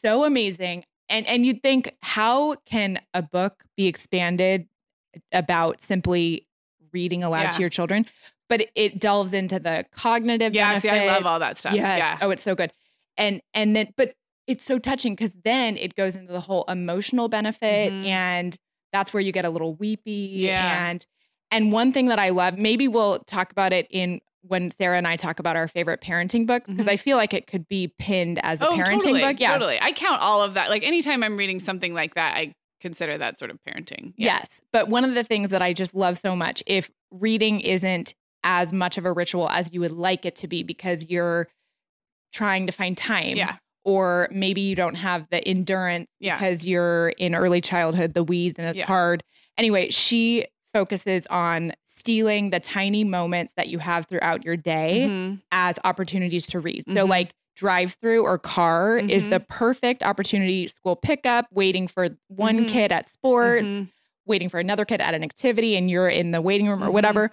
so 0.02 0.24
amazing. 0.24 0.84
And 1.08 1.26
and 1.26 1.44
you'd 1.44 1.62
think, 1.62 1.96
how 2.02 2.54
can 2.66 3.00
a 3.14 3.22
book 3.22 3.64
be 3.76 3.88
expanded 3.88 4.68
about 5.32 5.80
simply 5.80 6.46
reading 6.92 7.22
aloud 7.22 7.42
Yeah. 7.42 7.50
to 7.50 7.60
your 7.60 7.70
children? 7.70 8.06
But 8.48 8.66
it, 8.74 8.98
delves 8.98 9.32
into 9.32 9.60
the 9.60 9.86
cognitive 9.92 10.54
Yeah, 10.54 10.78
see, 10.80 10.88
I 10.88 11.06
love 11.06 11.24
all 11.24 11.38
that 11.38 11.58
stuff. 11.58 11.72
Yes. 11.74 11.98
Yeah. 12.00 12.18
Oh, 12.20 12.30
it's 12.30 12.42
so 12.42 12.54
good. 12.56 12.72
And 13.16 13.40
and 13.54 13.76
then 13.76 13.92
but 13.96 14.14
it's 14.48 14.64
so 14.64 14.78
touching 14.80 15.14
because 15.14 15.30
then 15.44 15.76
it 15.76 15.94
goes 15.94 16.16
into 16.16 16.32
the 16.32 16.40
whole 16.40 16.64
emotional 16.64 17.28
benefit 17.28 17.92
Mhm. 17.92 18.06
and 18.06 18.56
that's 18.92 19.12
where 19.12 19.20
you 19.20 19.30
get 19.30 19.44
a 19.44 19.50
little 19.50 19.74
weepy. 19.76 20.30
Yeah. 20.32 20.88
And 20.90 21.06
and 21.52 21.70
one 21.72 21.92
thing 21.92 22.06
that 22.08 22.18
I 22.18 22.30
love, 22.30 22.58
maybe 22.58 22.88
we'll 22.88 23.20
talk 23.20 23.52
about 23.52 23.72
it 23.72 23.86
in 23.90 24.20
when 24.42 24.70
Sarah 24.72 24.96
and 24.96 25.06
I 25.06 25.16
talk 25.16 25.38
about 25.38 25.54
our 25.54 25.68
favorite 25.68 26.00
parenting 26.00 26.46
books, 26.46 26.66
because 26.68 26.86
Mhm. 26.86 26.90
I 26.90 26.96
feel 26.96 27.16
like 27.18 27.34
it 27.34 27.46
could 27.46 27.68
be 27.68 27.92
pinned 27.98 28.40
as 28.42 28.60
a 28.62 28.68
oh, 28.68 28.72
parenting 28.72 29.00
totally, 29.00 29.20
book. 29.20 29.38
Yeah. 29.38 29.52
Totally. 29.52 29.78
I 29.82 29.92
count 29.92 30.20
all 30.22 30.42
of 30.42 30.54
that. 30.54 30.70
Like 30.70 30.82
anytime 30.82 31.22
I'm 31.22 31.36
reading 31.36 31.60
something 31.60 31.92
like 31.94 32.14
that, 32.14 32.36
I 32.36 32.54
consider 32.80 33.18
that 33.18 33.38
sort 33.38 33.50
of 33.50 33.58
parenting. 33.66 34.12
Yeah. 34.16 34.38
Yes. 34.38 34.48
But 34.72 34.88
one 34.88 35.04
of 35.04 35.14
the 35.14 35.24
things 35.24 35.50
that 35.50 35.62
I 35.62 35.72
just 35.72 35.94
love 35.94 36.18
so 36.18 36.34
much, 36.34 36.62
if 36.66 36.90
reading 37.10 37.60
isn't 37.60 38.14
as 38.42 38.72
much 38.72 38.96
of 38.98 39.04
a 39.04 39.12
ritual 39.12 39.48
as 39.50 39.72
you 39.72 39.80
would 39.80 39.92
like 39.92 40.24
it 40.24 40.34
to 40.36 40.48
be 40.48 40.62
because 40.62 41.06
you're 41.08 41.48
trying 42.32 42.66
to 42.66 42.72
find 42.72 42.96
time. 42.96 43.36
Yeah. 43.36 43.56
Or 43.84 44.28
maybe 44.30 44.60
you 44.60 44.74
don't 44.76 44.94
have 44.94 45.26
the 45.30 45.46
endurance 45.46 46.06
Yeah. 46.20 46.36
because 46.36 46.64
you're 46.64 47.10
in 47.10 47.34
early 47.34 47.60
childhood, 47.60 48.14
the 48.14 48.22
weeds, 48.24 48.56
and 48.58 48.68
it's 48.68 48.78
Yeah. 48.78 48.86
hard. 48.86 49.22
Anyway, 49.58 49.90
she 49.90 50.46
focuses 50.72 51.26
on 51.28 51.72
stealing 51.94 52.50
the 52.50 52.60
tiny 52.60 53.04
moments 53.04 53.52
that 53.56 53.68
you 53.68 53.78
have 53.78 54.06
throughout 54.06 54.44
your 54.44 54.56
day 54.56 55.06
Mhm. 55.08 55.42
as 55.52 55.78
opportunities 55.84 56.46
to 56.46 56.60
read. 56.60 56.84
So, 56.86 57.04
Mhm. 57.04 57.08
like 57.08 57.32
drive 57.60 57.94
through 58.00 58.22
or 58.24 58.38
car 58.38 58.96
is 58.96 59.26
Mhm. 59.26 59.30
the 59.30 59.40
perfect 59.40 60.02
opportunity, 60.02 60.66
school 60.66 60.96
pickup, 60.96 61.46
waiting 61.52 61.86
for 61.86 62.08
one 62.28 62.64
Mhm. 62.64 62.68
kid 62.70 62.90
at 62.90 63.12
sports, 63.12 63.66
Mhm. 63.66 63.90
waiting 64.24 64.48
for 64.48 64.58
another 64.58 64.86
kid 64.86 65.02
at 65.02 65.12
an 65.12 65.22
activity, 65.22 65.76
and 65.76 65.90
you're 65.90 66.08
in 66.08 66.30
the 66.30 66.40
waiting 66.40 66.68
room 66.68 66.82
or 66.82 66.86
Mhm. 66.88 66.92
whatever. 66.94 67.30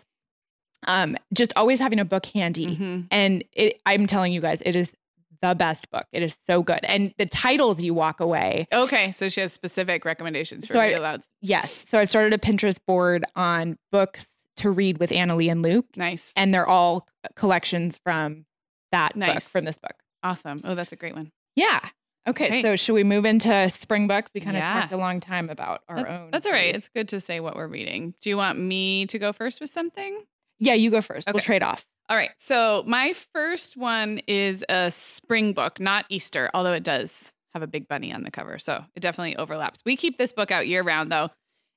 Um, 0.86 1.15
just 1.34 1.53
always 1.55 1.80
having 1.80 1.99
a 1.99 2.03
book 2.05 2.25
handy. 2.25 2.75
Mhm. 2.75 3.07
And 3.09 3.43
it, 3.53 3.80
I'm 3.86 4.05
telling 4.05 4.34
you 4.34 4.41
guys, 4.41 4.61
it 4.65 4.75
is 4.75 4.93
the 5.41 5.55
best 5.55 5.89
book. 5.91 6.05
It 6.11 6.21
is 6.23 6.38
so 6.45 6.61
good. 6.61 6.80
And 6.84 7.13
the 7.17 7.25
titles 7.25 7.82
you 7.82 7.93
walk 7.93 8.19
away. 8.19 8.67
Okay, 8.73 9.13
so 9.13 9.30
she 9.30 9.39
has 9.39 9.53
specific 9.53 10.03
recommendations 10.03 10.67
for 10.67 10.73
So 10.73 10.80
I- 10.82 10.88
read 10.89 10.97
alouds. 10.99 11.23
Yes. 11.41 11.73
So 11.88 11.99
I've 11.99 12.09
started 12.09 12.34
a 12.34 12.38
Pinterest 12.38 12.80
board 12.86 13.23
on 13.36 13.78
books 13.93 14.28
to 14.57 14.71
read 14.71 14.97
with 14.97 15.11
Annalie 15.11 15.49
and 15.49 15.61
Luke, 15.61 15.86
Nice, 15.95 16.34
and 16.36 16.53
they're 16.53 16.67
all 16.67 17.07
collections 17.36 17.97
from 18.03 18.45
that 18.91 19.13
book, 19.17 19.41
from 19.43 19.65
this 19.65 19.78
book. 19.78 19.93
Awesome. 20.24 20.61
Oh, 20.63 20.76
that's 20.76 20.91
a 20.91 20.95
great 20.95 21.15
one. 21.15 21.32
Yeah. 21.55 21.80
Okay. 22.28 22.49
Great. 22.49 22.63
So 22.63 22.76
should 22.76 22.93
we 22.93 23.03
move 23.03 23.24
into 23.26 23.70
spring 23.70 24.07
books? 24.07 24.32
We 24.34 24.41
kind 24.41 24.57
of 24.57 24.61
Yeah. 24.61 24.82
talked 24.82 24.91
a 24.91 24.97
long 24.97 25.20
time 25.20 25.49
about 25.49 25.82
our 25.88 25.97
That- 26.03 26.09
own. 26.09 26.32
That's 26.32 26.45
all 26.45 26.51
right. 26.51 26.76
It's 26.76 26.89
good 26.89 27.07
to 27.09 27.20
say 27.22 27.39
what 27.39 27.55
we're 27.55 27.68
reading. 27.68 28.13
Do 28.22 28.30
you 28.30 28.38
want 28.38 28.59
me 28.59 29.05
to 29.07 29.18
go 29.18 29.32
first 29.32 29.61
with 29.61 29.70
something? 29.70 30.24
Yeah, 30.59 30.74
you 30.74 30.91
go 30.91 31.01
first. 31.01 31.28
We'll 31.32 31.41
trade 31.41 31.63
off. 31.63 31.86
All 32.09 32.18
right. 32.18 32.32
So 32.39 32.84
my 32.88 33.13
first 33.34 33.78
one 33.78 34.20
is 34.28 34.63
a 34.70 34.91
spring 34.91 35.53
book, 35.53 35.80
not 35.80 36.05
Easter, 36.09 36.49
although 36.53 36.74
it 36.74 36.84
does 36.84 37.34
have 37.53 37.63
a 37.63 37.68
big 37.68 37.88
bunny 37.88 38.13
on 38.13 38.24
the 38.24 38.32
cover. 38.32 38.59
So 38.59 38.84
it 38.95 38.99
definitely 38.99 39.36
overlaps. 39.38 39.82
We 39.86 39.95
keep 39.95 40.18
this 40.18 40.32
book 40.34 40.51
out 40.51 40.68
year 40.68 40.84
round 40.84 41.11
though. 41.11 41.30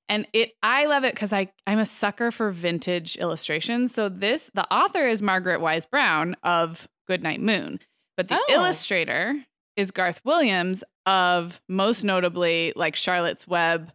And 0.09 0.27
it 0.33 0.53
I 0.63 0.87
love 0.87 1.05
it 1.05 1.15
because 1.15 1.33
I 1.33 1.53
I'm 1.67 1.79
a 1.79 1.87
sucker 1.87 2.31
for 2.33 2.51
vintage 2.51 3.17
illustrations. 3.17 3.95
So 3.95 4.09
this 4.09 4.51
the 4.55 4.67
author 4.75 5.07
is 5.09 5.23
Margaret 5.23 5.61
Wise 5.61 5.87
Brown 5.87 6.37
of 6.43 6.89
Goodnight 7.07 7.41
Moon, 7.41 7.79
but 8.21 8.29
the 8.29 8.37
Oh. 8.37 8.47
illustrator 8.55 9.35
is 9.77 9.91
Garth 9.91 10.21
Williams 10.27 10.85
of 11.07 11.61
most 11.69 12.05
notably 12.05 12.73
like 12.77 12.95
Charlotte's 12.97 13.47
Web, 13.49 13.93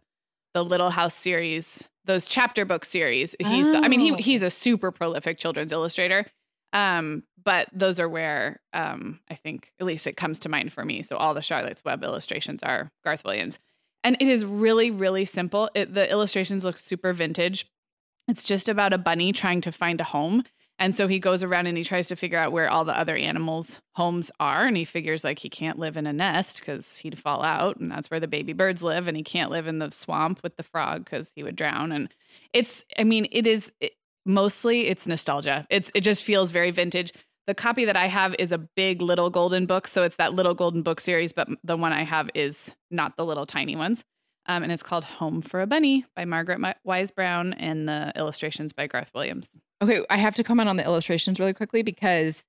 the 0.52 0.64
Little 0.64 0.90
House 0.90 1.14
series, 1.14 1.84
those 2.06 2.26
chapter 2.26 2.64
book 2.64 2.84
series. 2.84 3.36
He's 3.38 3.66
the, 3.66 3.80
I 3.84 3.88
mean 3.88 4.00
he 4.00 4.12
Oh. 4.12 4.16
he's 4.16 4.42
a 4.42 4.50
super 4.50 4.90
prolific 4.90 5.38
children's 5.38 5.70
illustrator. 5.70 6.26
Um, 6.72 7.22
but 7.44 7.68
those 7.72 8.00
are 8.00 8.08
where 8.08 8.60
um, 8.72 9.20
I 9.30 9.36
think 9.36 9.70
at 9.78 9.86
least 9.86 10.08
it 10.08 10.16
comes 10.16 10.40
to 10.40 10.48
mind 10.48 10.72
for 10.72 10.84
me. 10.84 11.02
So 11.02 11.16
all 11.16 11.32
the 11.34 11.40
Charlotte's 11.40 11.84
Web 11.84 12.02
illustrations 12.02 12.62
are 12.64 12.90
Garth 13.04 13.22
Williams, 13.24 13.60
and 14.02 14.16
it 14.20 14.26
is 14.28 14.44
really 14.44 14.90
really 14.90 15.24
simple. 15.24 15.70
It, 15.76 15.94
the 15.94 16.10
illustrations 16.10 16.64
look 16.64 16.78
super 16.80 17.12
vintage. 17.12 17.66
It's 18.26 18.42
just 18.42 18.68
about 18.68 18.92
a 18.92 18.98
bunny 18.98 19.32
trying 19.32 19.60
to 19.60 19.70
find 19.70 20.00
a 20.00 20.04
home. 20.04 20.42
And 20.78 20.94
so 20.94 21.08
he 21.08 21.18
goes 21.18 21.42
around 21.42 21.66
and 21.66 21.78
he 21.78 21.84
tries 21.84 22.08
to 22.08 22.16
figure 22.16 22.38
out 22.38 22.52
where 22.52 22.68
all 22.68 22.84
the 22.84 22.98
other 22.98 23.16
animals' 23.16 23.80
homes 23.94 24.30
are. 24.40 24.66
And 24.66 24.76
he 24.76 24.84
figures 24.84 25.24
like 25.24 25.38
he 25.38 25.48
can't 25.48 25.78
live 25.78 25.96
in 25.96 26.06
a 26.06 26.12
nest 26.12 26.60
because 26.60 26.98
he'd 26.98 27.18
fall 27.18 27.42
out. 27.42 27.78
And 27.78 27.90
that's 27.90 28.10
where 28.10 28.20
the 28.20 28.28
baby 28.28 28.52
birds 28.52 28.82
live. 28.82 29.08
And 29.08 29.16
he 29.16 29.22
can't 29.22 29.50
live 29.50 29.66
in 29.66 29.78
the 29.78 29.90
swamp 29.90 30.40
with 30.42 30.56
the 30.56 30.62
frog 30.62 31.04
because 31.04 31.30
he 31.34 31.42
would 31.42 31.56
drown. 31.56 31.92
And 31.92 32.12
it's, 32.52 32.84
I 32.98 33.04
mean, 33.04 33.26
it 33.32 33.46
is 33.46 33.72
it, 33.80 33.92
mostly 34.26 34.88
it's 34.88 35.06
nostalgia. 35.06 35.66
It's, 35.70 35.90
it 35.94 36.02
just 36.02 36.22
feels 36.22 36.50
very 36.50 36.72
vintage. 36.72 37.12
The 37.46 37.54
copy 37.54 37.84
that 37.86 37.96
I 37.96 38.08
have 38.08 38.34
is 38.38 38.52
a 38.52 38.58
big 38.58 39.00
little 39.00 39.30
golden 39.30 39.64
book. 39.64 39.88
So 39.88 40.02
it's 40.02 40.16
that 40.16 40.34
little 40.34 40.54
golden 40.54 40.82
book 40.82 41.00
series, 41.00 41.32
but 41.32 41.48
the 41.64 41.76
one 41.76 41.92
I 41.92 42.04
have 42.04 42.28
is 42.34 42.72
not 42.90 43.16
the 43.16 43.24
little 43.24 43.46
tiny 43.46 43.76
ones. 43.76 44.04
Um, 44.48 44.62
and 44.62 44.70
it's 44.70 44.82
called 44.82 45.04
Home 45.04 45.42
for 45.42 45.60
a 45.60 45.66
Bunny 45.66 46.04
by 46.14 46.24
Margaret 46.24 46.60
Wise 46.84 47.10
Brown 47.10 47.52
and 47.54 47.88
the 47.88 48.12
illustrations 48.14 48.72
by 48.72 48.86
Garth 48.86 49.10
Williams. 49.14 49.48
Okay, 49.82 50.04
I 50.08 50.16
have 50.16 50.34
to 50.36 50.44
comment 50.44 50.68
on 50.68 50.76
the 50.76 50.84
illustrations 50.84 51.40
really 51.40 51.52
quickly 51.52 51.82
because 51.82 52.44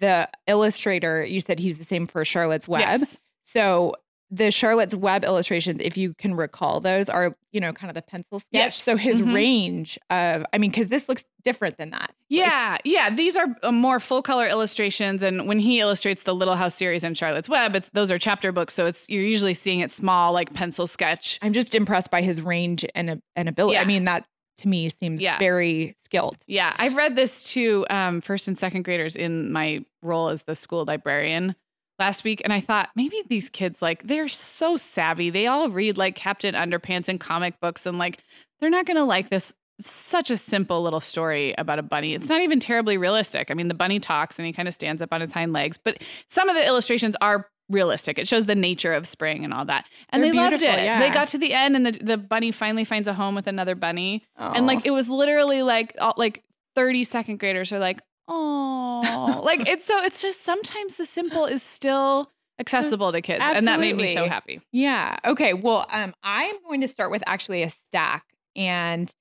the 0.00 0.28
illustrator, 0.46 1.24
you 1.24 1.40
said 1.40 1.58
he's 1.58 1.78
the 1.78 1.84
same 1.84 2.06
for 2.06 2.24
Charlotte's 2.24 2.68
Web. 2.68 3.00
Yes. 3.00 3.18
So 3.42 3.94
the 4.30 4.50
Charlotte's 4.50 4.94
Web 4.94 5.22
illustrations, 5.24 5.80
if 5.80 5.96
you 5.96 6.12
can 6.14 6.34
recall 6.34 6.80
those, 6.80 7.08
are, 7.08 7.36
you 7.52 7.60
know, 7.60 7.72
kind 7.72 7.90
of 7.90 7.94
the 7.94 8.02
pencil 8.02 8.40
sketch. 8.40 8.50
Yes. 8.52 8.82
So 8.82 8.96
his 8.96 9.20
Mhm. 9.20 9.34
range 9.34 9.98
of, 10.10 10.44
I 10.52 10.58
mean, 10.58 10.70
because 10.70 10.88
this 10.88 11.08
looks 11.08 11.24
different 11.44 11.76
than 11.76 11.90
that. 11.90 12.00
Like, 12.08 12.14
Yeah, 12.28 12.78
yeah. 12.84 13.10
These 13.14 13.36
are 13.36 13.46
uh, 13.62 13.70
more 13.70 14.00
full 14.00 14.22
color 14.22 14.48
illustrations, 14.48 15.22
and 15.22 15.46
when 15.46 15.58
he 15.60 15.78
illustrates 15.78 16.24
the 16.24 16.34
Little 16.34 16.56
House 16.56 16.74
series 16.74 17.04
and 17.04 17.16
Charlotte's 17.16 17.48
Web, 17.48 17.76
it's 17.76 17.88
those 17.92 18.10
are 18.10 18.18
chapter 18.18 18.50
books, 18.50 18.74
so 18.74 18.86
it's 18.86 19.06
you're 19.08 19.22
usually 19.22 19.54
seeing 19.54 19.80
it 19.80 19.92
small, 19.92 20.32
like 20.32 20.52
pencil 20.54 20.86
sketch. 20.86 21.38
I'm 21.42 21.52
just 21.52 21.74
impressed 21.74 22.10
by 22.10 22.22
his 22.22 22.40
range 22.42 22.84
and, 22.94 23.20
and 23.36 23.48
ability. 23.48 23.78
I 23.78 23.84
mean, 23.84 24.04
that 24.04 24.24
to 24.58 24.68
me 24.68 24.88
seems 24.88 25.20
Yeah. 25.20 25.38
very 25.38 25.94
skilled. 26.04 26.36
Yeah, 26.46 26.74
I've 26.78 26.94
read 26.94 27.14
this 27.16 27.44
to 27.52 27.84
um, 27.90 28.20
first 28.20 28.48
and 28.48 28.58
second 28.58 28.84
graders 28.84 29.16
in 29.16 29.52
my 29.52 29.84
role 30.02 30.28
as 30.28 30.42
the 30.44 30.54
school 30.56 30.84
librarian 30.86 31.54
last 31.98 32.24
week, 32.24 32.40
and 32.44 32.52
I 32.52 32.60
thought 32.60 32.90
maybe 32.96 33.22
these 33.28 33.48
kids 33.48 33.80
like 33.82 34.06
they're 34.06 34.28
so 34.28 34.76
savvy. 34.76 35.30
They 35.30 35.46
all 35.46 35.68
read 35.68 35.96
like 35.98 36.14
Captain 36.16 36.54
Underpants 36.54 37.08
and 37.08 37.20
comic 37.20 37.60
books, 37.60 37.86
and 37.86 37.98
like 37.98 38.20
they're 38.60 38.70
not 38.70 38.86
going 38.86 38.96
to 38.96 39.04
like 39.04 39.30
this. 39.30 39.52
Such 39.80 40.30
a 40.30 40.36
simple 40.36 40.82
little 40.82 41.00
story 41.00 41.52
about 41.58 41.80
a 41.80 41.82
bunny. 41.82 42.14
It's 42.14 42.28
not 42.28 42.42
even 42.42 42.60
terribly 42.60 42.96
realistic. 42.96 43.50
I 43.50 43.54
mean, 43.54 43.66
the 43.66 43.74
bunny 43.74 43.98
talks 43.98 44.38
and 44.38 44.46
he 44.46 44.52
kind 44.52 44.68
of 44.68 44.74
stands 44.74 45.02
up 45.02 45.12
on 45.12 45.20
his 45.20 45.32
hind 45.32 45.52
legs, 45.52 45.76
but 45.82 46.00
some 46.30 46.48
of 46.48 46.54
the 46.54 46.64
illustrations 46.64 47.16
are 47.20 47.48
realistic. 47.68 48.16
It 48.16 48.28
shows 48.28 48.46
the 48.46 48.54
nature 48.54 48.92
of 48.94 49.04
spring 49.08 49.44
and 49.44 49.52
all 49.52 49.64
that. 49.64 49.86
And 50.10 50.22
They're 50.22 50.30
they 50.30 50.38
loved 50.38 50.62
it. 50.62 50.62
yeah. 50.62 51.00
They 51.00 51.10
got 51.12 51.26
to 51.28 51.38
the 51.38 51.52
end 51.52 51.74
and 51.74 51.86
the, 51.86 51.92
the 51.92 52.16
bunny 52.16 52.52
finally 52.52 52.84
finds 52.84 53.08
a 53.08 53.14
home 53.14 53.34
with 53.34 53.48
another 53.48 53.74
bunny. 53.74 54.24
And 54.54 54.66
like 54.66 54.86
it 54.86 54.92
was 54.92 55.08
literally 55.08 55.62
like 55.62 55.92
all, 56.00 56.14
like 56.16 56.44
30 56.76 57.02
second 57.02 57.40
graders 57.40 57.72
are 57.72 57.80
like, 57.80 58.00
oh, 58.28 59.42
like 59.44 59.68
it's 59.68 59.86
so 59.86 60.02
it's 60.02 60.22
just 60.22 60.44
sometimes 60.44 60.96
the 60.96 61.06
simple 61.06 61.46
is 61.46 61.62
still 61.62 62.30
accessible 62.58 63.12
to 63.12 63.20
kids, 63.20 63.42
and 63.44 63.66
that 63.66 63.80
made 63.80 63.96
me 63.96 64.14
so 64.14 64.28
happy. 64.28 64.60
Yeah. 64.72 65.16
Okay. 65.24 65.54
Well, 65.54 65.86
um, 65.90 66.14
I'm 66.22 66.54
going 66.62 66.80
to 66.80 66.88
start 66.88 67.10
with 67.10 67.22
actually 67.26 67.62
a 67.62 67.70
stack, 67.70 68.24
and 68.56 69.12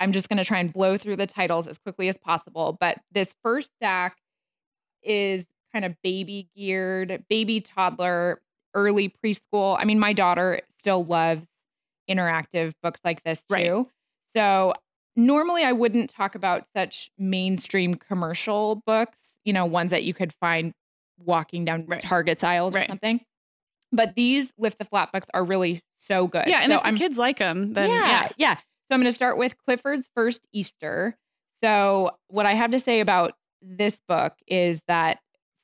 I'm 0.00 0.12
just 0.12 0.28
going 0.28 0.38
to 0.38 0.44
try 0.44 0.58
and 0.58 0.72
blow 0.72 0.96
through 0.96 1.16
the 1.16 1.26
titles 1.26 1.66
as 1.66 1.78
quickly 1.78 2.08
as 2.08 2.16
possible. 2.16 2.76
But 2.78 2.98
this 3.12 3.34
first 3.42 3.70
stack 3.76 4.16
is 5.02 5.44
kind 5.72 5.84
of 5.84 5.94
baby 6.02 6.48
geared, 6.56 7.24
baby 7.28 7.60
toddler, 7.60 8.40
early 8.74 9.12
preschool. 9.22 9.76
I 9.78 9.84
mean, 9.84 9.98
my 9.98 10.12
daughter 10.12 10.60
still 10.78 11.04
loves 11.04 11.46
interactive 12.08 12.72
books 12.82 13.00
like 13.04 13.22
this 13.24 13.40
too. 13.48 13.54
Right. 13.54 13.86
So 14.36 14.74
normally 15.18 15.64
I 15.64 15.72
wouldn't 15.72 16.08
talk 16.08 16.34
about 16.34 16.64
such 16.74 17.10
mainstream 17.18 17.94
commercial 17.94 18.82
books, 18.86 19.18
you 19.44 19.52
know, 19.52 19.66
ones 19.66 19.90
that 19.90 20.04
you 20.04 20.14
could 20.14 20.32
find 20.40 20.72
walking 21.18 21.64
down 21.64 21.84
Right. 21.86 22.00
Target's 22.00 22.44
aisles 22.44 22.74
or 22.74 22.84
something. 22.84 23.20
But 23.90 24.14
these 24.14 24.48
lift 24.58 24.78
the 24.78 24.84
flap 24.84 25.12
books 25.12 25.26
are 25.34 25.44
really 25.44 25.82
so 25.98 26.28
good. 26.28 26.44
Yeah, 26.46 26.60
and 26.60 26.70
so 26.70 26.76
if 26.76 26.82
the 26.82 26.86
I'm 26.86 26.96
kids 26.96 27.18
like 27.18 27.38
them, 27.38 27.74
then 27.74 27.90
yeah, 27.90 28.06
yeah. 28.06 28.28
yeah. 28.36 28.54
So 28.54 28.94
I'm 28.94 29.00
going 29.00 29.12
to 29.12 29.16
start 29.16 29.36
with 29.36 29.56
Clifford's 29.58 30.08
First 30.14 30.46
Easter. 30.52 31.16
So 31.62 32.12
what 32.28 32.46
I 32.46 32.54
have 32.54 32.70
to 32.70 32.80
say 32.80 33.00
about 33.00 33.34
this 33.60 33.98
book 34.06 34.34
is 34.46 34.78
that 34.86 35.18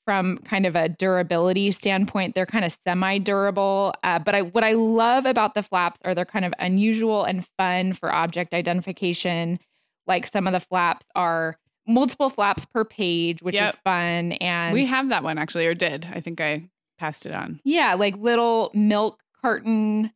from 0.04 0.38
kind 0.38 0.66
of 0.66 0.76
a 0.76 0.88
durability 0.88 1.70
standpoint, 1.72 2.34
they're 2.34 2.46
kind 2.46 2.64
of 2.64 2.76
semi-durable. 2.86 3.94
Uh, 4.02 4.18
but 4.18 4.34
I 4.34 4.42
what 4.42 4.64
I 4.64 4.72
love 4.72 5.26
about 5.26 5.54
the 5.54 5.62
flaps 5.62 6.00
are 6.04 6.14
they're 6.14 6.24
kind 6.24 6.44
of 6.44 6.52
unusual 6.58 7.24
and 7.24 7.46
fun 7.58 7.92
for 7.94 8.12
object 8.14 8.54
identification. 8.54 9.58
Like 10.06 10.26
some 10.26 10.46
of 10.46 10.52
the 10.52 10.60
flaps 10.60 11.06
are 11.14 11.56
multiple 11.86 12.30
flaps 12.30 12.64
per 12.66 12.84
page, 12.84 13.42
which 13.42 13.54
Yep. 13.56 13.74
is 13.74 13.80
fun. 13.84 14.32
And 14.32 14.72
We 14.74 14.86
have 14.86 15.08
that 15.10 15.22
one 15.22 15.38
actually, 15.38 15.66
or 15.66 15.74
did. 15.74 16.06
I 16.12 16.20
think 16.20 16.40
I 16.40 16.68
passed 16.98 17.26
it 17.26 17.32
on. 17.32 17.60
yeah, 17.64 17.94
like 17.94 18.16
little 18.16 18.70
milk 18.74 19.20
carton 19.42 20.10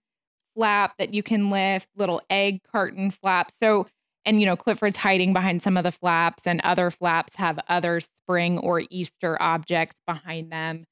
flap 0.55 0.95
that 0.99 1.13
you 1.15 1.23
can 1.23 1.51
lift, 1.51 1.89
little 1.97 2.21
egg 2.31 2.61
carton 2.73 3.11
flap. 3.11 3.53
So, 3.63 3.87
and 4.25 4.41
you 4.41 4.47
know, 4.47 4.57
Clifford's 4.57 4.97
hiding 4.97 5.33
behind 5.33 5.63
some 5.63 5.77
of 5.77 5.85
the 5.85 5.93
flaps, 5.93 6.43
and 6.47 6.61
other 6.63 6.91
flaps 6.91 7.35
have 7.37 7.59
other 7.69 8.01
spring 8.01 8.59
or 8.59 8.83
Easter 8.91 9.41
objects 9.41 9.97
behind 10.07 10.53
them. 10.53 10.85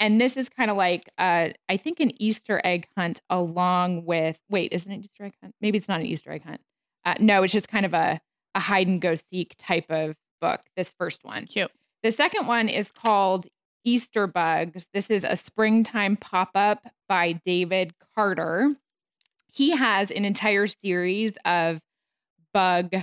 And 0.00 0.20
this 0.20 0.36
is 0.36 0.48
kind 0.48 0.70
of 0.70 0.76
like, 0.76 1.08
uh, 1.18 1.50
I 1.68 1.76
think, 1.76 2.00
an 2.00 2.20
Easter 2.20 2.60
egg 2.64 2.88
hunt 2.96 3.22
along 3.30 4.04
with, 4.04 4.36
wait, 4.50 4.72
isn't 4.72 4.90
it 4.90 5.04
Easter 5.04 5.24
egg 5.24 5.34
hunt? 5.40 5.54
Maybe 5.60 5.78
it's 5.78 5.88
not 5.88 6.00
an 6.00 6.06
Easter 6.06 6.32
egg 6.32 6.42
hunt. 6.44 6.60
Uh, 7.04 7.14
no, 7.20 7.42
it's 7.42 7.52
just 7.52 7.68
kind 7.68 7.86
of 7.86 7.94
a, 7.94 8.20
a 8.54 8.60
hide 8.60 8.88
and 8.88 9.00
go 9.00 9.14
seek 9.14 9.54
type 9.58 9.90
of 9.90 10.16
book, 10.40 10.60
this 10.76 10.92
first 10.98 11.24
one. 11.24 11.46
Cute. 11.46 11.70
The 12.02 12.12
second 12.12 12.46
one 12.46 12.68
is 12.68 12.90
called 12.92 13.46
Easter 13.84 14.26
Bugs. 14.26 14.84
This 14.92 15.10
is 15.10 15.24
a 15.24 15.36
springtime 15.36 16.16
pop 16.16 16.50
up 16.54 16.82
by 17.08 17.40
David 17.46 17.94
Carter. 18.14 18.74
He 19.52 19.76
has 19.76 20.10
an 20.10 20.24
entire 20.24 20.66
series 20.66 21.34
of 21.44 21.80
bug 22.54 22.94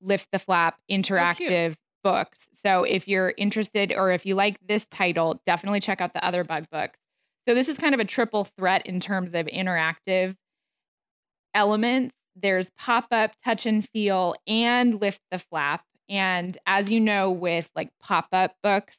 lift 0.00 0.28
the 0.32 0.38
flap 0.38 0.78
interactive 0.90 1.74
books. 2.02 2.38
So 2.64 2.84
if 2.84 3.06
you're 3.06 3.34
interested 3.36 3.92
or 3.92 4.10
if 4.10 4.24
you 4.24 4.34
like 4.34 4.56
this 4.66 4.86
title, 4.86 5.40
definitely 5.44 5.80
check 5.80 6.00
out 6.00 6.14
the 6.14 6.24
other 6.24 6.44
bug 6.44 6.66
books. 6.70 6.98
So 7.46 7.54
this 7.54 7.68
is 7.68 7.76
kind 7.76 7.92
of 7.94 8.00
a 8.00 8.04
triple 8.06 8.44
threat 8.58 8.86
in 8.86 9.00
terms 9.00 9.34
of 9.34 9.44
interactive 9.46 10.34
elements. 11.54 12.14
There's 12.36 12.68
pop 12.78 13.06
up, 13.10 13.32
touch 13.44 13.66
and 13.66 13.86
feel, 13.90 14.34
and 14.46 15.00
lift 15.00 15.20
the 15.30 15.38
flap. 15.38 15.84
And 16.08 16.56
as 16.66 16.90
you 16.90 17.00
know, 17.00 17.30
with 17.30 17.68
like 17.76 17.90
pop 18.02 18.28
up 18.32 18.54
books, 18.62 18.94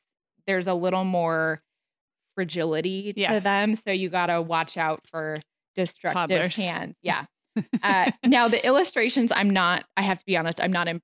there's 0.48 0.68
a 0.68 0.74
little 0.74 1.04
more 1.04 1.60
fragility 2.36 3.14
to 3.14 3.20
Yes. 3.20 3.43
them. 3.43 3.76
So 3.76 3.91
you 3.91 4.10
got 4.10 4.28
to 4.28 4.41
watch 4.41 4.78
out 4.78 5.02
for 5.12 5.38
destructive 5.76 6.30
Toddlers. 6.30 6.56
hands. 6.56 6.96
Yeah. 7.02 7.26
Uh, 7.84 8.12
now 8.26 8.47
the 8.47 8.64
illustrations, 8.66 9.32
I'm 9.34 9.49
not. 9.49 9.86
I 9.97 10.01
have 10.01 10.18
to 10.20 10.26
be 10.26 10.36
honest. 10.38 10.60
I'm 10.62 10.72
not. 10.72 10.88
In, 10.88 11.01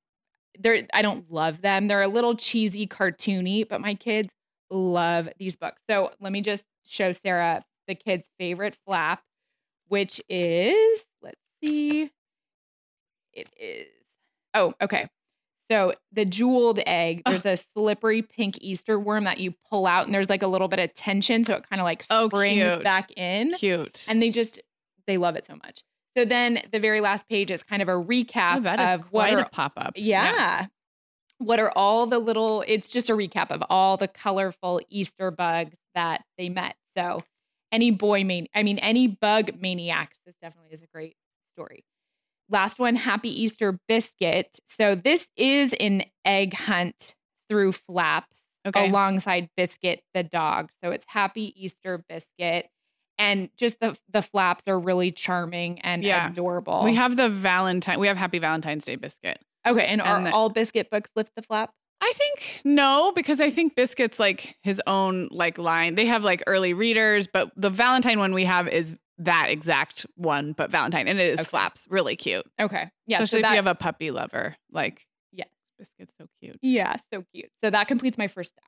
they're. 0.60 0.84
I 0.94 1.02
don't 1.02 1.32
love 1.32 1.62
them. 1.62 1.88
They're 1.88 2.02
a 2.02 2.08
little 2.08 2.36
cheesy, 2.36 2.88
cartoony. 2.88 3.68
But 3.68 3.82
my 3.82 3.94
kids 3.96 4.30
love 4.70 5.30
these 5.40 5.56
books. 5.56 5.82
So 5.90 6.12
let 6.20 6.32
me 6.32 6.42
just 6.42 6.66
show 6.86 7.12
Sarah 7.12 7.64
the 7.88 7.96
kids' 7.96 8.26
favorite 8.40 8.78
flap, 8.86 9.22
which 9.88 10.22
is. 10.30 11.02
Let's 11.22 11.40
see. 11.64 12.12
It 13.34 13.48
is. 13.60 13.88
Oh, 14.54 14.74
okay. 14.82 15.08
So 15.70 15.94
the 16.12 16.26
jeweled 16.26 16.80
egg. 16.86 17.22
Oh. 17.26 17.38
There's 17.38 17.60
a 17.60 17.64
slippery 17.74 18.22
pink 18.24 18.58
Easter 18.60 19.00
worm 19.00 19.24
that 19.24 19.40
you 19.40 19.54
pull 19.70 19.86
out, 19.88 20.06
and 20.06 20.14
there's 20.14 20.30
like 20.30 20.44
a 20.44 20.48
little 20.48 20.68
bit 20.68 20.80
of 20.80 20.94
tension, 20.94 21.46
so 21.46 21.54
it 21.56 21.70
kind 21.70 21.80
of 21.80 21.86
like 21.86 22.04
Oh, 22.10 22.28
springs 22.28 22.62
cute. 22.74 22.84
back 22.84 23.12
in 23.16 23.54
Cute. 23.54 24.06
and 24.10 24.22
they 24.22 24.32
just 24.32 24.60
they 25.08 25.18
love 25.18 25.38
it 25.38 25.46
so 25.46 25.56
much. 25.64 25.82
So 26.16 26.26
then 26.26 26.62
the 26.72 26.80
very 26.80 27.02
last 27.02 27.28
page 27.30 27.52
is 27.52 27.64
kind 27.64 27.82
of 27.82 27.88
a 27.88 27.94
recap 27.94 28.66
oh, 28.66 28.94
of 28.94 29.02
what 29.12 29.32
are, 29.34 29.40
a 29.40 29.50
pop 29.50 29.74
up. 29.78 29.94
yeah. 29.96 30.68
What 31.38 31.60
are 31.60 31.72
all 31.76 32.06
the 32.06 32.20
little 32.20 32.64
it's 32.68 32.90
just 32.90 33.10
a 33.10 33.14
recap 33.14 33.50
of 33.50 33.64
all 33.70 33.98
the 33.98 34.08
colorful 34.08 34.82
Easter 34.90 35.32
bugs 35.32 35.78
that 35.96 36.24
they 36.38 36.50
met. 36.50 36.76
So 36.96 37.24
any 37.72 37.92
boy 37.92 38.24
man 38.24 38.48
I 38.54 38.64
mean 38.64 38.78
any 38.80 39.08
bug 39.08 39.52
maniacs, 39.60 40.18
this 40.26 40.36
definitely 40.42 40.72
is 40.74 40.84
a 40.84 40.88
great 40.94 41.16
story. 41.56 41.84
Last 42.50 42.80
one, 42.80 42.96
Happy 42.96 43.30
Easter 43.44 43.80
Biscuit. 43.88 44.60
So 44.78 44.94
this 44.96 45.26
is 45.38 45.74
an 45.80 46.04
egg 46.26 46.54
hunt 46.54 47.16
through 47.50 47.72
flaps 47.72 48.36
Okay. 48.68 48.90
alongside 48.90 49.50
Biscuit 49.58 50.04
the 50.14 50.22
dog. 50.22 50.70
So 50.84 50.92
it's 50.92 51.06
Happy 51.08 51.52
Easter 51.56 52.04
Biscuit. 52.08 52.70
And 53.22 53.50
just 53.56 53.80
the 53.80 53.96
the 54.12 54.22
flaps 54.24 54.64
are 54.68 54.80
really 54.80 55.12
charming 55.12 55.80
and 55.82 56.04
Yeah. 56.04 56.30
adorable. 56.30 56.84
We 56.84 56.96
have 56.96 57.16
the 57.16 57.30
Valentine. 57.30 58.00
We 58.00 58.08
have 58.08 58.18
Happy 58.18 58.40
Valentine's 58.40 58.84
Day 58.86 58.96
biscuit. 58.96 59.40
okay, 59.66 59.86
and, 59.86 60.02
are 60.02 60.24
the- 60.24 60.32
all 60.32 60.50
biscuit 60.50 60.90
books 60.90 61.12
lift 61.16 61.32
the 61.36 61.44
flap? 61.44 61.72
I 62.04 62.12
think 62.16 62.62
no, 62.66 63.12
because 63.16 63.40
I 63.40 63.52
think 63.52 63.76
Biscuit's 63.76 64.20
like 64.20 64.56
his 64.64 64.82
own 64.88 65.28
like 65.32 65.60
line. 65.60 65.94
They 65.94 66.08
have 66.08 66.24
like 66.24 66.42
early 66.48 66.74
readers, 66.74 67.28
but 67.28 67.52
the 67.56 67.70
Valentine 67.70 68.18
one 68.18 68.34
we 68.34 68.44
have 68.46 68.68
is 68.68 68.96
that 69.20 69.52
exact 69.52 70.08
one, 70.16 70.54
but 70.54 70.72
Valentine, 70.72 71.08
and 71.08 71.20
it 71.20 71.34
is 71.34 71.42
Okay. 71.42 71.50
flaps, 71.50 71.86
really 71.92 72.16
cute. 72.16 72.44
Okay, 72.60 72.90
yeah. 73.06 73.20
so 73.20 73.24
Especially 73.26 73.44
that, 73.44 73.50
if 73.50 73.52
you 73.52 73.56
have 73.58 73.68
a 73.68 73.76
puppy 73.76 74.10
lover, 74.10 74.56
like 74.72 75.06
Yes. 75.32 75.48
Biscuit's 75.78 76.12
so 76.20 76.26
cute. 76.42 76.58
yeah, 76.64 76.96
so 77.14 77.24
cute. 77.36 77.52
So 77.64 77.70
that 77.70 77.88
completes 77.88 78.18
my 78.18 78.28
first 78.28 78.52
stack. 78.52 78.66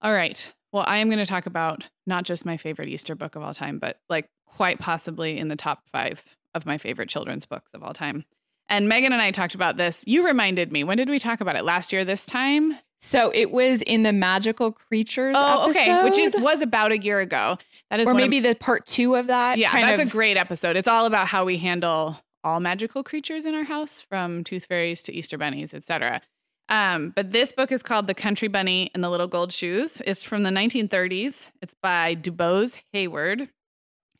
All 0.00 0.14
right. 0.14 0.50
Well, 0.72 0.84
I 0.86 0.98
am 0.98 1.08
going 1.08 1.18
to 1.18 1.26
talk 1.26 1.46
about 1.46 1.84
not 2.06 2.24
just 2.24 2.46
my 2.46 2.56
favorite 2.56 2.88
Easter 2.88 3.14
book 3.14 3.34
of 3.36 3.42
all 3.42 3.54
time, 3.54 3.78
but 3.78 3.98
like 4.08 4.28
quite 4.46 4.78
possibly 4.78 5.38
in 5.38 5.48
the 5.48 5.56
top 5.56 5.82
five 5.92 6.22
of 6.54 6.66
my 6.66 6.78
favorite 6.78 7.08
children's 7.08 7.46
books 7.46 7.72
of 7.74 7.82
all 7.82 7.92
time. 7.92 8.24
And 8.68 8.88
Meagan 8.88 9.12
and 9.12 9.20
I 9.20 9.32
talked 9.32 9.54
about 9.56 9.76
this. 9.76 10.04
You 10.06 10.24
reminded 10.24 10.70
me. 10.70 10.84
When 10.84 10.96
did 10.96 11.08
we 11.08 11.18
talk 11.18 11.40
about 11.40 11.56
it? 11.56 11.64
Last 11.64 11.92
year, 11.92 12.04
this 12.04 12.24
time? 12.24 12.78
So 13.00 13.32
it 13.34 13.50
was 13.50 13.82
in 13.82 14.02
the 14.02 14.12
magical 14.12 14.70
creatures. 14.72 15.34
Oh, 15.36 15.70
okay. 15.70 16.02
Which 16.04 16.18
is 16.18 16.34
was 16.38 16.62
about 16.62 16.92
a 16.92 16.98
year 16.98 17.18
ago. 17.18 17.58
That 17.90 17.98
is 17.98 18.06
or 18.06 18.12
one 18.12 18.22
of- 18.22 18.30
maybe 18.30 18.40
the 18.40 18.54
part 18.54 18.86
two 18.86 19.16
of 19.16 19.26
that. 19.26 19.58
yeah, 19.58 19.72
that's 19.72 20.00
of, 20.00 20.06
a 20.06 20.10
great 20.10 20.36
episode. 20.36 20.76
It's 20.76 20.86
all 20.86 21.06
about 21.06 21.26
how 21.26 21.44
we 21.44 21.58
handle 21.58 22.16
all 22.44 22.60
magical 22.60 23.02
creatures 23.02 23.44
in 23.44 23.54
our 23.54 23.64
house, 23.64 24.00
from 24.00 24.44
tooth 24.44 24.66
fairies 24.66 25.02
to 25.02 25.12
Easter 25.12 25.36
bunnies, 25.36 25.74
etc. 25.74 26.22
Um, 26.70 27.12
but 27.16 27.32
this 27.32 27.50
book 27.50 27.72
is 27.72 27.82
called 27.82 28.06
The 28.06 28.14
Country 28.14 28.48
Bunny 28.48 28.90
and 28.94 29.02
the 29.02 29.10
Little 29.10 29.26
Gold 29.26 29.52
Shoes. 29.52 30.00
It's 30.06 30.22
from 30.22 30.44
the 30.44 30.50
1930s. 30.50 31.50
It's 31.60 31.74
by 31.82 32.14
DuBose 32.14 32.80
Heyward. 32.94 33.48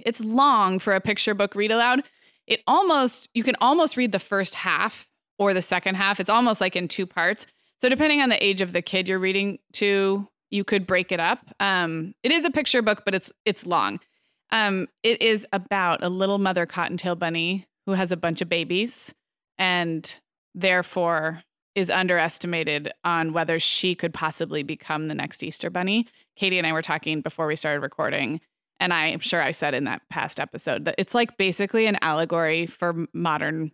It's 0.01 0.21
long 0.21 0.79
for 0.79 0.95
a 0.95 1.01
picture 1.01 1.35
book 1.35 1.55
read 1.55 1.71
aloud. 1.71 2.03
It 2.47 2.61
almost 2.67 3.29
you 3.35 3.45
can 3.45 3.57
almost 3.61 3.97
read 3.97 4.13
the 4.13 4.19
first 4.19 4.57
half 4.57 5.07
or 5.39 5.55
the 5.55 5.63
second 5.63 5.95
half. 5.95 6.19
It's 6.19 6.31
almost 6.31 6.61
like 6.61 6.75
in 6.75 6.89
two 6.89 7.07
parts. 7.07 7.47
So 7.81 7.89
depending 7.89 8.21
on 8.21 8.29
the 8.29 8.45
age 8.45 8.61
of 8.61 8.73
the 8.73 8.83
kid 8.83 9.07
you're 9.07 9.19
reading 9.19 9.59
to, 9.75 10.27
you 10.51 10.65
could 10.65 10.87
break 10.87 11.13
it 11.13 11.21
up. 11.21 11.41
Um, 11.61 12.15
it 12.23 12.33
is 12.33 12.45
a 12.45 12.51
picture 12.51 12.83
book, 12.83 13.03
but 13.05 13.15
it's 13.15 13.31
it's 13.45 13.65
long. 13.65 14.01
Um, 14.51 14.89
it 15.05 15.23
is 15.23 15.47
about 15.53 16.03
a 16.03 16.09
little 16.09 16.39
mother 16.39 16.67
cottontail 16.67 17.15
bunny 17.15 17.69
who 17.87 17.93
has 17.93 18.11
a 18.11 18.17
bunch 18.17 18.41
of 18.41 18.49
babies 18.49 19.15
and 19.59 20.13
therefore 20.55 21.45
is 21.75 21.89
underestimated 21.91 22.91
on 23.05 23.33
whether 23.33 23.59
she 23.61 23.95
could 23.95 24.13
possibly 24.13 24.63
become 24.63 25.09
the 25.09 25.15
next 25.15 25.43
Easter 25.43 25.71
bunny. 25.71 26.07
Katie 26.37 26.59
and 26.59 26.67
I 26.67 26.73
were 26.73 26.83
talking 26.83 27.21
before 27.21 27.47
we 27.47 27.57
started 27.57 27.81
recording, 27.81 28.41
and 28.81 28.93
I'm 28.93 29.21
sure 29.21 29.43
I 29.43 29.53
said 29.53 29.75
in 29.75 29.85
that 29.85 30.03
past 30.11 30.41
episode 30.41 30.85
that 30.87 30.95
it's 30.99 31.15
like 31.15 31.37
basically 31.37 31.87
an 31.87 31.99
allegory 32.03 32.67
for 32.67 33.07
modern 33.13 33.71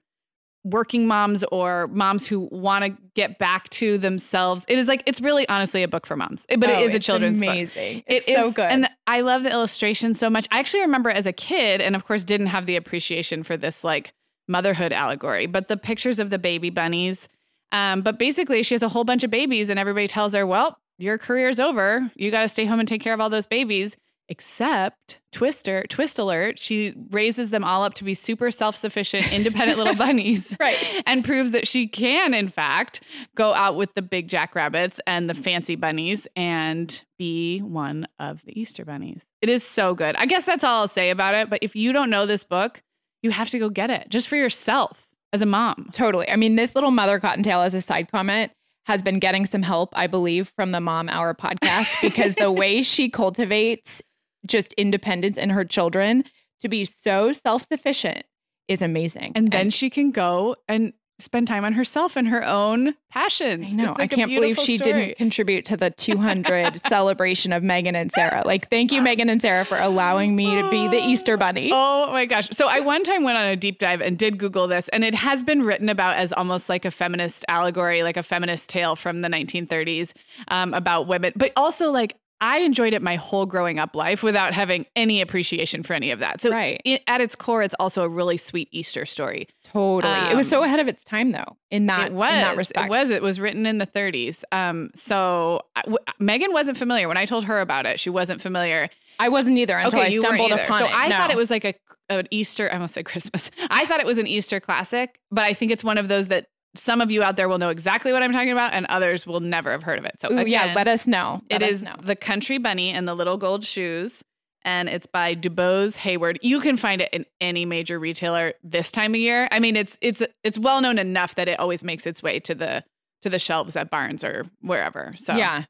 working 0.64 1.07
moms 1.07 1.44
or 1.53 1.86
moms 1.92 2.26
who 2.26 2.49
want 2.51 2.84
to 2.84 2.90
get 3.14 3.38
back 3.38 3.68
to 3.70 3.99
themselves. 3.99 4.64
It 4.66 4.78
is 4.78 4.88
like 4.88 5.03
it's 5.07 5.20
really 5.20 5.49
honestly 5.49 5.84
a 5.84 5.88
book 5.88 6.07
for 6.07 6.16
moms, 6.16 6.44
eh, 6.49 6.57
but 6.57 6.68
Oh, 6.68 6.80
it 6.80 6.86
is 6.86 6.94
a 6.94 6.99
children's 6.99 7.38
book. 7.40 7.49
amazing. 7.51 7.99
It 8.07 8.24
It's 8.26 8.26
so 8.26 8.49
is- 8.49 8.55
good. 8.55 8.64
And 8.68 8.88
I 9.07 9.20
love 9.20 9.44
the 9.44 9.51
illustration 9.53 10.12
so 10.12 10.28
much. 10.28 10.49
I 10.51 10.59
actually 10.59 10.80
remember 10.80 11.09
as 11.09 11.24
a 11.24 11.32
kid, 11.32 11.80
and 11.80 11.94
of 11.94 12.05
course, 12.05 12.24
didn't 12.24 12.49
have 12.49 12.66
the 12.66 12.74
appreciation 12.74 13.44
for 13.44 13.57
this 13.57 13.84
like 13.84 14.12
motherhood 14.49 14.92
allegory, 14.92 15.47
but 15.47 15.68
the 15.68 15.76
pictures 15.76 16.18
of 16.18 16.30
the 16.30 16.38
baby 16.38 16.70
bunnies. 16.70 17.28
Um, 17.73 18.03
but 18.03 18.19
basically, 18.19 18.62
she 18.62 18.75
has 18.75 18.83
a 18.83 18.89
whole 18.89 19.05
bunch 19.05 19.25
of 19.25 19.31
babies, 19.31 19.69
and 19.69 19.79
everybody 19.79 20.09
tells 20.09 20.35
her, 20.35 20.47
well, 20.47 20.79
your 20.99 21.19
career's 21.19 21.61
over. 21.61 22.11
You 22.14 22.31
got 22.31 22.43
to 22.43 22.49
stay 22.49 22.64
home 22.64 22.81
and 22.81 22.89
take 22.89 23.03
care 23.03 23.14
of 23.14 23.21
all 23.21 23.31
those 23.31 23.47
babies. 23.47 23.97
Except 24.29 25.21
Twister, 25.31 25.85
twist 25.89 26.19
alert, 26.19 26.59
she 26.59 26.95
raises 27.11 27.51
them 27.51 27.62
all 27.62 27.85
up 27.85 27.95
to 27.95 28.03
be 28.03 28.12
super 28.12 28.51
self 28.51 28.75
sufficient, 28.75 29.33
independent 29.33 29.79
little 29.79 29.95
bunnies 30.07 30.57
right. 30.59 30.77
and 31.07 31.25
proves 31.25 31.53
that 31.53 31.69
she 31.69 31.87
can, 31.87 32.35
in 32.35 32.49
fact, 32.49 33.03
go 33.37 33.55
out 33.55 33.77
with 33.77 33.95
the 33.95 34.03
big 34.03 34.27
jackrabbits 34.27 34.99
and 35.07 35.31
the 35.31 35.35
fancy 35.35 35.77
bunnies 35.77 36.27
and 36.35 37.05
be 37.19 37.61
one 37.61 38.09
of 38.19 38.43
the 38.45 38.61
Easter 38.61 38.85
bunnies. 38.85 39.23
It 39.43 39.49
is 39.49 39.62
so 39.62 39.95
good. 39.95 40.17
I 40.17 40.27
guess 40.27 40.45
that's 40.45 40.64
all 40.64 40.81
I'll 40.81 40.89
say 40.89 41.11
about 41.11 41.37
it. 41.37 41.49
But 41.49 41.61
if 41.62 41.77
you 41.77 41.93
don't 41.93 42.11
know 42.11 42.27
this 42.27 42.43
book, 42.43 42.83
you 43.23 43.31
have 43.31 43.51
to 43.51 43.61
go 43.61 43.69
get 43.69 43.91
it 43.91 44.09
just 44.09 44.27
for 44.27 44.37
yourself 44.37 45.06
as 45.37 45.43
a 45.43 45.47
mom. 45.47 45.89
Totally. 45.93 46.28
I 46.28 46.37
mean, 46.37 46.57
this 46.57 46.74
little 46.74 46.91
mother 46.91 47.20
cottontail, 47.20 47.61
as 47.61 47.74
a 47.74 47.82
side 47.82 48.11
comment, 48.11 48.51
has 48.87 49.03
been 49.03 49.18
getting 49.18 49.45
some 49.45 49.62
help, 49.62 49.91
I 49.93 50.07
believe, 50.07 50.51
from 50.57 50.72
the 50.72 50.80
Mom 50.80 51.09
Hour 51.09 51.34
podcast 51.34 52.01
because 52.03 52.34
the 52.34 52.51
way 52.51 52.82
she 52.82 53.11
cultivates 53.11 54.01
just 54.47 54.72
independence 54.74 55.37
in 55.37 55.51
her 55.51 55.64
children 55.64 56.24
to 56.62 56.68
be 56.68 56.84
so 56.84 57.32
self 57.32 57.66
sufficient 57.70 58.24
is 58.66 58.80
amazing. 58.80 59.32
And 59.34 59.53
then 59.53 59.70
she 59.70 59.91
can 59.91 60.11
go 60.11 60.57
and 60.68 60.93
spend 61.19 61.49
time 61.49 61.64
on 61.64 61.73
herself 61.73 62.17
and 62.17 62.29
her 62.29 62.45
own 62.45 62.95
passions. 63.11 63.67
I 63.69 63.71
know. 63.71 63.95
Like 63.99 64.12
I 64.12 64.17
can't 64.17 64.31
believe 64.31 64.59
she 64.59 64.77
story. 64.77 64.93
didn't 64.93 65.17
contribute 65.17 65.64
to 65.67 65.77
the 65.77 65.91
200 65.91 66.83
celebration 66.89 67.53
of 67.53 67.62
Meagan 67.62 67.97
and 67.97 68.12
Sarah. 68.12 68.43
Like, 68.45 68.69
thank 68.69 68.93
you, 68.93 69.01
Meagan 69.01 69.31
and 69.31 69.41
Sarah, 69.41 69.64
for 69.64 69.79
allowing 69.79 70.37
me 70.37 70.55
to 70.61 70.69
be 70.71 70.89
the 70.89 71.03
Easter 71.03 71.37
bunny. 71.37 71.71
Oh 71.73 72.12
my 72.12 72.27
gosh. 72.27 72.49
So 72.53 72.69
I 72.69 72.81
one 72.81 73.03
time 73.03 73.25
went 73.25 73.39
on 73.39 73.49
a 73.49 73.57
deep 73.57 73.79
dive 73.79 74.01
and 74.01 74.19
did 74.19 74.39
Google 74.39 74.67
this, 74.67 74.89
and 74.89 75.05
it 75.05 75.14
has 75.14 75.43
been 75.43 75.62
written 75.62 75.89
about 75.89 76.17
as 76.17 76.33
almost 76.33 76.69
like 76.69 76.85
a 76.85 76.91
feminist 76.91 77.45
allegory, 77.49 78.03
like 78.03 78.17
a 78.17 78.23
feminist 78.23 78.69
tale 78.69 78.95
from 78.97 79.23
the 79.23 79.29
1930s 79.29 80.12
um, 80.49 80.75
about 80.75 81.07
women, 81.07 81.33
but 81.35 81.53
also 81.57 81.91
like 81.91 82.17
I 82.41 82.59
enjoyed 82.59 82.93
it 82.93 83.01
my 83.03 83.16
whole 83.16 83.47
growing 83.47 83.78
up 83.78 83.97
life 83.97 84.22
without 84.22 84.53
having 84.53 84.84
any 84.95 85.20
appreciation 85.22 85.82
for 85.82 85.95
any 85.95 86.11
of 86.11 86.18
that. 86.18 86.41
So 86.43 86.51
Right. 86.51 86.80
it, 86.84 87.03
at 87.07 87.20
its 87.20 87.34
core, 87.34 87.62
it's 87.62 87.74
also 87.80 88.03
a 88.03 88.09
really 88.09 88.37
sweet 88.37 88.68
Easter 88.72 89.07
story. 89.07 89.49
Totally. 89.64 90.12
it 90.30 90.37
was 90.37 90.49
so 90.49 90.59
Um, 90.59 90.64
ahead 90.64 90.80
of 90.80 90.89
its 90.89 91.03
time, 91.03 91.32
though, 91.32 91.57
in 91.70 91.87
that, 91.87 92.09
it 92.09 92.12
was. 92.12 92.32
in 92.32 92.41
that 92.41 92.57
respect. 92.57 92.87
It 92.87 92.91
was. 92.91 93.11
It 93.11 93.22
was 93.22 93.41
written 93.41 93.64
in 93.66 93.78
the 93.78 93.87
30s. 93.87 94.45
Um, 94.53 94.91
so 94.95 95.62
I- 95.76 95.80
w- 95.82 95.99
Meagan 96.18 96.53
wasn't 96.53 96.76
familiar 96.78 97.09
when 97.09 97.16
I 97.16 97.24
told 97.24 97.45
her 97.45 97.61
about 97.61 97.87
it. 97.87 97.99
She 97.99 98.11
wasn't 98.11 98.43
familiar. 98.43 98.89
I 99.18 99.28
wasn't 99.30 99.57
either 99.57 99.76
until 99.78 100.01
I 100.01 100.07
you 100.09 100.20
stumbled 100.20 100.53
upon 100.53 100.78
so 100.78 100.84
it. 100.84 100.91
So 100.91 100.95
I 100.97 101.09
thought 101.09 101.30
it 101.30 101.37
was 101.37 101.51
like 101.51 101.64
a 101.64 101.74
an 102.09 102.28
Easter. 102.30 102.70
I 102.70 102.74
almost 102.74 102.95
said 102.95 103.05
Christmas. 103.05 103.51
I 103.70 103.84
thought 103.87 103.99
it 103.99 104.07
was 104.07 104.18
an 104.18 104.26
Easter 104.28 104.61
classic, 104.61 105.18
but 105.32 105.43
I 105.45 105.55
think 105.55 105.72
it's 105.72 105.82
one 105.82 105.99
of 105.99 106.07
those 106.09 106.28
that 106.28 106.47
some 106.77 107.01
of 107.01 107.11
you 107.11 107.22
out 107.22 107.37
there 107.37 107.49
will 107.49 107.59
know 107.59 107.68
exactly 107.70 108.12
what 108.12 108.22
I'm 108.22 108.33
talking 108.33 108.53
about, 108.53 108.72
and 108.72 108.87
others 108.87 109.27
will 109.27 109.41
never 109.41 109.70
have 109.72 109.83
heard 109.83 109.99
of 109.99 110.05
it. 110.05 110.20
So 110.20 110.33
Ooh, 110.33 110.47
yeah, 110.47 110.72
let 110.74 110.89
us 110.89 111.07
know. 111.07 111.43
Let 111.51 111.62
it 111.62 111.66
us 111.66 111.70
is 111.72 111.83
know. 111.83 111.97
the 112.03 112.16
Country 112.16 112.59
Bunny 112.59 112.91
and 112.91 113.07
the 113.07 113.14
Little 113.14 113.37
Gold 113.37 113.64
Shoes, 113.64 114.22
and 114.62 114.89
it's 114.89 115.07
by 115.07 115.35
DuBose 115.35 115.97
Heyward. 115.97 116.37
You 116.43 116.61
can 116.61 116.77
find 116.77 117.01
it 117.01 117.09
in 117.12 117.24
any 117.41 117.64
major 117.64 117.99
retailer 117.99 118.55
this 118.62 118.91
time 118.91 119.14
of 119.14 119.20
year. 119.20 119.49
I 119.51 119.59
mean, 119.59 119.77
it's 119.77 119.97
it's 120.01 120.22
it's 120.45 120.59
well 120.59 120.81
known 120.81 120.99
enough 120.99 121.35
that 121.37 121.49
it 121.49 121.59
always 121.59 121.83
makes 121.83 122.07
its 122.07 122.22
way 122.22 122.41
to 122.41 122.55
the 122.55 122.85
to 123.22 123.31
the 123.31 123.39
shelves 123.39 123.77
at 123.77 123.91
Barnes 123.91 124.22
or 124.24 124.47
wherever. 124.61 125.14
So 125.16 125.35
Yeah. 125.35 125.64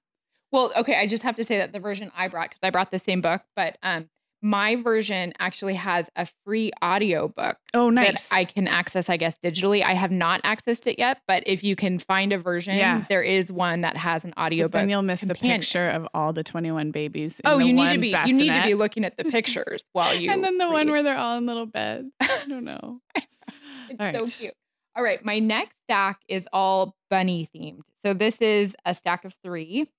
Well, 0.52 0.72
okay, 0.76 0.96
I 0.96 1.06
just 1.06 1.22
have 1.24 1.36
to 1.36 1.44
say 1.44 1.58
that 1.58 1.72
the 1.72 1.80
version 1.80 2.10
I 2.16 2.28
brought, 2.28 2.50
because 2.50 2.60
I 2.62 2.70
brought 2.70 2.90
the 2.90 2.98
same 2.98 3.20
book, 3.20 3.42
but 3.54 3.76
um 3.82 4.08
my 4.46 4.76
version 4.76 5.32
actually 5.40 5.74
has 5.74 6.08
a 6.14 6.26
free 6.44 6.70
audio 6.80 7.26
book 7.26 7.56
Oh, 7.74 7.90
nice. 7.90 8.28
that 8.28 8.34
I 8.36 8.44
can 8.44 8.68
access, 8.68 9.08
I 9.08 9.16
guess, 9.16 9.36
digitally. 9.42 9.82
I 9.82 9.94
have 9.94 10.12
not 10.12 10.40
accessed 10.44 10.86
it 10.86 10.98
yet, 11.00 11.18
but 11.26 11.42
if 11.46 11.64
you 11.64 11.74
can 11.74 11.98
find 11.98 12.32
a 12.32 12.38
version, 12.38 12.76
Yeah. 12.76 13.04
there 13.08 13.22
is 13.22 13.50
one 13.50 13.80
that 13.80 13.96
has 13.96 14.24
an 14.24 14.32
audiobook. 14.38 14.80
and 14.80 14.88
you'll 14.90 15.02
miss 15.02 15.20
companion. 15.20 15.56
the 15.56 15.64
picture 15.64 15.88
of 15.88 16.06
all 16.14 16.32
the 16.32 16.44
21 16.44 16.92
babies. 16.92 17.40
in 17.40 17.50
Oh, 17.50 17.58
you 17.58 17.72
need 17.72 17.92
to 17.92 17.98
be 17.98 18.14
you 18.26 18.32
need 18.34 18.54
to 18.54 18.62
be 18.62 18.74
looking 18.74 19.04
at 19.04 19.16
the 19.16 19.24
pictures 19.36 19.84
while 19.92 20.14
you 20.14 20.30
and 20.30 20.44
then 20.44 20.58
the 20.58 20.68
one 20.68 20.90
where 20.90 21.02
they're 21.02 21.18
all 21.18 21.36
in 21.38 21.46
little 21.46 21.66
beds. 21.66 22.08
I 22.20 22.44
don't 22.48 22.64
know. 22.72 23.00
It's 23.16 24.00
All 24.00 24.12
so 24.12 24.20
right. 24.22 24.32
cute. 24.32 24.54
All 24.94 25.02
right, 25.02 25.24
my 25.24 25.40
next 25.40 25.74
stack 25.84 26.20
is 26.28 26.46
all 26.52 26.94
bunny 27.10 27.48
themed. 27.54 27.80
So 28.04 28.14
this 28.14 28.36
is 28.40 28.76
a 28.84 28.94
stack 28.94 29.24
of 29.24 29.34
three, 29.44 29.90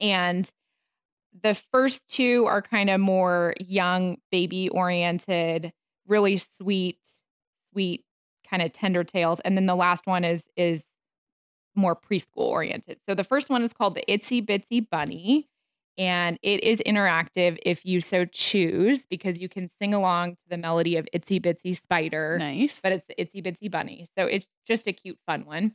and 0.00 0.48
the 1.42 1.54
first 1.72 2.06
two 2.08 2.46
are 2.46 2.62
kind 2.62 2.90
of 2.90 3.00
more 3.00 3.54
young, 3.60 4.18
baby 4.30 4.68
oriented, 4.68 5.72
really 6.06 6.42
sweet, 6.56 6.98
sweet 7.72 8.04
kind 8.48 8.62
of 8.62 8.72
tender 8.72 9.04
tales, 9.04 9.40
and 9.40 9.56
then 9.56 9.66
the 9.66 9.76
last 9.76 10.06
one 10.06 10.24
is 10.24 10.42
is 10.56 10.82
more 11.76 11.94
preschool 11.94 12.48
oriented. 12.48 12.98
So 13.08 13.14
the 13.14 13.24
first 13.24 13.48
one 13.48 13.62
is 13.62 13.72
called 13.72 13.94
the 13.94 14.04
Itsy 14.08 14.44
Bitsy 14.44 14.86
Bunny. 14.88 15.48
And 15.98 16.38
it 16.42 16.64
is 16.64 16.80
interactive 16.86 17.58
if 17.62 17.84
you 17.84 18.00
so 18.00 18.24
choose, 18.24 19.04
because 19.10 19.38
you 19.38 19.50
can 19.50 19.68
sing 19.78 19.92
along 19.92 20.32
to 20.32 20.48
the 20.48 20.56
melody 20.56 20.96
of 20.96 21.06
Itsy 21.14 21.38
Bitsy 21.42 21.76
Spider 21.76 22.38
Nice. 22.38 22.80
but 22.82 22.92
it's 22.92 23.06
the 23.06 23.14
Itsy 23.16 23.44
Bitsy 23.44 23.70
Bunny. 23.70 24.08
So 24.16 24.24
it's 24.24 24.48
just 24.66 24.86
a 24.86 24.92
cute, 24.94 25.18
fun 25.26 25.44
one. 25.44 25.72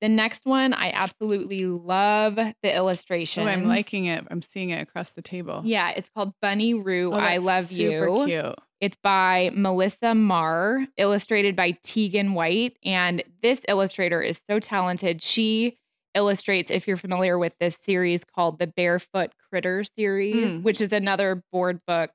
The 0.00 0.08
next 0.08 0.46
one, 0.46 0.72
I 0.72 0.90
absolutely 0.92 1.66
love 1.66 2.36
the 2.36 2.74
illustration. 2.74 3.46
oh, 3.46 3.50
I'm 3.50 3.66
liking 3.66 4.06
it. 4.06 4.24
I'm 4.30 4.40
seeing 4.42 4.70
it 4.70 4.80
across 4.80 5.10
the 5.10 5.22
table. 5.22 5.60
Yeah, 5.64 5.90
it's 5.90 6.08
called 6.10 6.32
Bunny 6.40 6.72
Roo. 6.74 7.12
Oh, 7.12 7.16
I 7.16 7.36
love 7.36 7.66
super 7.66 8.08
you. 8.08 8.24
Cute. 8.26 8.54
It's 8.80 8.96
by 9.02 9.50
Melissa 9.52 10.14
Marr, 10.14 10.86
illustrated 10.96 11.54
by 11.54 11.72
Teagan 11.84 12.32
White. 12.32 12.78
And 12.82 13.22
this 13.42 13.60
illustrator 13.68 14.22
is 14.22 14.40
so 14.48 14.58
talented. 14.58 15.22
She 15.22 15.76
illustrates, 16.14 16.70
if 16.70 16.88
you're 16.88 16.96
familiar 16.96 17.38
with 17.38 17.52
this 17.60 17.76
series 17.82 18.22
called 18.24 18.58
the 18.58 18.66
Barefoot 18.66 19.32
Critter 19.50 19.84
series, 19.84 20.34
Mm. 20.54 20.62
which 20.62 20.80
is 20.80 20.92
another 20.94 21.44
board 21.52 21.80
book 21.86 22.10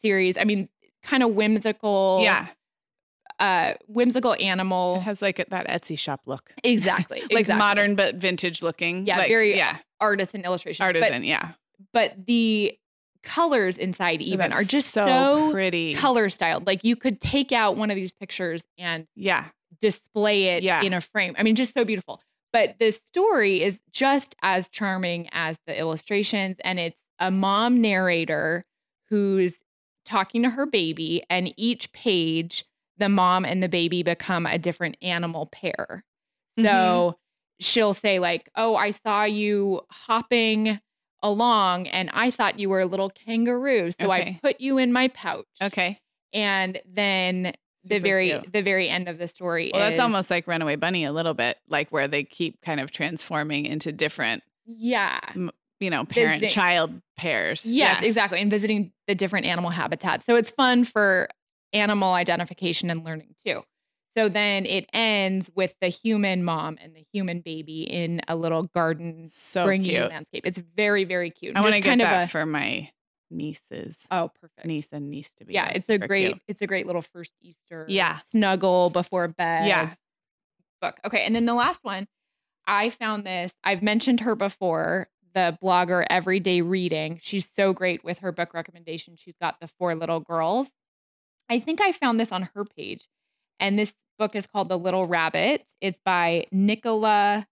series. 0.00 0.38
I 0.38 0.44
mean, 0.44 0.68
kind 1.02 1.22
of 1.24 1.34
whimsical. 1.34 2.20
Yeah. 2.22 2.46
Uh, 3.38 3.74
whimsical 3.86 4.34
animal. 4.40 4.96
It 4.96 5.00
has 5.02 5.22
like 5.22 5.36
that 5.36 5.66
Etsy 5.68 5.98
shop 5.98 6.22
look. 6.26 6.52
Exactly. 6.64 7.20
Like 7.30 7.40
exactly. 7.42 7.58
modern 7.58 7.94
but 7.94 8.16
vintage 8.16 8.62
looking. 8.62 9.06
Yeah, 9.06 9.18
Like, 9.18 9.28
very 9.28 9.56
yeah. 9.56 9.78
artisan 10.00 10.42
illustrations. 10.44 10.84
Artisan. 10.84 11.22
yeah. 11.24 11.52
But, 11.92 12.14
but 12.16 12.26
the 12.26 12.76
colors 13.22 13.78
inside 13.78 14.22
even 14.22 14.50
That's 14.50 14.60
are 14.62 14.64
just 14.64 14.90
so, 14.90 15.04
so, 15.04 15.52
pretty. 15.52 15.94
color 15.94 16.28
styled. 16.28 16.66
Like 16.66 16.82
you 16.84 16.96
could 16.96 17.20
take 17.20 17.52
out 17.52 17.76
one 17.76 17.90
of 17.90 17.96
these 17.96 18.12
pictures 18.12 18.64
and 18.78 19.06
Yeah. 19.14 19.44
display 19.80 20.44
it 20.56 20.62
Yeah. 20.64 20.82
in 20.82 20.92
a 20.92 21.00
frame. 21.00 21.34
I 21.38 21.42
mean, 21.44 21.54
just 21.54 21.74
so 21.74 21.84
beautiful. 21.84 22.20
But 22.52 22.76
the 22.80 22.90
story 22.92 23.62
is 23.62 23.78
just 23.92 24.34
as 24.42 24.68
charming 24.68 25.28
as 25.32 25.56
the 25.66 25.78
illustrations. 25.78 26.56
And 26.64 26.78
it's 26.80 27.00
a 27.20 27.30
mom 27.30 27.80
narrator 27.80 28.64
who's 29.10 29.54
talking 30.04 30.42
to 30.42 30.50
her 30.50 30.64
baby, 30.64 31.22
and 31.28 31.52
each 31.58 31.92
page, 31.92 32.64
the 32.98 33.08
mom 33.08 33.44
and 33.44 33.62
the 33.62 33.68
baby 33.68 34.02
become 34.02 34.44
a 34.46 34.58
different 34.58 34.96
animal 35.02 35.46
pair. 35.46 36.04
So 36.58 36.64
Mhm. 36.64 37.14
she'll 37.60 37.94
say, 37.94 38.18
like, 38.18 38.50
Oh, 38.56 38.76
I 38.76 38.90
saw 38.90 39.24
you 39.24 39.82
hopping 39.90 40.80
along, 41.22 41.88
and 41.88 42.10
I 42.12 42.30
thought 42.30 42.58
you 42.58 42.68
were 42.68 42.80
a 42.80 42.86
little 42.86 43.10
kangaroo. 43.10 43.90
So 44.00 44.10
I 44.10 44.38
put 44.42 44.60
you 44.60 44.78
in 44.78 44.92
my 44.92 45.08
pouch. 45.08 45.46
Okay. 45.62 45.98
And 46.32 46.80
then 46.86 47.54
the 47.84 47.94
Super 47.96 48.02
very 48.02 48.30
cute. 48.30 48.52
the 48.52 48.62
very 48.62 48.88
end 48.88 49.08
of 49.08 49.18
the 49.18 49.26
story 49.28 49.70
Well, 49.72 49.88
that's 49.88 49.98
almost 49.98 50.30
like 50.30 50.46
Runaway 50.46 50.76
Bunny 50.76 51.04
a 51.04 51.12
little 51.12 51.32
bit, 51.34 51.56
like 51.68 51.88
where 51.90 52.06
they 52.06 52.22
keep 52.24 52.60
kind 52.60 52.80
of 52.80 52.90
transforming 52.90 53.64
into 53.66 53.92
different, 53.92 54.42
yeah 54.66 55.20
you 55.80 55.90
know, 55.90 56.04
parent 56.04 56.48
child 56.50 57.00
pairs. 57.16 57.64
yes 57.64 58.02
Yeah. 58.02 58.06
exactly 58.06 58.40
and 58.40 58.50
visiting 58.50 58.92
the 59.06 59.14
different 59.14 59.46
animal 59.46 59.70
habitats 59.70 60.26
so 60.26 60.34
it's 60.36 60.50
fun 60.50 60.84
for 60.84 61.28
animal 61.72 62.12
identification 62.14 62.90
and 62.90 63.04
learning 63.04 63.34
too 63.44 63.62
so 64.16 64.28
then 64.28 64.66
it 64.66 64.88
ends 64.92 65.50
with 65.54 65.74
the 65.80 65.88
human 65.88 66.42
mom 66.42 66.76
and 66.80 66.94
the 66.96 67.04
human 67.12 67.40
baby 67.40 67.82
in 67.82 68.20
a 68.26 68.34
little 68.34 68.64
garden 68.64 69.28
So 69.32 69.64
springy 69.64 69.90
cute. 69.90 70.08
landscape 70.10 70.46
it's 70.46 70.58
very 70.58 71.04
very 71.04 71.30
cute 71.30 71.56
I 71.56 71.60
want 71.60 71.74
to 71.74 71.80
get 71.80 71.88
kind 71.90 72.00
that 72.00 72.22
of 72.24 72.28
a 72.28 72.30
for 72.30 72.46
my 72.46 72.90
nieces. 73.30 73.96
oh 74.10 74.30
perfect 74.40 74.66
Niece 74.66 74.88
and 74.92 75.10
niece 75.10 75.30
to 75.38 75.44
be. 75.44 75.54
yeah 75.54 75.68
it's 75.68 75.88
a 75.88 75.98
great 75.98 76.26
cute. 76.28 76.42
it's 76.48 76.62
a 76.62 76.66
great 76.66 76.86
little 76.86 77.02
first 77.02 77.32
easter 77.42 77.84
Yeah. 77.88 78.20
snuggle 78.30 78.90
before 78.90 79.28
bed 79.28 79.66
Yeah. 79.66 79.94
book. 80.80 80.98
Okay. 81.04 81.24
And 81.24 81.34
then 81.34 81.44
the 81.44 81.54
last 81.54 81.82
one, 81.84 82.06
I 82.66 82.90
found 82.90 83.26
this. 83.26 83.50
I've 83.64 83.82
mentioned 83.82 84.20
her 84.20 84.34
before, 84.36 85.08
the 85.34 85.58
blogger 85.62 86.06
Everyday 86.08 86.60
Reading. 86.62 87.18
She's 87.22 87.48
so 87.56 87.72
great 87.72 88.04
with 88.04 88.18
her 88.20 88.30
book 88.32 88.54
recommendation. 88.54 89.16
She's 89.16 89.34
got 89.40 89.58
the 89.60 89.68
four 89.78 89.94
little 89.94 90.20
girls. 90.20 90.68
I 91.48 91.60
think 91.60 91.80
I 91.80 91.92
found 91.92 92.18
this 92.20 92.32
on 92.32 92.48
her 92.54 92.64
page. 92.64 93.08
And 93.60 93.78
this 93.78 93.92
book 94.18 94.34
is 94.36 94.46
called 94.46 94.68
The 94.68 94.78
Little 94.78 95.06
Rabbit. 95.06 95.64
It's 95.80 95.98
by 96.04 96.46
Nicola 96.52 97.46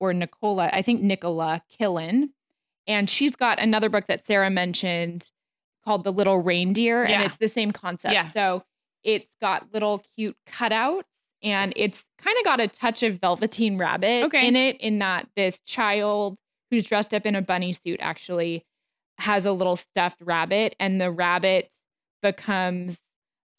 or 0.00 0.12
Nicola, 0.12 0.70
I 0.72 0.82
think 0.82 1.02
Nicola 1.02 1.62
Killen. 1.78 2.30
And 2.86 3.08
she's 3.10 3.36
got 3.36 3.58
another 3.60 3.88
book 3.88 4.06
that 4.06 4.24
Sarah 4.26 4.50
mentioned 4.50 5.26
called 5.84 6.04
The 6.04 6.12
Little 6.12 6.42
Reindeer. 6.42 7.04
And 7.04 7.22
it's 7.24 7.36
the 7.36 7.48
same 7.48 7.72
concept. 7.72 8.14
Yeah. 8.14 8.32
So 8.32 8.64
it's 9.04 9.32
got 9.40 9.66
little 9.72 10.02
cute 10.16 10.36
cutouts 10.48 11.02
and 11.42 11.72
it's 11.76 12.02
kind 12.20 12.36
of 12.38 12.44
got 12.44 12.60
a 12.60 12.66
touch 12.68 13.02
of 13.02 13.20
Velveteen 13.20 13.78
Rabbit 13.78 14.24
Okay. 14.24 14.46
in 14.48 14.56
it, 14.56 14.76
in 14.80 14.98
that 14.98 15.28
this 15.36 15.60
child 15.66 16.36
who's 16.70 16.84
dressed 16.84 17.14
up 17.14 17.24
in 17.24 17.36
a 17.36 17.42
bunny 17.42 17.72
suit 17.72 18.00
actually 18.02 18.64
has 19.18 19.46
a 19.46 19.52
little 19.52 19.76
stuffed 19.76 20.20
rabbit, 20.20 20.74
and 20.78 21.00
the 21.00 21.10
rabbit 21.10 21.70
becomes 22.22 22.98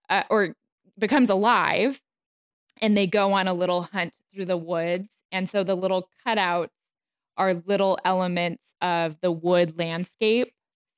uh, 0.10 0.24
or 0.30 0.56
becomes 0.98 1.30
alive, 1.30 2.00
and 2.82 2.96
they 2.96 3.08
go 3.08 3.34
on 3.34 3.48
a 3.48 3.54
little 3.54 3.84
hunt 3.84 4.14
through 4.34 4.46
the 4.46 4.58
woods, 4.58 5.08
and 5.32 5.50
so 5.50 5.64
the 5.64 5.76
little 5.76 6.10
cutouts 6.26 6.70
are 7.38 7.54
little 7.66 7.98
elements 8.04 8.64
of 8.82 9.16
the 9.22 9.32
wood 9.32 9.78
landscape. 9.78 10.52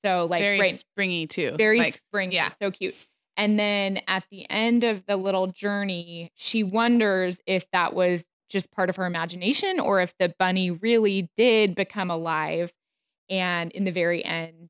So 0.04 0.28
like 0.30 0.42
very 0.42 0.60
right, 0.60 0.80
springy 0.80 1.28
too. 1.28 1.56
very 1.58 1.80
Like, 1.80 2.02
spring, 2.08 2.32
yeah. 2.32 2.50
so 2.62 2.72
cute. 2.72 2.96
And 3.38 3.60
then 3.60 4.02
at 4.08 4.24
the 4.32 4.50
end 4.50 4.84
of 4.84 5.06
the 5.06 5.16
little 5.16 5.48
journey, 5.48 6.32
she 6.36 6.64
wonders 6.64 7.38
if 7.46 7.66
that 7.72 7.94
was 7.94 8.26
just 8.50 8.72
part 8.72 8.90
of 8.90 8.98
her 8.98 9.06
imagination 9.06 9.80
or 9.80 10.02
if 10.02 10.14
the 10.20 10.34
bunny 10.38 10.72
really 10.72 11.30
did 11.38 11.76
become 11.76 12.12
alive. 12.12 12.72
And 13.30 13.72
in 13.72 13.86
the 13.86 13.92
very 13.92 14.26
end, 14.26 14.70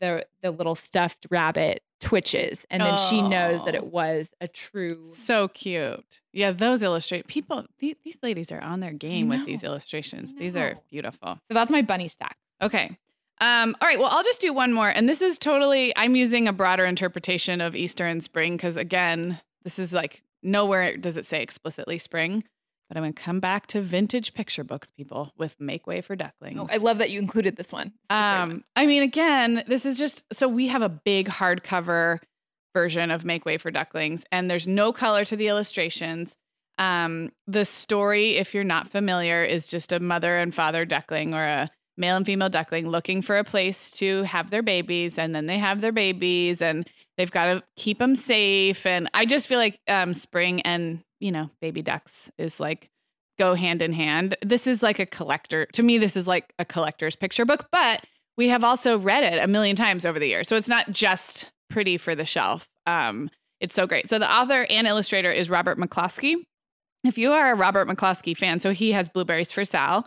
the 0.00 0.26
the 0.42 0.50
little 0.50 0.74
stuffed 0.74 1.26
rabbit 1.30 1.82
twitches 2.00 2.64
and 2.70 2.80
then 2.80 2.96
she 2.96 3.20
knows 3.20 3.64
that 3.64 3.74
Oh. 3.74 3.78
it 3.78 3.86
was 3.86 4.30
a 4.40 4.46
true 4.46 5.12
So 5.24 5.48
cute. 5.48 6.20
Yeah, 6.32 6.52
those 6.52 6.80
illustrate 6.82 7.26
people. 7.26 7.64
These, 7.80 7.96
these 8.04 8.18
ladies 8.22 8.52
are 8.52 8.60
on 8.60 8.78
their 8.80 8.92
game 8.92 9.28
with 9.28 9.44
these 9.46 9.64
illustrations. 9.64 10.32
These 10.36 10.56
are 10.56 10.76
beautiful. 10.90 11.38
so 11.48 11.54
that's 11.54 11.70
my 11.72 11.82
bunny 11.82 12.06
stack 12.08 12.36
Okay. 12.62 12.96
Um, 13.40 13.76
all 13.80 13.86
right. 13.88 13.98
Well, 14.00 14.08
I'll 14.08 14.24
just 14.24 14.40
do 14.40 14.52
one 14.52 14.72
more. 14.72 14.88
And 14.88 15.08
this 15.08 15.22
is 15.22 15.38
totally, 15.38 15.92
I'm 15.96 16.16
using 16.16 16.48
a 16.48 16.52
broader 16.52 16.84
interpretation 16.84 17.60
of 17.60 17.76
Easter 17.76 18.04
and 18.04 18.22
spring 18.22 18.56
because, 18.56 18.76
again, 18.76 19.40
this 19.62 19.78
is 19.78 19.92
like 19.92 20.22
nowhere 20.42 20.96
does 20.96 21.16
it 21.16 21.24
say 21.24 21.40
explicitly 21.40 21.98
spring. 21.98 22.42
But 22.88 22.96
I'm 22.96 23.02
going 23.02 23.12
to 23.12 23.22
come 23.22 23.38
back 23.38 23.66
to 23.68 23.82
vintage 23.82 24.32
picture 24.32 24.64
books, 24.64 24.88
people, 24.96 25.32
with 25.36 25.54
Make 25.60 25.86
Way 25.86 26.00
for 26.00 26.16
Ducklings. 26.16 26.58
oh, 26.58 26.68
i 26.70 26.78
love 26.78 26.98
that 26.98 27.10
you 27.10 27.18
included 27.18 27.56
this 27.56 27.70
one 27.70 27.88
It's 27.88 27.94
a 28.10 28.12
great 28.12 28.40
one. 28.40 28.50
Um, 28.50 28.64
I 28.76 28.86
mean, 28.86 29.02
again, 29.02 29.62
this 29.66 29.84
is 29.84 29.98
just 29.98 30.22
so 30.32 30.48
we 30.48 30.68
have 30.68 30.82
a 30.82 30.88
big 30.88 31.28
hardcover 31.28 32.20
version 32.74 33.10
of 33.10 33.24
Make 33.24 33.44
Way 33.44 33.58
for 33.58 33.70
Ducklings, 33.70 34.22
and 34.32 34.50
there's 34.50 34.66
no 34.66 34.92
color 34.92 35.24
to 35.26 35.36
the 35.36 35.48
illustrations. 35.48 36.34
Um, 36.78 37.32
the 37.46 37.64
story, 37.64 38.36
if 38.36 38.54
you're 38.54 38.64
not 38.64 38.88
familiar, 38.88 39.44
is 39.44 39.66
just 39.66 39.92
a 39.92 40.00
mother 40.00 40.38
and 40.38 40.54
father 40.54 40.84
duckling 40.84 41.34
or 41.34 41.44
a 41.44 41.70
male 41.96 42.16
and 42.16 42.24
female 42.24 42.48
duckling 42.48 42.88
looking 42.88 43.20
for 43.20 43.36
a 43.36 43.44
place 43.44 43.90
to 43.90 44.22
have 44.22 44.50
their 44.50 44.62
babies, 44.62 45.18
and 45.18 45.34
then 45.34 45.46
they 45.46 45.58
have 45.58 45.80
their 45.80 45.92
babies, 45.92 46.62
and 46.62 46.88
they've 47.16 47.32
got 47.32 47.46
to 47.46 47.62
keep 47.76 47.98
them 47.98 48.14
safe. 48.14 48.86
And 48.86 49.10
I 49.12 49.26
just 49.26 49.46
feel 49.48 49.58
like 49.58 49.80
um, 49.88 50.14
spring 50.14 50.62
and 50.62 51.02
you 51.20 51.32
know 51.32 51.50
baby 51.60 51.82
ducks 51.82 52.30
is 52.38 52.60
like 52.60 52.90
go 53.38 53.54
hand 53.54 53.82
in 53.82 53.92
hand. 53.92 54.36
This 54.44 54.66
is 54.66 54.82
like 54.82 54.98
a 54.98 55.06
collector. 55.06 55.66
To 55.66 55.82
me, 55.82 55.98
this 55.98 56.16
is 56.16 56.26
like 56.26 56.52
a 56.58 56.64
collector's 56.64 57.16
picture 57.16 57.44
book, 57.44 57.68
but 57.70 58.04
we 58.36 58.48
have 58.48 58.64
also 58.64 58.98
read 58.98 59.24
it 59.24 59.42
a 59.42 59.46
million 59.46 59.76
times 59.76 60.04
over 60.04 60.18
the 60.18 60.26
years. 60.26 60.48
So 60.48 60.56
it's 60.56 60.68
not 60.68 60.90
just 60.90 61.50
pretty 61.70 61.98
for 61.98 62.14
the 62.14 62.24
shelf. 62.24 62.68
Um, 62.86 63.30
it's 63.60 63.74
so 63.74 63.86
great. 63.86 64.08
So 64.08 64.18
the 64.18 64.30
author 64.30 64.66
and 64.70 64.86
illustrator 64.86 65.30
is 65.32 65.50
Robert 65.50 65.78
McCloskey. 65.78 66.36
If 67.04 67.18
you 67.18 67.32
are 67.32 67.52
a 67.52 67.56
Robert 67.56 67.88
McCloskey 67.88 68.36
fan, 68.36 68.60
so 68.60 68.72
he 68.72 68.92
has 68.92 69.08
Blueberries 69.08 69.52
for 69.52 69.64
Sal, 69.64 70.06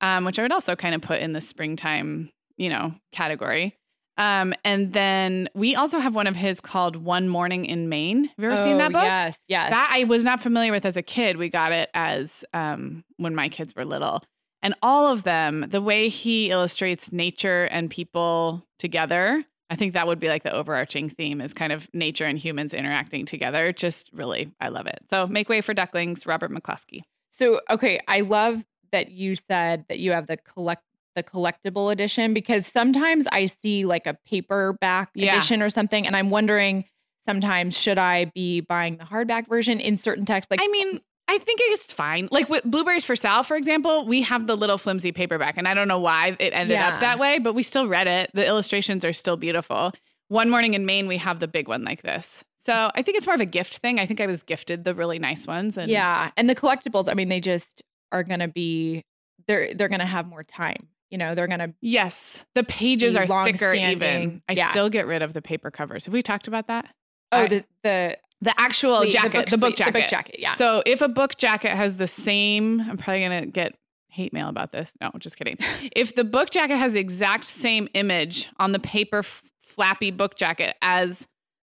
um, 0.00 0.24
which 0.24 0.38
I 0.38 0.42
would 0.42 0.52
also 0.52 0.76
kind 0.76 0.94
of 0.94 1.02
put 1.02 1.20
in 1.20 1.32
the 1.32 1.40
springtime, 1.40 2.30
you 2.56 2.68
know, 2.68 2.94
category. 3.12 3.78
Um, 4.18 4.52
and 4.64 4.92
then 4.92 5.48
we 5.54 5.74
also 5.74 5.98
have 5.98 6.14
one 6.14 6.26
of 6.26 6.36
his 6.36 6.60
called 6.60 6.96
One 6.96 7.28
Morning 7.28 7.64
in 7.64 7.88
Maine. 7.88 8.24
Have 8.24 8.34
you 8.38 8.44
ever 8.50 8.56
seen 8.56 8.74
Oh, 8.74 8.78
that 8.78 8.92
book? 8.92 9.02
yes 9.02 9.38
yes 9.48 9.70
That 9.70 9.90
I 9.92 10.04
was 10.04 10.22
not 10.24 10.42
familiar 10.42 10.70
with 10.70 10.84
as 10.84 10.96
a 10.96 11.02
kid. 11.02 11.36
We 11.38 11.48
got 11.48 11.72
it 11.72 11.88
as 11.94 12.44
um, 12.52 13.04
when 13.16 13.34
my 13.34 13.48
kids 13.48 13.74
were 13.74 13.84
little. 13.84 14.22
And 14.62 14.74
all 14.82 15.08
of 15.08 15.24
them, 15.24 15.66
the 15.70 15.80
way 15.82 16.08
he 16.08 16.50
illustrates 16.50 17.10
nature 17.10 17.64
and 17.64 17.90
people 17.90 18.64
together, 18.78 19.44
I 19.70 19.76
think 19.76 19.94
that 19.94 20.06
would 20.06 20.20
be 20.20 20.28
like 20.28 20.42
the 20.44 20.52
overarching 20.52 21.08
theme 21.08 21.40
is 21.40 21.54
kind 21.54 21.72
of 21.72 21.88
nature 21.94 22.26
and 22.26 22.38
humans 22.38 22.74
interacting 22.74 23.24
together. 23.26 23.72
Just 23.72 24.10
really, 24.12 24.52
I 24.60 24.68
love 24.68 24.86
it. 24.86 25.00
So 25.10 25.26
Make 25.26 25.48
Way 25.48 25.62
for 25.62 25.72
Ducklings, 25.74 26.26
Robert 26.26 26.52
McCloskey. 26.52 27.00
So 27.30 27.60
okay, 27.70 27.98
I 28.06 28.20
love 28.20 28.62
that 28.92 29.10
you 29.10 29.34
said 29.34 29.86
that 29.88 29.98
you 29.98 30.12
have 30.12 30.26
the 30.26 30.36
collect 30.36 30.84
the 31.14 31.22
collectible 31.22 31.92
edition 31.92 32.34
because 32.34 32.66
sometimes 32.66 33.26
I 33.32 33.46
see 33.62 33.84
like 33.84 34.06
a 34.06 34.16
paperback 34.26 35.10
Yeah. 35.14 35.34
edition 35.36 35.62
or 35.62 35.70
something, 35.70 36.06
and 36.06 36.16
I'm 36.16 36.30
wondering 36.30 36.84
sometimes 37.26 37.76
should 37.78 37.98
I 37.98 38.26
be 38.34 38.60
buying 38.60 38.96
the 38.96 39.04
hardback 39.04 39.48
version 39.48 39.78
in 39.80 39.96
certain 39.96 40.24
texts? 40.24 40.50
Like 40.50 40.60
I 40.62 40.68
mean, 40.68 41.00
I 41.28 41.38
think 41.38 41.60
it's 41.62 41.92
fine. 41.92 42.28
Like 42.30 42.48
with 42.48 42.64
Blueberries 42.64 43.04
for 43.04 43.14
Sal, 43.16 43.42
for 43.42 43.56
example, 43.56 44.06
we 44.06 44.22
have 44.22 44.46
the 44.46 44.56
little 44.56 44.76
flimsy 44.78 45.12
paperback, 45.12 45.56
and 45.56 45.68
I 45.68 45.74
don't 45.74 45.88
know 45.88 46.00
why 46.00 46.36
it 46.38 46.52
ended 46.52 46.72
Yeah. 46.78 46.88
up 46.88 47.00
that 47.00 47.18
way, 47.18 47.38
but 47.38 47.54
we 47.54 47.62
still 47.62 47.86
read 47.86 48.06
it. 48.08 48.30
The 48.34 48.44
illustrations 48.46 49.04
are 49.04 49.12
still 49.12 49.36
beautiful. 49.36 49.92
One 50.28 50.50
morning 50.50 50.74
in 50.74 50.84
Maine, 50.86 51.06
we 51.06 51.18
have 51.18 51.40
the 51.40 51.48
big 51.48 51.68
one 51.68 51.84
like 51.84 52.02
this. 52.02 52.42
So 52.64 52.90
I 52.94 53.02
think 53.02 53.16
it's 53.16 53.26
more 53.26 53.34
of 53.34 53.40
a 53.40 53.46
gift 53.46 53.78
thing. 53.78 53.98
I 53.98 54.06
think 54.06 54.20
I 54.20 54.26
was 54.26 54.42
gifted 54.42 54.84
the 54.84 54.94
really 54.94 55.18
nice 55.18 55.46
ones. 55.46 55.76
And 55.76 55.90
yeah, 55.90 56.30
and 56.36 56.48
the 56.48 56.54
collectibles, 56.54 57.08
I 57.08 57.14
mean, 57.14 57.28
they 57.28 57.40
just 57.40 57.82
are 58.12 58.22
gonna 58.24 58.48
be 58.48 59.04
they're 59.48 59.74
they're 59.74 59.88
gonna 59.88 60.06
have 60.06 60.26
more 60.26 60.42
time. 60.44 60.88
You 61.12 61.18
know, 61.18 61.34
they're 61.36 61.46
gonna 61.46 61.74
yes, 61.80 62.40
the 62.54 62.64
pages 62.64 63.14
are 63.16 63.26
thicker. 63.44 63.72
Even. 63.74 64.42
I 64.48 64.54
Yeah. 64.54 64.70
still 64.70 64.88
get 64.88 65.06
rid 65.06 65.22
of 65.22 65.34
the 65.34 65.42
paper 65.42 65.70
covers. 65.70 66.06
Have 66.06 66.14
we 66.14 66.22
talked 66.22 66.48
about 66.48 66.66
that? 66.68 66.86
oh 67.30 67.38
I- 67.42 67.48
the 67.48 67.64
the 67.84 68.18
The 68.40 68.54
actual 68.60 69.04
jacket, 69.08 69.50
the 69.50 69.56
book, 69.58 69.68
sleeve- 69.68 69.76
jacket. 69.76 69.92
the 69.94 70.00
book 70.00 70.08
jacket, 70.08 70.36
yeah. 70.40 70.54
So 70.54 70.82
if 70.84 71.00
a 71.02 71.08
book 71.08 71.36
jacket 71.36 71.76
has 71.76 71.96
the 71.96 72.08
same, 72.08 72.80
I'm 72.80 72.96
probably 72.96 73.22
gonna 73.22 73.46
get 73.46 73.74
hate 74.08 74.32
mail 74.32 74.48
about 74.48 74.72
this. 74.72 74.90
No, 75.00 75.10
just 75.18 75.36
kidding. 75.36 75.56
if 75.94 76.14
the 76.14 76.24
book 76.24 76.50
jacket 76.50 76.76
has 76.78 76.92
the 76.94 76.98
exact 77.00 77.46
same 77.46 77.88
image 77.94 78.48
on 78.58 78.72
the 78.72 78.78
paper 78.80 79.18
f- 79.20 79.42
flappy 79.66 80.10
book 80.10 80.36
jacket 80.36 80.76
as 80.82 81.26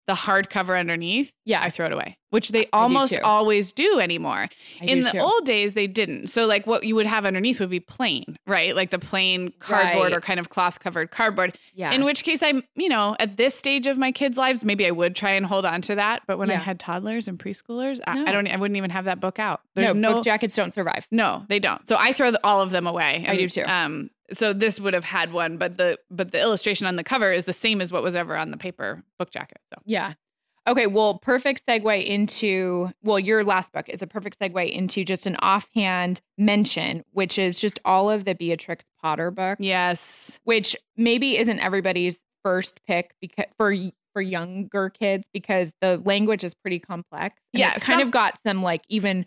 the 0.07 0.15
hardcover 0.15 0.79
underneath, 0.79 1.33
yeah, 1.45 1.63
I 1.63 1.71
throw 1.71 1.87
it 1.87 1.93
away, 1.93 2.19
which 2.31 2.49
they 2.49 2.69
almost 2.73 3.17
always 3.23 3.73
do 3.73 4.01
anymore. 4.01 4.49
I 4.81 4.85
In 4.85 4.99
do 4.99 5.05
the 5.05 5.11
too. 5.13 5.19
old 5.21 5.45
days, 5.47 5.75
they 5.75 5.87
didn't. 5.87 6.27
So, 6.27 6.47
like, 6.47 6.67
what 6.67 6.83
you 6.85 6.97
would 6.97 7.07
have 7.07 7.25
underneath 7.25 7.61
would 7.61 7.71
be 7.71 7.79
plain, 7.79 8.37
right? 8.47 8.75
Like 8.75 8.91
the 8.91 8.99
plain 8.99 9.53
cardboard 9.61 10.07
Right. 10.11 10.13
or 10.13 10.21
kind 10.21 10.41
of 10.41 10.49
cloth 10.49 10.81
covered 10.81 11.11
cardboard. 11.13 11.57
yeah, 11.75 11.93
In 11.93 12.05
which 12.05 12.25
case, 12.25 12.43
I'm, 12.43 12.65
you 12.75 12.89
know, 12.89 13.15
at 13.21 13.37
this 13.37 13.55
stage 13.55 13.87
of 13.87 13.97
my 13.97 14.11
kids' 14.11 14.37
lives, 14.37 14.65
maybe 14.65 14.87
I 14.87 14.91
would 14.91 15.15
try 15.15 15.31
and 15.31 15.47
hold 15.47 15.65
on 15.65 15.83
to 15.83 15.95
that. 15.95 16.23
But 16.27 16.39
when 16.39 16.51
I 16.51 16.55
had 16.55 16.81
toddlers 16.81 17.29
and 17.29 17.39
preschoolers, 17.39 18.01
I, 18.07 18.15
No. 18.19 18.27
I 18.27 18.33
don't, 18.33 18.49
I 18.49 18.57
wouldn't 18.57 18.77
even 18.77 18.91
have 18.91 19.05
that 19.05 19.21
book 19.21 19.39
out. 19.39 19.61
no, 19.77 19.83
There's 19.83 19.95
no, 19.95 20.15
book 20.15 20.25
jackets 20.25 20.57
don't 20.57 20.75
survive. 20.75 21.07
no, 21.13 21.45
they 21.49 21.61
don't. 21.61 21.87
So 21.89 21.97
I 21.99 22.13
throw 22.13 22.33
the, 22.33 22.41
all 22.45 22.61
of 22.61 22.71
them 22.71 22.87
away. 22.89 23.25
I 23.29 23.37
do 23.37 23.49
too. 23.49 23.63
Um, 23.63 24.11
so 24.33 24.53
this 24.53 24.81
would 24.81 24.95
have 24.95 25.05
had 25.05 25.33
one, 25.33 25.57
but 25.59 25.77
the 25.77 25.99
but 26.11 26.33
the 26.33 26.41
illustration 26.41 26.87
on 26.87 26.97
the 26.97 27.05
cover 27.05 27.33
is 27.33 27.45
the 27.45 27.53
same 27.53 27.81
as 27.81 27.93
what 27.93 28.03
was 28.03 28.15
ever 28.15 28.37
on 28.37 28.51
the 28.51 28.57
paper 28.57 29.03
book 29.19 29.31
jacket. 29.31 29.59
So 29.73 29.81
Yeah. 29.85 30.15
Okay, 30.69 30.87
well, 30.87 31.19
perfect 31.19 31.67
segue 31.67 32.07
into 32.07 32.89
well, 33.03 33.19
your 33.19 33.43
last 33.43 33.73
book 33.73 33.89
is 33.89 34.01
a 34.01 34.07
perfect 34.07 34.39
segue 34.39 34.71
into 34.71 35.05
just 35.05 35.27
an 35.27 35.37
offhand 35.43 36.21
mention, 36.39 37.03
which 37.11 37.37
is 37.37 37.59
just 37.59 37.81
all 37.85 38.09
of 38.11 38.25
the 38.25 38.35
Beatrix 38.37 38.85
Potter 39.03 39.33
books, 39.33 39.61
yes, 39.61 40.39
which 40.45 40.77
maybe 40.97 41.37
isn't 41.39 41.59
everybody's 41.59 42.17
first 42.45 42.81
pick 42.87 43.15
because 43.21 43.47
for 43.59 43.75
for 44.13 44.21
younger 44.23 44.91
kids 44.91 45.25
because 45.33 45.73
the 45.81 45.97
language 46.05 46.45
is 46.45 46.55
pretty 46.55 46.79
complex. 46.79 47.35
Yeah, 47.53 47.73
it's 47.75 47.85
kind 47.85 47.99
some- 47.99 48.09
of 48.09 48.13
got 48.13 48.39
some 48.47 48.63
like 48.63 48.83
even 48.89 49.27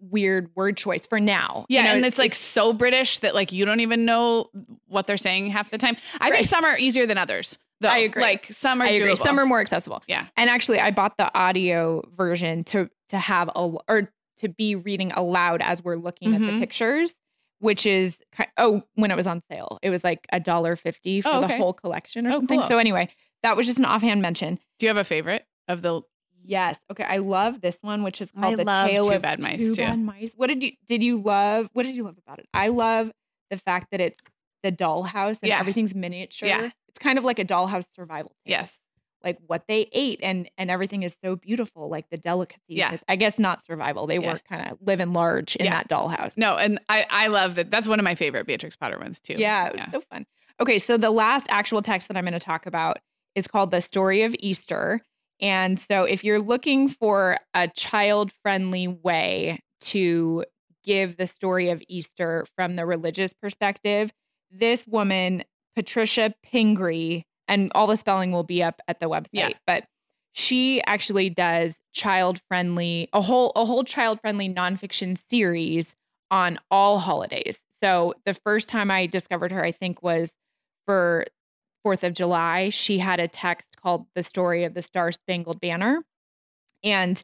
weird 0.00 0.50
word 0.56 0.76
choice 0.76 1.06
for 1.06 1.20
now. 1.20 1.66
yeah, 1.68 1.80
You 1.80 1.88
know, 1.88 1.94
and 1.96 2.04
it's 2.06 2.18
like 2.18 2.34
so 2.34 2.72
British 2.72 3.18
that 3.20 3.34
like 3.34 3.52
you 3.52 3.64
don't 3.64 3.80
even 3.80 4.04
know 4.04 4.50
what 4.86 5.06
they're 5.06 5.16
saying 5.18 5.50
half 5.50 5.70
the 5.70 5.78
time. 5.78 5.96
I 6.20 6.30
Right. 6.30 6.36
think 6.38 6.48
some 6.48 6.64
are 6.64 6.78
easier 6.78 7.06
than 7.06 7.18
others. 7.18 7.58
Though. 7.82 7.88
I 7.88 7.98
agree. 7.98 8.22
Like 8.22 8.48
some 8.52 8.80
are 8.82 8.84
I 8.84 8.90
agree. 8.90 9.12
doable. 9.12 9.18
Some 9.22 9.38
are 9.40 9.46
more 9.46 9.60
accessible. 9.60 10.02
Yeah. 10.06 10.26
And 10.36 10.50
actually, 10.50 10.80
I 10.80 10.90
bought 10.90 11.16
the 11.16 11.32
audio 11.38 12.02
version 12.16 12.64
to 12.64 12.90
to 13.08 13.18
have 13.18 13.48
a 13.54 13.70
or 13.88 14.10
to 14.38 14.48
be 14.48 14.74
reading 14.74 15.12
aloud 15.12 15.60
as 15.62 15.82
we're 15.82 15.96
looking 15.96 16.34
at 16.34 16.40
Mhm. 16.40 16.54
the 16.54 16.60
pictures, 16.60 17.14
which 17.58 17.86
is 17.86 18.16
oh 18.58 18.82
when 18.94 19.10
it 19.10 19.16
was 19.16 19.26
on 19.26 19.40
sale, 19.50 19.78
it 19.82 19.88
was 19.90 20.04
like 20.04 20.26
a 20.32 20.40
dollar 20.40 20.76
fifty 20.76 21.20
for 21.22 21.30
Oh, 21.32 21.40
the 21.40 21.48
whole 21.48 21.72
collection 21.72 22.26
or 22.26 22.30
Oh, 22.30 22.34
something. 22.34 22.60
cool. 22.60 22.68
So 22.68 22.76
anyway, 22.78 23.08
that 23.42 23.56
was 23.56 23.66
just 23.66 23.78
an 23.78 23.84
offhand 23.86 24.20
mention. 24.22 24.58
Do 24.78 24.84
you 24.86 24.88
have 24.88 24.96
a 24.98 25.04
favorite 25.04 25.46
of 25.68 25.80
the? 25.82 26.02
Yes. 26.44 26.78
Okay. 26.90 27.04
I 27.04 27.18
love 27.18 27.60
this 27.60 27.78
one, 27.82 28.02
which 28.02 28.20
is 28.20 28.30
I 28.36 28.40
called 28.42 28.58
the 28.58 28.64
love 28.64 28.88
Tale 28.88 29.04
Two 29.06 29.12
of 29.12 29.22
Bad 29.22 29.38
Mice, 29.40 29.58
Two 29.60 29.74
too. 29.74 29.82
Bad 29.82 29.98
Mice. 29.98 30.32
What 30.36 30.46
did 30.48 30.62
you 30.62 30.72
did 30.88 31.02
you 31.02 31.20
love? 31.20 31.68
What 31.72 31.84
did 31.84 31.94
you 31.94 32.04
love 32.04 32.16
about 32.18 32.38
it? 32.38 32.48
I 32.54 32.68
love 32.68 33.10
the 33.50 33.56
fact 33.58 33.88
that 33.90 34.00
it's 34.00 34.18
the 34.62 34.72
dollhouse 34.72 35.38
and 35.42 35.48
Yeah. 35.48 35.58
everything's 35.60 35.94
miniature. 35.94 36.48
Yeah. 36.48 36.70
It's 36.88 36.98
kind 36.98 37.18
of 37.18 37.24
like 37.24 37.38
a 37.38 37.44
dollhouse 37.44 37.86
survival. 37.96 38.32
tale 38.46 38.58
Yes. 38.60 38.72
like 39.22 39.38
what 39.46 39.64
they 39.68 39.88
ate 39.92 40.18
and 40.22 40.50
and 40.58 40.70
everything 40.70 41.02
is 41.02 41.16
so 41.22 41.36
beautiful 41.36 41.88
like 41.90 42.08
the 42.10 42.16
delicacies 42.16 42.60
Yeah. 42.68 42.96
i 43.08 43.16
guess 43.16 43.38
not 43.38 43.62
survival 43.64 44.06
they 44.06 44.18
Yeah. 44.18 44.32
were 44.32 44.38
kind 44.48 44.70
of 44.70 44.78
living 44.80 45.12
large 45.12 45.56
in 45.56 45.66
Yeah. 45.66 45.72
that 45.72 45.88
dollhouse 45.88 46.36
No, 46.38 46.56
and 46.56 46.80
I 46.88 47.06
I 47.10 47.26
love 47.26 47.54
that. 47.56 47.70
That's 47.70 47.86
one 47.86 47.98
of 48.00 48.04
my 48.04 48.14
favorite 48.14 48.46
Beatrix 48.46 48.76
Potter 48.76 48.98
ones 48.98 49.20
too. 49.20 49.34
yeah 49.38 49.68
it 49.68 49.72
was 49.76 49.82
so 49.92 50.00
fun 50.10 50.26
okay 50.60 50.78
so 50.78 50.96
the 50.96 51.10
last 51.10 51.46
actual 51.50 51.82
text 51.82 52.08
that 52.08 52.16
i'm 52.16 52.24
going 52.24 52.32
to 52.32 52.38
talk 52.38 52.64
about 52.66 52.98
is 53.34 53.46
called 53.46 53.70
the 53.70 53.80
story 53.82 54.22
of 54.22 54.34
easter 54.38 55.00
and 55.40 55.78
so 55.78 56.04
if 56.04 56.22
you're 56.24 56.38
looking 56.40 56.88
for 56.88 57.36
a 57.54 57.68
child 57.68 58.32
friendly 58.42 58.86
way 58.88 59.58
to 59.80 60.44
give 60.84 61.16
the 61.16 61.26
story 61.26 61.70
of 61.70 61.82
easter 61.88 62.46
from 62.56 62.76
the 62.76 62.86
religious 62.86 63.32
perspective 63.32 64.10
this 64.50 64.86
woman 64.86 65.44
patricia 65.74 66.34
Pingry 66.46 67.22
and 67.48 67.70
all 67.74 67.86
the 67.86 67.96
spelling 67.96 68.32
will 68.32 68.44
be 68.44 68.62
up 68.62 68.80
at 68.88 69.00
the 69.00 69.08
website 69.08 69.26
Yeah. 69.32 69.50
but 69.66 69.84
she 70.32 70.80
actually 70.84 71.28
does 71.30 71.76
child 71.92 72.40
friendly 72.48 73.08
a 73.12 73.20
whole 73.20 73.52
a 73.56 73.64
whole 73.64 73.84
child 73.84 74.20
friendly 74.20 74.48
nonfiction 74.52 75.18
series 75.28 75.94
on 76.30 76.58
all 76.70 76.98
holidays 76.98 77.58
so 77.82 78.14
the 78.24 78.34
first 78.34 78.68
time 78.68 78.90
i 78.90 79.06
discovered 79.06 79.50
her 79.52 79.64
i 79.64 79.72
think 79.72 80.02
was 80.02 80.30
for 80.86 81.24
fourth 81.82 82.04
of 82.04 82.12
july 82.14 82.68
she 82.68 82.98
had 82.98 83.18
a 83.18 83.26
text 83.28 83.69
called 83.82 84.06
The 84.14 84.22
Story 84.22 84.64
of 84.64 84.74
the 84.74 84.82
Star 84.82 85.12
Spangled 85.12 85.60
Banner. 85.60 86.02
And 86.82 87.22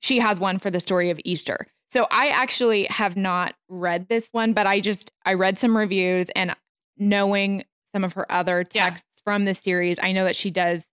she 0.00 0.18
has 0.18 0.40
one 0.40 0.58
for 0.58 0.70
the 0.70 0.80
story 0.80 1.10
of 1.10 1.20
Easter. 1.24 1.66
So 1.92 2.06
I 2.10 2.28
actually 2.28 2.84
have 2.84 3.16
not 3.16 3.54
read 3.68 4.08
this 4.08 4.28
one, 4.32 4.52
but 4.52 4.66
I 4.66 4.80
just 4.80 5.10
I 5.24 5.34
read 5.34 5.58
some 5.58 5.76
reviews 5.76 6.28
and 6.34 6.54
knowing 6.96 7.64
some 7.92 8.04
of 8.04 8.12
her 8.14 8.30
other 8.30 8.64
texts 8.64 9.06
yeah. 9.16 9.20
from 9.24 9.44
the 9.44 9.54
series, 9.54 9.96
I 10.02 10.12
know 10.12 10.24
that 10.24 10.36
she 10.36 10.50
does 10.50 10.84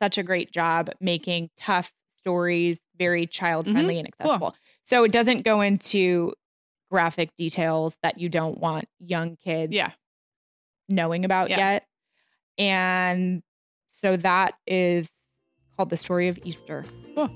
such 0.00 0.18
a 0.18 0.22
great 0.22 0.52
job 0.52 0.90
making 1.00 1.50
tough 1.56 1.92
stories 2.18 2.78
very 2.98 3.26
child 3.26 3.66
friendly 3.66 3.94
mm-hmm. 3.94 4.00
and 4.00 4.08
accessible. 4.08 4.50
Cool. 4.50 4.56
So 4.88 5.04
it 5.04 5.12
doesn't 5.12 5.44
go 5.44 5.60
into 5.60 6.34
graphic 6.90 7.34
details 7.36 7.96
that 8.02 8.18
you 8.18 8.28
don't 8.28 8.58
want 8.58 8.86
young 9.00 9.36
kids 9.36 9.72
yeah. 9.72 9.92
knowing 10.88 11.24
about 11.24 11.50
yeah. 11.50 11.72
yet. 11.72 11.86
And 12.58 13.42
so 14.02 14.16
that 14.16 14.54
is 14.66 15.08
called 15.76 15.90
The 15.90 15.96
Story 15.96 16.28
of 16.28 16.38
Easter. 16.44 16.84
Cool. 17.14 17.30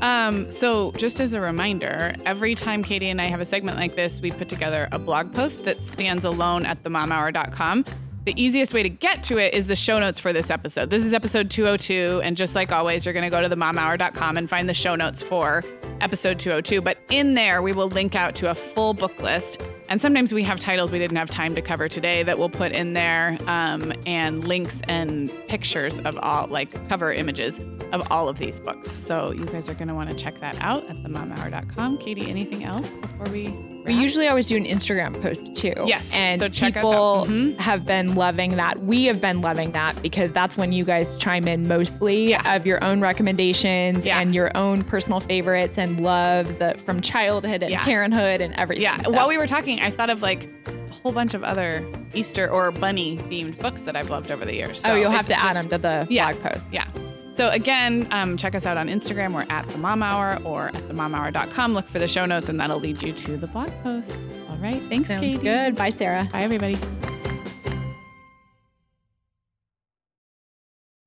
Um, 0.00 0.50
so, 0.50 0.92
just 0.92 1.20
as 1.20 1.32
a 1.32 1.40
reminder, 1.40 2.14
every 2.26 2.54
time 2.54 2.82
Katie 2.82 3.08
and 3.08 3.20
I 3.20 3.26
have 3.26 3.40
a 3.40 3.44
segment 3.44 3.76
like 3.76 3.94
this, 3.94 4.20
we 4.20 4.32
put 4.32 4.48
together 4.48 4.88
a 4.90 4.98
blog 4.98 5.32
post 5.32 5.64
that 5.64 5.80
stands 5.88 6.24
alone 6.24 6.66
at 6.66 6.82
themomhour.com. 6.82 7.84
The 8.24 8.40
easiest 8.40 8.72
way 8.72 8.84
to 8.84 8.88
get 8.88 9.24
to 9.24 9.38
it 9.38 9.52
is 9.52 9.66
the 9.66 9.74
show 9.74 9.98
notes 9.98 10.20
for 10.20 10.32
this 10.32 10.48
episode. 10.48 10.90
This 10.90 11.04
is 11.04 11.12
episode 11.12 11.50
202. 11.50 12.20
And 12.22 12.36
just 12.36 12.54
like 12.54 12.70
always, 12.70 13.04
you're 13.04 13.12
going 13.12 13.28
to 13.28 13.36
go 13.36 13.42
to 13.42 13.48
themomhour.com 13.48 14.36
and 14.36 14.48
find 14.48 14.68
the 14.68 14.74
show 14.74 14.94
notes 14.94 15.22
for 15.22 15.64
episode 16.00 16.38
202. 16.38 16.80
But 16.82 16.98
in 17.10 17.34
there, 17.34 17.62
we 17.62 17.72
will 17.72 17.88
link 17.88 18.14
out 18.14 18.36
to 18.36 18.50
a 18.50 18.54
full 18.54 18.94
book 18.94 19.20
list. 19.20 19.60
And 19.88 20.00
sometimes 20.00 20.32
we 20.32 20.44
have 20.44 20.60
titles 20.60 20.92
we 20.92 21.00
didn't 21.00 21.16
have 21.16 21.30
time 21.30 21.56
to 21.56 21.62
cover 21.62 21.88
today 21.88 22.22
that 22.22 22.38
we'll 22.38 22.48
put 22.48 22.70
in 22.70 22.92
there 22.92 23.36
um, 23.48 23.92
and 24.06 24.46
links 24.46 24.80
and 24.84 25.28
pictures 25.48 25.98
of 26.00 26.16
all, 26.18 26.46
like 26.46 26.88
cover 26.88 27.12
images 27.12 27.58
of 27.90 28.06
all 28.12 28.28
of 28.28 28.38
these 28.38 28.60
books. 28.60 28.92
So 28.92 29.32
you 29.32 29.46
guys 29.46 29.68
are 29.68 29.74
going 29.74 29.88
to 29.88 29.94
want 29.94 30.10
to 30.10 30.16
check 30.16 30.38
that 30.38 30.56
out 30.60 30.88
at 30.88 30.96
themomhour.com. 30.98 31.98
Katie, 31.98 32.30
anything 32.30 32.62
else 32.62 32.88
before 32.88 33.26
we 33.30 33.71
we 33.84 33.94
usually 33.94 34.28
always 34.28 34.48
do 34.48 34.56
an 34.56 34.64
Instagram 34.64 35.20
post 35.20 35.54
too. 35.54 35.74
Yes. 35.86 36.08
And 36.12 36.40
so 36.40 36.48
people 36.48 37.26
mm-hmm. 37.26 37.58
have 37.58 37.84
been 37.84 38.14
loving 38.14 38.56
that. 38.56 38.82
We 38.82 39.04
have 39.06 39.20
been 39.20 39.40
loving 39.40 39.72
that 39.72 40.00
because 40.02 40.32
that's 40.32 40.56
when 40.56 40.72
you 40.72 40.84
guys 40.84 41.16
chime 41.16 41.48
in 41.48 41.66
mostly 41.66 42.30
yeah. 42.30 42.56
of 42.56 42.66
your 42.66 42.82
own 42.84 43.00
recommendations 43.00 44.06
yeah. 44.06 44.20
and 44.20 44.34
your 44.34 44.56
own 44.56 44.84
personal 44.84 45.20
favorites 45.20 45.78
and 45.78 46.00
loves 46.00 46.58
that 46.58 46.80
from 46.80 47.00
childhood 47.00 47.62
and 47.62 47.72
yeah. 47.72 47.84
parenthood 47.84 48.40
and 48.40 48.58
everything. 48.58 48.82
Yeah. 48.82 49.02
So. 49.02 49.10
While 49.10 49.28
we 49.28 49.38
were 49.38 49.46
talking, 49.46 49.80
I 49.80 49.90
thought 49.90 50.10
of 50.10 50.22
like 50.22 50.48
a 50.66 50.92
whole 50.92 51.12
bunch 51.12 51.34
of 51.34 51.42
other 51.42 51.84
Easter 52.14 52.48
or 52.50 52.70
bunny 52.70 53.18
themed 53.18 53.58
books 53.60 53.80
that 53.82 53.96
I've 53.96 54.10
loved 54.10 54.30
over 54.30 54.44
the 54.44 54.54
years. 54.54 54.80
So 54.80 54.92
oh, 54.92 54.94
you'll 54.94 55.10
have 55.10 55.26
to 55.26 55.34
just, 55.34 55.44
add 55.44 55.56
them 55.56 55.68
to 55.70 55.78
the 55.78 56.06
blog 56.08 56.40
post. 56.40 56.66
Yeah. 56.70 56.86
So 57.34 57.48
again, 57.48 58.06
um, 58.10 58.36
check 58.36 58.54
us 58.54 58.66
out 58.66 58.76
on 58.76 58.88
Instagram. 58.88 59.32
We're 59.34 59.46
at 59.48 59.66
the 59.68 59.78
Mom 59.78 60.02
Hour 60.02 60.38
or 60.44 60.68
at 60.68 60.74
themomhour.com. 60.74 61.72
Look 61.72 61.88
for 61.88 61.98
the 61.98 62.08
show 62.08 62.26
notes, 62.26 62.48
and 62.48 62.60
that'll 62.60 62.78
lead 62.80 63.02
you 63.02 63.12
to 63.12 63.36
the 63.38 63.46
blog 63.46 63.70
post. 63.82 64.10
All 64.50 64.58
right. 64.58 64.82
Thanks, 64.90 65.08
Sounds 65.08 65.20
Katie. 65.20 65.38
good. 65.38 65.74
Bye, 65.74 65.90
Sarah. 65.90 66.28
Bye, 66.30 66.42
everybody. 66.42 66.78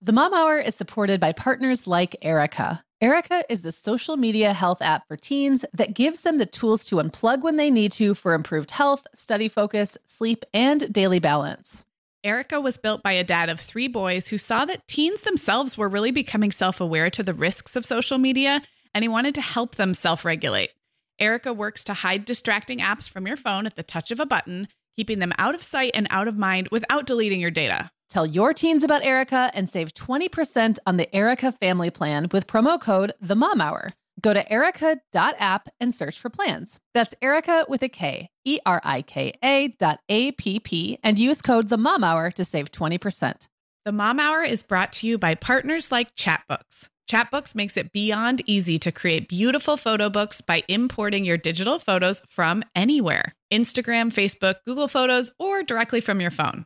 The 0.01 0.13
Mom 0.13 0.33
Hour 0.33 0.57
is 0.59 0.75
supported 0.75 1.19
by 1.19 1.31
partners 1.31 1.87
like 1.87 2.15
Erika. 2.21 2.83
Erika 3.01 3.43
is 3.49 3.61
the 3.61 3.71
social 3.71 4.17
media 4.17 4.53
health 4.53 4.81
app 4.81 5.07
for 5.07 5.17
teens 5.17 5.65
that 5.73 5.93
gives 5.93 6.21
them 6.21 6.37
the 6.37 6.45
tools 6.45 6.85
to 6.85 6.95
unplug 6.97 7.41
when 7.41 7.57
they 7.57 7.69
need 7.69 7.91
to 7.93 8.13
for 8.13 8.33
improved 8.33 8.71
health, 8.71 9.05
study 9.13 9.47
focus, 9.47 9.97
sleep, 10.05 10.43
and 10.53 10.91
daily 10.93 11.19
balance. 11.19 11.85
Erika 12.25 12.59
was 12.59 12.77
built 12.77 13.03
by 13.03 13.11
a 13.11 13.23
dad 13.23 13.49
of 13.49 13.59
three 13.59 13.87
boys 13.87 14.27
who 14.27 14.39
saw 14.39 14.65
that 14.65 14.87
teens 14.87 15.21
themselves 15.21 15.77
were 15.77 15.87
really 15.87 16.09
becoming 16.09 16.51
self 16.51 16.81
aware 16.81 17.11
to 17.11 17.21
the 17.21 17.35
risks 17.35 17.75
of 17.75 17.85
social 17.85 18.17
media, 18.17 18.63
and 18.95 19.03
he 19.03 19.07
wanted 19.07 19.35
to 19.35 19.41
help 19.41 19.75
them 19.75 19.93
self 19.93 20.25
regulate. 20.25 20.71
Erika 21.19 21.53
works 21.53 21.83
to 21.83 21.93
hide 21.93 22.25
distracting 22.25 22.79
apps 22.79 23.07
from 23.07 23.27
your 23.27 23.37
phone 23.37 23.67
at 23.67 23.75
the 23.75 23.83
touch 23.83 24.09
of 24.09 24.19
a 24.19 24.25
button, 24.25 24.67
keeping 24.95 25.19
them 25.19 25.33
out 25.37 25.53
of 25.53 25.63
sight 25.63 25.91
and 25.93 26.07
out 26.09 26.27
of 26.27 26.35
mind 26.35 26.67
without 26.71 27.05
deleting 27.05 27.39
your 27.39 27.51
data. 27.51 27.91
Tell 28.09 28.25
your 28.25 28.55
teens 28.55 28.83
about 28.83 29.05
Erika 29.05 29.51
and 29.53 29.69
save 29.69 29.93
20% 29.93 30.79
on 30.87 30.97
the 30.97 31.15
Erika 31.15 31.51
family 31.51 31.91
plan 31.91 32.27
with 32.31 32.47
promo 32.47 32.81
code 32.81 33.13
The 33.21 33.35
Mom 33.35 33.61
Hour. 33.61 33.91
Go 34.21 34.33
to 34.33 34.51
erika.app 34.51 35.69
and 35.79 35.93
search 35.93 36.19
for 36.19 36.29
plans. 36.29 36.79
That's 36.93 37.13
Erika 37.21 37.65
with 37.67 37.83
a 37.83 37.89
K, 37.89 38.29
E 38.45 38.59
R 38.65 38.81
I 38.83 39.01
K 39.01 39.33
A 39.43 39.67
dot 39.67 39.99
A 40.09 40.31
P 40.31 40.59
P, 40.59 40.99
and 41.03 41.19
use 41.19 41.41
code 41.41 41.69
The 41.69 41.77
Mom 41.77 42.03
Hour 42.03 42.31
to 42.31 42.45
save 42.45 42.71
20%. 42.71 43.47
The 43.83 43.91
Mom 43.91 44.19
Hour 44.19 44.41
is 44.41 44.63
brought 44.63 44.93
to 44.93 45.07
you 45.07 45.17
by 45.17 45.35
partners 45.35 45.91
like 45.91 46.15
Chatbooks. 46.15 46.87
Chatbooks 47.09 47.53
makes 47.53 47.77
it 47.77 47.91
beyond 47.91 48.41
easy 48.47 48.79
to 48.79 48.91
create 48.91 49.29
beautiful 49.29 49.77
photo 49.77 50.09
books 50.09 50.41
by 50.41 50.63
importing 50.67 51.23
your 51.23 51.37
digital 51.37 51.77
photos 51.77 52.21
from 52.27 52.63
anywhere 52.75 53.33
Instagram, 53.53 54.11
Facebook, 54.11 54.55
Google 54.65 54.87
Photos, 54.87 55.29
or 55.37 55.61
directly 55.61 56.01
from 56.01 56.19
your 56.19 56.31
phone. 56.31 56.65